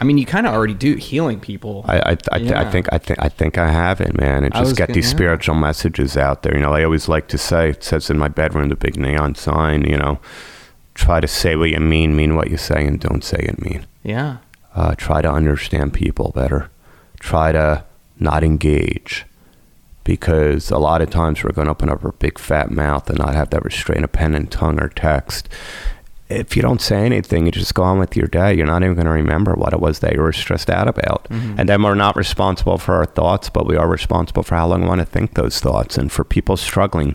I 0.01 0.05
mean, 0.05 0.17
you 0.19 0.27
kind 0.27 0.47
of 0.47 0.55
already 0.55 0.75
do 0.75 0.95
healing 0.95 1.41
people. 1.41 1.85
I, 1.89 1.99
I, 1.99 2.11
I, 2.11 2.17
I 2.33 2.71
think 2.71 2.87
I 2.93 2.99
think 2.99 3.19
I 3.21 3.29
think 3.29 3.59
I 3.59 3.69
have 3.71 4.01
it, 4.01 4.17
man. 4.17 4.45
And 4.45 4.55
just 4.55 4.77
get 4.77 4.89
gonna- 4.89 4.95
these 4.95 5.11
yeah. 5.11 5.17
spiritual 5.17 5.55
messages 5.57 6.17
out 6.17 6.43
there. 6.43 6.55
You 6.55 6.61
know, 6.61 6.73
I 6.73 6.85
always 6.85 7.09
like 7.09 7.27
to 7.29 7.39
say 7.39 7.71
it 7.71 7.83
says 7.83 8.09
in 8.09 8.19
my 8.19 8.29
bedroom, 8.29 8.69
the 8.69 8.77
big 8.77 8.97
neon 8.97 9.35
sign. 9.35 9.85
You 9.85 9.97
know, 9.97 10.21
try 10.95 11.21
to 11.21 11.27
say 11.27 11.57
what 11.57 11.71
you 11.71 11.81
mean, 11.81 12.15
mean 12.15 12.37
what 12.37 12.49
you 12.51 12.57
say, 12.57 12.87
and 12.87 13.01
don't 13.01 13.25
say 13.25 13.39
it 13.39 13.61
mean. 13.61 13.87
yeah, 14.05 14.39
uh, 14.77 14.95
try 14.95 15.21
to 15.21 15.31
understand 15.31 15.93
people 15.95 16.31
better 16.35 16.71
try 17.21 17.53
to 17.53 17.85
not 18.21 18.45
engage 18.45 19.27
because 20.09 20.71
a 20.71 20.79
lot 20.79 21.03
of 21.03 21.11
times 21.11 21.45
we're 21.45 21.53
going 21.53 21.67
to 21.67 21.71
open 21.71 21.91
up 21.91 22.03
our 22.03 22.13
big 22.13 22.39
fat 22.39 22.71
mouth 22.71 23.11
and 23.11 23.19
not 23.19 23.35
have 23.35 23.51
that 23.51 23.63
restraint 23.63 24.05
of 24.05 24.11
pen 24.11 24.35
and 24.35 24.51
tongue 24.51 24.81
or 24.81 24.89
text. 24.89 25.51
If 26.31 26.57
you 26.57 26.63
don't 26.63 26.81
say 26.81 27.05
anything 27.05 27.45
you 27.45 27.53
just 27.53 27.75
go 27.75 27.83
on 27.83 27.99
with 27.99 28.17
your 28.17 28.27
day. 28.27 28.55
You're 28.55 28.65
not 28.65 28.83
even 28.83 28.95
going 28.95 29.05
to 29.05 29.13
remember 29.13 29.53
what 29.53 29.75
it 29.75 29.81
was 29.81 29.99
that 29.99 30.15
you 30.15 30.23
were 30.23 30.33
stressed 30.33 30.71
out 30.71 30.89
about. 30.89 31.25
Mm-hmm. 31.25 31.61
And 31.61 31.69
then 31.69 31.83
we're 31.83 31.95
not 31.95 32.17
responsible 32.17 32.79
for 32.79 32.95
our 32.95 33.05
thoughts 33.05 33.51
but 33.51 33.67
we 33.67 33.77
are 33.77 33.87
responsible 33.87 34.43
for 34.43 34.55
how 34.55 34.69
long 34.69 34.81
we 34.81 34.89
want 34.89 35.01
to 35.03 35.05
think 35.05 35.35
those 35.35 35.61
thoughts 35.61 35.99
and 35.99 36.11
for 36.11 36.25
people 36.25 36.57
struggling 36.57 37.15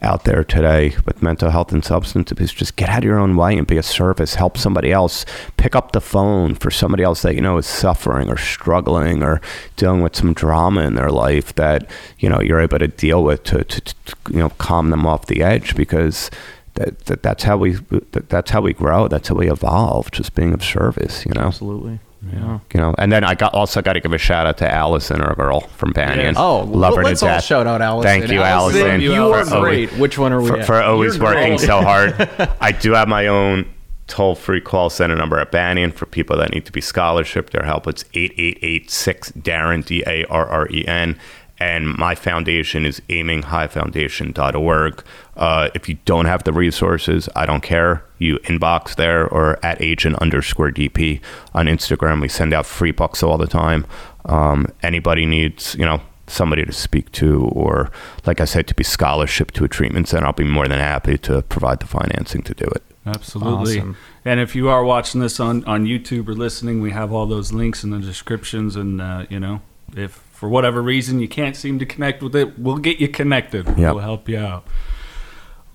out 0.00 0.24
there 0.24 0.44
today 0.44 0.94
with 1.04 1.22
mental 1.22 1.50
health 1.50 1.72
and 1.72 1.84
substance 1.84 2.30
abuse 2.30 2.52
just 2.52 2.76
get 2.76 2.88
out 2.88 2.98
of 2.98 3.04
your 3.04 3.18
own 3.18 3.36
way 3.36 3.56
and 3.56 3.66
be 3.66 3.76
a 3.76 3.82
service. 3.82 4.34
Help 4.34 4.56
somebody 4.56 4.92
else. 4.92 5.24
Pick 5.56 5.74
up 5.74 5.92
the 5.92 6.00
phone 6.00 6.54
for 6.54 6.70
somebody 6.70 7.02
else 7.02 7.22
that 7.22 7.34
you 7.34 7.40
know 7.40 7.58
is 7.58 7.66
suffering 7.66 8.28
or 8.28 8.36
struggling 8.36 9.22
or 9.22 9.40
dealing 9.76 10.02
with 10.02 10.14
some 10.14 10.32
drama 10.32 10.82
in 10.82 10.94
their 10.94 11.10
life 11.10 11.54
that 11.56 11.88
you 12.18 12.28
know 12.28 12.40
you're 12.40 12.60
able 12.60 12.78
to 12.78 12.88
deal 12.88 13.24
with 13.24 13.42
to, 13.44 13.64
to, 13.64 13.80
to 13.80 13.94
you 14.30 14.38
know 14.38 14.50
calm 14.50 14.90
them 14.90 15.06
off 15.06 15.26
the 15.26 15.42
edge 15.42 15.74
because 15.74 16.30
that, 16.74 16.98
that 17.06 17.22
that's 17.22 17.42
how 17.42 17.56
we 17.56 17.72
that, 18.12 18.28
that's 18.28 18.50
how 18.50 18.60
we 18.60 18.72
grow. 18.72 19.08
That's 19.08 19.28
how 19.28 19.34
we 19.34 19.50
evolve 19.50 20.10
just 20.10 20.34
being 20.34 20.54
of 20.54 20.64
service 20.64 21.26
you 21.26 21.32
know? 21.32 21.42
Absolutely. 21.42 22.00
Yeah. 22.20 22.58
you 22.74 22.80
know 22.80 22.94
and 22.98 23.12
then 23.12 23.22
i 23.22 23.34
got 23.36 23.54
also 23.54 23.80
got 23.80 23.92
to 23.92 24.00
give 24.00 24.12
a 24.12 24.18
shout 24.18 24.44
out 24.46 24.58
to 24.58 24.68
allison 24.68 25.20
our 25.20 25.36
girl 25.36 25.60
from 25.60 25.92
banyan 25.92 26.34
Oh, 26.36 26.62
love 26.64 26.96
her 26.96 27.04
let's 27.04 27.20
to 27.20 27.26
all 27.26 27.32
death 27.34 27.44
shout 27.44 27.66
out 27.68 27.80
Allison. 27.80 28.20
thank 28.20 28.32
you 28.32 28.42
allison, 28.42 29.00
You 29.00 29.10
for 29.14 29.20
are 29.20 29.54
always- 29.54 29.90
great. 29.90 29.92
Which 30.00 30.18
one 30.18 30.32
are 30.32 30.40
we 30.42 30.48
for, 30.48 30.62
for 30.64 30.82
always 30.82 31.16
working 31.18 31.58
so 31.58 31.80
hard. 31.80 32.14
I 32.60 32.72
do 32.72 32.92
have 32.94 33.06
my 33.06 33.28
own 33.28 33.70
toll 34.08 34.34
free 34.34 34.60
call 34.60 34.90
center 34.90 35.14
number 35.14 35.38
at 35.38 35.52
Banyan 35.52 35.92
for 35.92 36.06
people 36.06 36.36
that 36.38 36.50
need 36.50 36.64
to 36.66 36.72
be 36.72 36.80
scholarship. 36.80 37.50
Their 37.50 37.62
help 37.64 37.86
it's 37.86 38.04
8886 38.14 39.32
Darren, 39.32 39.84
D 39.84 40.02
A 40.06 40.24
R 40.26 40.46
R 40.48 40.66
E 40.70 40.84
N. 40.88 41.16
And 41.60 41.88
my 41.96 42.14
foundation 42.16 42.84
is 42.86 43.00
aiminghighfoundation.org. 43.08 45.04
Uh, 45.36 45.68
if 45.74 45.88
you 45.88 45.98
don't 46.04 46.26
have 46.26 46.44
the 46.44 46.52
resources, 46.52 47.28
I 47.36 47.46
don't 47.46 47.62
care. 47.62 48.04
You 48.18 48.38
inbox 48.40 48.96
there 48.96 49.28
or 49.28 49.64
at 49.64 49.80
agent 49.80 50.16
underscore 50.16 50.70
DP 50.70 51.20
on 51.54 51.66
Instagram. 51.66 52.20
We 52.20 52.28
send 52.28 52.52
out 52.52 52.66
free 52.66 52.92
books 52.92 53.22
all 53.22 53.38
the 53.38 53.46
time. 53.46 53.86
Um, 54.24 54.66
anybody 54.82 55.26
needs, 55.26 55.74
you 55.74 55.84
know, 55.84 56.00
somebody 56.26 56.64
to 56.64 56.72
speak 56.72 57.10
to 57.12 57.44
or, 57.52 57.90
like 58.26 58.40
I 58.40 58.44
said, 58.44 58.66
to 58.68 58.74
be 58.74 58.84
scholarship 58.84 59.52
to 59.52 59.64
a 59.64 59.68
treatment 59.68 60.08
center, 60.08 60.26
I'll 60.26 60.32
be 60.32 60.44
more 60.44 60.68
than 60.68 60.78
happy 60.78 61.18
to 61.18 61.42
provide 61.42 61.80
the 61.80 61.86
financing 61.86 62.42
to 62.42 62.54
do 62.54 62.64
it. 62.66 62.82
Absolutely. 63.06 63.78
Awesome. 63.78 63.96
And 64.24 64.40
if 64.40 64.54
you 64.54 64.68
are 64.68 64.84
watching 64.84 65.20
this 65.20 65.40
on, 65.40 65.64
on 65.64 65.86
YouTube 65.86 66.28
or 66.28 66.34
listening, 66.34 66.82
we 66.82 66.90
have 66.90 67.12
all 67.12 67.26
those 67.26 67.52
links 67.52 67.82
in 67.82 67.90
the 67.90 67.98
descriptions. 67.98 68.76
And, 68.76 69.00
uh, 69.00 69.26
you 69.30 69.40
know, 69.40 69.62
if 69.96 70.12
for 70.12 70.48
whatever 70.48 70.82
reason 70.82 71.18
you 71.18 71.28
can't 71.28 71.56
seem 71.56 71.78
to 71.78 71.86
connect 71.86 72.22
with 72.22 72.36
it, 72.36 72.58
we'll 72.58 72.78
get 72.78 72.98
you 72.98 73.08
connected. 73.08 73.66
Yep. 73.66 73.78
We'll 73.78 73.98
help 73.98 74.28
you 74.28 74.38
out. 74.38 74.66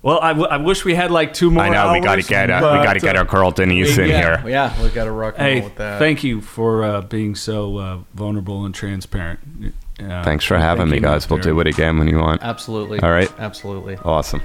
Well, 0.04 0.20
I, 0.20 0.34
w- 0.34 0.46
I 0.48 0.58
wish 0.58 0.84
we 0.84 0.94
had 0.94 1.10
like 1.10 1.32
two 1.32 1.50
more 1.50 1.62
I 1.62 1.70
know 1.70 1.90
we 1.94 2.00
got 2.00 2.16
to 2.16 2.22
get 2.22 2.50
uh, 2.50 2.56
we 2.78 2.84
got 2.84 2.92
to 2.92 3.00
get 3.00 3.16
our 3.16 3.24
Carlton 3.24 3.70
East 3.70 3.98
in 3.98 4.10
yeah, 4.10 4.42
here. 4.42 4.50
Yeah, 4.50 4.82
we 4.82 4.90
got 4.90 5.04
to 5.04 5.10
rock 5.10 5.36
and 5.38 5.46
Hey, 5.46 5.54
roll 5.54 5.64
with 5.64 5.76
that. 5.76 5.98
thank 5.98 6.22
you 6.22 6.42
for 6.42 6.84
uh, 6.84 7.00
being 7.00 7.34
so 7.34 7.78
uh, 7.78 7.98
vulnerable 8.12 8.66
and 8.66 8.74
transparent. 8.74 9.72
Uh, 9.98 10.22
Thanks 10.22 10.44
for 10.44 10.58
having 10.58 10.90
me, 10.90 11.00
guys. 11.00 11.30
We'll 11.30 11.38
do 11.38 11.58
it 11.60 11.66
again 11.66 11.98
when 11.98 12.08
you 12.08 12.18
want. 12.18 12.42
Absolutely. 12.42 13.00
All 13.00 13.10
right. 13.10 13.32
Absolutely. 13.38 13.96
Awesome. 13.96 14.42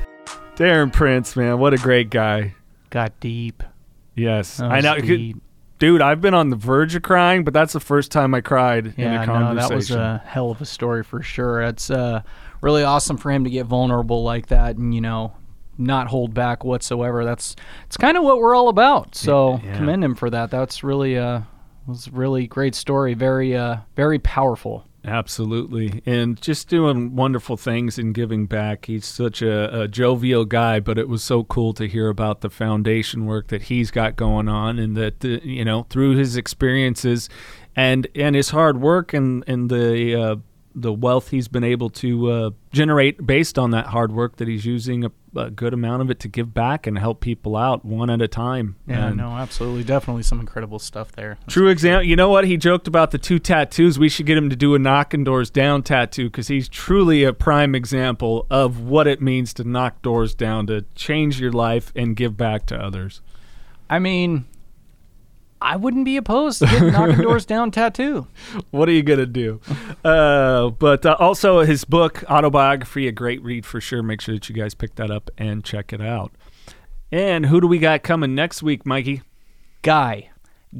Darren 0.56 0.94
Prince, 0.94 1.36
man, 1.36 1.60
what 1.60 1.74
a 1.74 1.78
great 1.78 2.10
guy. 2.10 2.56
Got 2.90 3.20
deep. 3.20 3.62
Yes, 4.16 4.62
I 4.62 4.80
know, 4.80 4.98
deep. 4.98 5.42
dude. 5.78 6.02
I've 6.02 6.22
been 6.22 6.34
on 6.34 6.52
the 6.52 6.56
verge 6.56 6.96
of 6.96 7.02
crying, 7.02 7.44
but 7.44 7.54
that's 7.54 7.74
the 7.74 7.80
first 7.82 8.14
time 8.14 8.34
I 8.34 8.40
cried 8.40 8.86
in 8.88 8.94
Yeah, 8.98 9.24
a 9.24 9.26
no, 9.26 9.56
that 9.56 9.74
was 9.74 9.92
a 9.92 10.24
hell 10.26 10.52
of 10.52 10.62
a 10.62 10.66
story 10.66 11.04
for 11.04 11.22
sure. 11.22 11.62
It's 11.64 11.90
uh, 11.90 12.22
really 12.62 12.84
awesome 12.84 13.18
for 13.18 13.30
him 13.30 13.44
to 13.44 13.50
get 13.50 13.66
vulnerable 13.66 14.24
like 14.24 14.48
that 14.48 14.78
and 14.78 14.96
you 14.96 15.02
know 15.02 15.34
not 15.80 16.08
hold 16.08 16.34
back 16.34 16.64
whatsoever. 16.64 17.24
That's 17.26 17.56
it's 17.86 17.98
kind 17.98 18.18
of 18.18 18.24
what 18.24 18.38
we're 18.40 18.54
all 18.56 18.70
about. 18.70 19.16
So 19.16 19.60
Yeah. 19.64 19.78
commend 19.78 20.04
him 20.04 20.14
for 20.16 20.30
that. 20.30 20.52
That's 20.52 20.84
really 20.84 21.18
uh 21.18 21.42
was 21.88 22.12
really 22.12 22.46
great 22.46 22.76
story. 22.76 23.14
Very 23.16 23.56
uh 23.56 23.78
very 23.96 24.20
powerful. 24.20 24.86
Absolutely. 25.06 26.02
And 26.06 26.40
just 26.42 26.68
doing 26.68 27.16
wonderful 27.16 27.56
things 27.56 27.98
and 27.98 28.14
giving 28.14 28.46
back. 28.48 28.86
He's 28.86 29.06
such 29.06 29.42
a, 29.42 29.84
a 29.84 29.88
jovial 29.88 30.44
guy, 30.44 30.82
but 30.82 30.98
it 30.98 31.08
was 31.08 31.24
so 31.24 31.44
cool 31.46 31.74
to 31.76 31.88
hear 31.88 32.10
about 32.10 32.42
the 32.42 32.50
foundation 32.50 33.26
work 33.26 33.48
that 33.48 33.64
he's 33.64 33.92
got 33.92 34.18
going 34.18 34.50
on 34.50 34.78
and 34.78 34.98
that, 34.98 35.24
uh, 35.24 35.40
you 35.42 35.64
know, 35.64 35.86
through 35.90 36.18
his 36.18 36.36
experiences 36.36 37.30
and, 37.76 38.08
and 38.14 38.36
his 38.36 38.50
hard 38.50 38.82
work 38.82 39.14
and, 39.14 39.44
and 39.48 39.70
the, 39.70 40.22
uh, 40.22 40.36
the 40.76 40.94
wealth 40.94 41.30
he's 41.30 41.48
been 41.48 41.64
able 41.64 41.90
to 41.90 42.30
uh, 42.32 42.50
generate 42.72 43.26
based 43.26 43.58
on 43.58 43.72
that 43.72 43.88
hard 43.88 44.12
work 44.12 44.36
that 44.38 44.48
he's 44.48 44.66
using 44.66 45.10
a, 45.36 45.50
good 45.50 45.74
amount 45.74 46.02
of 46.02 46.10
it 46.10 46.20
to 46.22 46.28
give 46.28 46.54
back 46.54 46.88
and 46.88 46.98
help 46.98 47.22
people 47.22 47.56
out 47.56 47.84
one 47.86 48.10
at 48.10 48.22
a 48.22 48.28
time. 48.28 48.76
Yeah, 48.88 49.08
And- 49.08 49.18
no, 49.18 49.30
absolutely, 49.32 49.84
definitely 49.84 50.24
some 50.24 50.40
incredible 50.40 50.80
stuff 50.80 51.12
there. 51.12 51.38
That's 51.42 51.54
True 51.54 51.70
example. 51.70 52.04
You 52.04 52.16
know 52.16 52.30
what? 52.30 52.46
He 52.46 52.58
joked 52.58 52.88
about 52.88 53.12
the 53.12 53.18
two 53.18 53.40
tattoos. 53.40 53.98
We 54.00 54.10
should 54.10 54.26
get 54.26 54.38
him 54.38 54.50
to 54.50 54.56
do 54.56 54.76
a 54.76 54.80
knocking 54.80 55.24
doors 55.24 55.50
down 55.50 55.84
tattoo 55.84 56.26
because 56.26 56.48
he's 56.48 56.68
truly 56.70 57.24
a 57.24 57.34
prime 57.34 57.76
example 57.76 58.46
of 58.50 58.80
what 58.82 59.08
it 59.08 59.22
means 59.22 59.54
to 59.56 59.64
knock 59.64 60.02
doors 60.02 60.34
down, 60.34 60.68
to 60.68 60.86
change 60.96 61.40
your 61.40 61.52
life 61.52 61.92
and 61.96 62.16
give 62.16 62.36
back 62.38 62.66
to 62.68 62.78
others. 62.78 63.22
I 63.90 63.98
mean, 64.00 64.46
I 65.62 65.76
wouldn't 65.76 66.06
be 66.06 66.16
opposed 66.16 66.60
to 66.60 66.66
getting 66.68 66.92
knocking 66.92 67.22
doors 67.22 67.46
down 67.46 67.72
tattoo. 67.72 68.28
What 68.72 68.88
are 68.88 68.94
you 68.94 69.04
gonna 69.04 69.26
do? 69.26 69.60
Uh, 70.04 70.70
but 70.70 71.06
uh, 71.06 71.16
also 71.20 71.62
his 71.62 71.84
book 71.84 72.24
autobiography, 72.30 73.08
a 73.08 73.12
great 73.12 73.44
read 73.44 73.66
for 73.66 73.82
sure. 73.82 74.02
Make 74.02 74.22
sure 74.22 74.36
that 74.36 74.48
you 74.48 74.56
guys 74.56 74.74
pick 74.74 74.96
that 74.96 75.12
up 75.12 75.30
and 75.38 75.64
check 75.64 75.92
it 75.92 76.02
out. 76.02 76.32
And 77.12 77.48
who 77.48 77.60
do 77.60 77.68
we 77.68 77.80
got 77.80 78.04
coming 78.04 78.36
next 78.36 78.62
week, 78.64 78.86
Mikey? 78.86 79.22
Guy, 79.82 80.30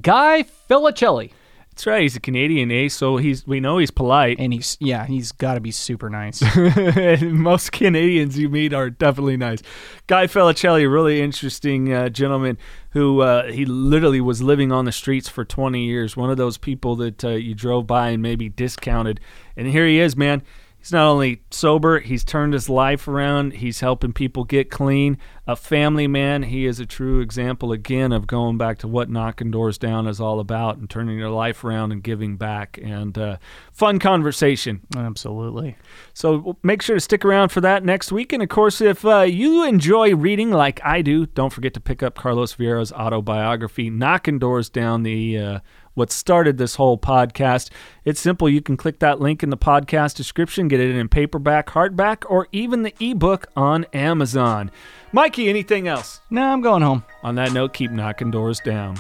Guy 0.02 0.44
Felicella, 0.70 1.32
That's 1.80 1.88
right. 1.88 2.02
He's 2.02 2.18
a 2.18 2.20
Canadian, 2.20 2.72
eh? 2.72 2.90
So 2.90 3.16
he's 3.16 3.48
we 3.48 3.62
know 3.62 3.78
he's 3.78 3.90
polite. 3.90 4.38
and 4.38 4.52
he's 4.52 4.76
yeah, 4.82 5.06
he's 5.06 5.32
got 5.32 5.54
to 5.54 5.62
be 5.62 5.72
super 5.72 6.10
nice. 6.10 6.44
Most 7.22 7.72
Canadians 7.72 8.38
you 8.38 8.50
meet 8.50 8.74
are 8.74 8.90
definitely 8.90 9.38
nice. 9.38 9.62
Guy 10.06 10.28
Felicella, 10.28 10.92
really 10.92 11.22
interesting 11.22 11.94
uh, 11.94 12.10
gentleman 12.10 12.58
who 12.90 13.22
uh, 13.22 13.50
he 13.50 13.64
literally 13.64 14.20
was 14.20 14.42
living 14.42 14.74
on 14.74 14.84
the 14.84 14.92
streets 14.92 15.30
for 15.30 15.46
20 15.46 15.82
years. 15.86 16.18
One 16.18 16.30
of 16.30 16.36
those 16.36 16.58
people 16.58 16.98
that 16.98 17.24
uh, 17.24 17.30
you 17.30 17.56
drove 17.56 17.88
by 17.88 18.10
and 18.10 18.22
maybe 18.22 18.50
discounted. 18.50 19.22
And 19.56 19.66
here 19.66 19.88
he 19.88 20.02
is, 20.02 20.18
man. 20.18 20.44
He's 20.80 20.94
not 20.94 21.08
only 21.08 21.42
sober, 21.52 22.00
he's 22.00 22.24
turned 22.24 22.54
his 22.54 22.70
life 22.70 23.08
around. 23.08 23.56
He's 23.56 23.82
helping 23.82 24.14
people 24.14 24.46
get 24.46 24.72
clean. 24.72 25.18
A 25.46 25.56
family 25.56 26.08
man. 26.08 26.44
He 26.44 26.66
is 26.66 26.80
a 26.80 26.86
true 26.86 27.20
example, 27.20 27.74
again, 27.74 28.14
of 28.14 28.28
going 28.28 28.58
back 28.58 28.78
to 28.80 28.88
what 28.88 29.10
knocking 29.10 29.52
doors 29.52 29.78
down 29.78 30.08
is 30.08 30.22
all 30.22 30.40
about 30.40 30.78
and 30.78 30.90
turning 30.90 31.18
your 31.18 31.32
life 31.32 31.64
around 31.64 31.92
and 31.92 32.02
giving 32.02 32.38
back. 32.38 32.80
And 32.82 33.18
uh, 33.18 33.38
fun 33.74 34.00
conversation. 34.00 34.82
Absolutely. 34.96 35.76
So 36.14 36.56
make 36.64 36.82
sure 36.82 36.96
to 36.96 37.02
stick 37.02 37.26
around 37.26 37.50
for 37.50 37.62
that 37.62 37.84
next 37.84 38.12
week. 38.12 38.32
And 38.32 38.42
of 38.42 38.48
course, 38.50 38.80
if 38.80 39.04
uh, 39.04 39.22
you 39.22 39.66
enjoy 39.66 40.16
reading 40.16 40.52
like 40.52 40.80
I 40.86 41.02
do, 41.02 41.26
don't 41.26 41.52
forget 41.52 41.74
to 41.74 41.82
pick 41.82 42.02
up 42.02 42.16
Carlos 42.16 42.56
Vieira's 42.56 42.94
autobiography, 42.94 43.90
Knocking 43.90 44.40
Doors 44.40 44.70
Down, 44.70 45.04
the 45.04 45.38
uh, 45.38 45.60
what 45.94 46.12
started 46.12 46.58
this 46.58 46.76
whole 46.76 46.98
podcast. 46.98 47.70
It's 48.06 48.20
simple. 48.20 48.50
You 48.50 48.62
can 48.62 48.78
click 48.78 49.00
that 49.00 49.20
link 49.20 49.44
in 49.44 49.50
the 49.50 49.58
podcast 49.58 50.16
description, 50.16 50.68
get 50.68 50.80
it 50.80 50.96
in 50.96 51.10
paperback, 51.10 51.68
hardback, 51.68 52.24
or 52.30 52.48
even 52.52 52.84
the 52.84 52.94
ebook 53.00 53.48
on 53.56 53.86
Amazon. 53.94 54.72
Mikey, 55.12 55.50
anything 55.50 55.88
else? 55.88 56.22
No, 56.30 56.44
I'm 56.44 56.62
going 56.62 56.84
home. 56.84 57.04
On 57.24 57.36
that 57.36 57.52
note, 57.52 57.74
keep 57.74 57.92
knocking 57.92 58.32
doors 58.32 58.60
down. 58.60 58.96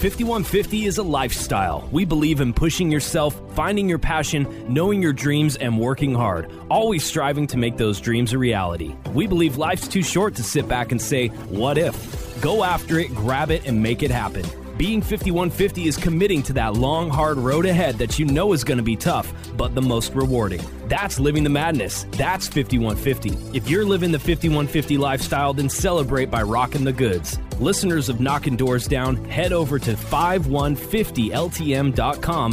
5150 0.00 0.86
is 0.86 0.96
a 0.96 1.02
lifestyle. 1.02 1.86
We 1.92 2.06
believe 2.06 2.40
in 2.40 2.54
pushing 2.54 2.90
yourself, 2.90 3.38
finding 3.54 3.86
your 3.86 3.98
passion, 3.98 4.46
knowing 4.66 5.02
your 5.02 5.12
dreams, 5.12 5.56
and 5.56 5.78
working 5.78 6.14
hard, 6.14 6.50
always 6.70 7.04
striving 7.04 7.46
to 7.48 7.58
make 7.58 7.76
those 7.76 8.00
dreams 8.00 8.32
a 8.32 8.38
reality. 8.38 8.94
We 9.12 9.26
believe 9.26 9.58
life's 9.58 9.88
too 9.88 10.02
short 10.02 10.36
to 10.36 10.42
sit 10.42 10.66
back 10.66 10.90
and 10.90 11.02
say, 11.02 11.28
What 11.50 11.76
if? 11.76 12.40
Go 12.40 12.64
after 12.64 12.98
it, 12.98 13.14
grab 13.14 13.50
it, 13.50 13.66
and 13.66 13.82
make 13.82 14.02
it 14.02 14.10
happen. 14.10 14.46
Being 14.80 15.02
5150 15.02 15.88
is 15.88 15.98
committing 15.98 16.42
to 16.44 16.54
that 16.54 16.72
long, 16.72 17.10
hard 17.10 17.36
road 17.36 17.66
ahead 17.66 17.98
that 17.98 18.18
you 18.18 18.24
know 18.24 18.54
is 18.54 18.64
going 18.64 18.78
to 18.78 18.82
be 18.82 18.96
tough, 18.96 19.30
but 19.54 19.74
the 19.74 19.82
most 19.82 20.14
rewarding. 20.14 20.62
That's 20.88 21.20
living 21.20 21.44
the 21.44 21.50
madness. 21.50 22.06
That's 22.12 22.48
5150. 22.48 23.36
If 23.54 23.68
you're 23.68 23.84
living 23.84 24.10
the 24.10 24.18
5150 24.18 24.96
lifestyle, 24.96 25.52
then 25.52 25.68
celebrate 25.68 26.30
by 26.30 26.44
rocking 26.44 26.84
the 26.84 26.94
goods. 26.94 27.38
Listeners 27.58 28.08
of 28.08 28.20
Knocking 28.20 28.56
Doors 28.56 28.88
Down, 28.88 29.22
head 29.26 29.52
over 29.52 29.78
to 29.78 29.92
5150ltm.com. 29.92 32.52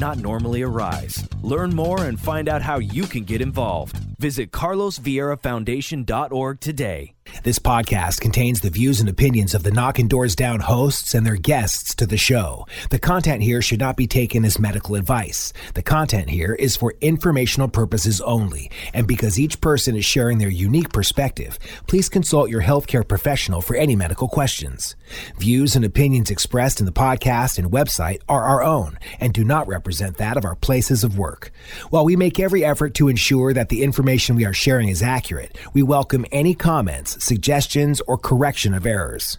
not 0.00 0.18
normally 0.18 0.62
arise. 0.62 1.28
Learn 1.42 1.74
more 1.74 2.06
and 2.06 2.18
find 2.18 2.48
out 2.48 2.62
how 2.62 2.78
you 2.78 3.04
can 3.04 3.24
get 3.24 3.42
involved. 3.42 4.09
Visit 4.20 4.52
carlosvieirafoundation.org 4.52 6.60
today. 6.60 7.14
This 7.42 7.58
podcast 7.58 8.20
contains 8.20 8.60
the 8.60 8.68
views 8.68 9.00
and 9.00 9.08
opinions 9.08 9.54
of 9.54 9.62
the 9.62 9.70
Knocking 9.70 10.08
Doors 10.08 10.34
Down 10.34 10.60
hosts 10.60 11.14
and 11.14 11.24
their 11.24 11.36
guests 11.36 11.94
to 11.94 12.06
the 12.06 12.18
show. 12.18 12.66
The 12.90 12.98
content 12.98 13.42
here 13.42 13.62
should 13.62 13.80
not 13.80 13.96
be 13.96 14.06
taken 14.06 14.44
as 14.44 14.58
medical 14.58 14.94
advice. 14.94 15.54
The 15.74 15.82
content 15.82 16.28
here 16.28 16.54
is 16.54 16.76
for 16.76 16.94
informational 17.00 17.68
purposes 17.68 18.20
only, 18.20 18.70
and 18.92 19.06
because 19.06 19.38
each 19.38 19.60
person 19.60 19.96
is 19.96 20.04
sharing 20.04 20.36
their 20.36 20.50
unique 20.50 20.92
perspective, 20.92 21.58
please 21.86 22.10
consult 22.10 22.50
your 22.50 22.62
healthcare 22.62 23.06
professional 23.06 23.62
for 23.62 23.76
any 23.76 23.96
medical 23.96 24.28
questions. 24.28 24.96
Views 25.38 25.76
and 25.76 25.84
opinions 25.84 26.30
expressed 26.30 26.80
in 26.80 26.86
the 26.86 26.92
podcast 26.92 27.58
and 27.58 27.70
website 27.70 28.20
are 28.28 28.44
our 28.44 28.62
own 28.62 28.98
and 29.18 29.32
do 29.32 29.44
not 29.44 29.68
represent 29.68 30.18
that 30.18 30.36
of 30.36 30.44
our 30.44 30.56
places 30.56 31.04
of 31.04 31.16
work. 31.16 31.52
While 31.88 32.04
we 32.04 32.16
make 32.16 32.38
every 32.38 32.64
effort 32.64 32.94
to 32.94 33.08
ensure 33.08 33.54
that 33.54 33.70
the 33.70 33.82
information 33.82 34.09
we 34.34 34.44
are 34.44 34.52
sharing 34.52 34.88
is 34.88 35.02
accurate, 35.04 35.56
we 35.72 35.84
welcome 35.84 36.26
any 36.32 36.52
comments, 36.52 37.22
suggestions, 37.24 38.00
or 38.08 38.18
correction 38.18 38.74
of 38.74 38.84
errors. 38.84 39.38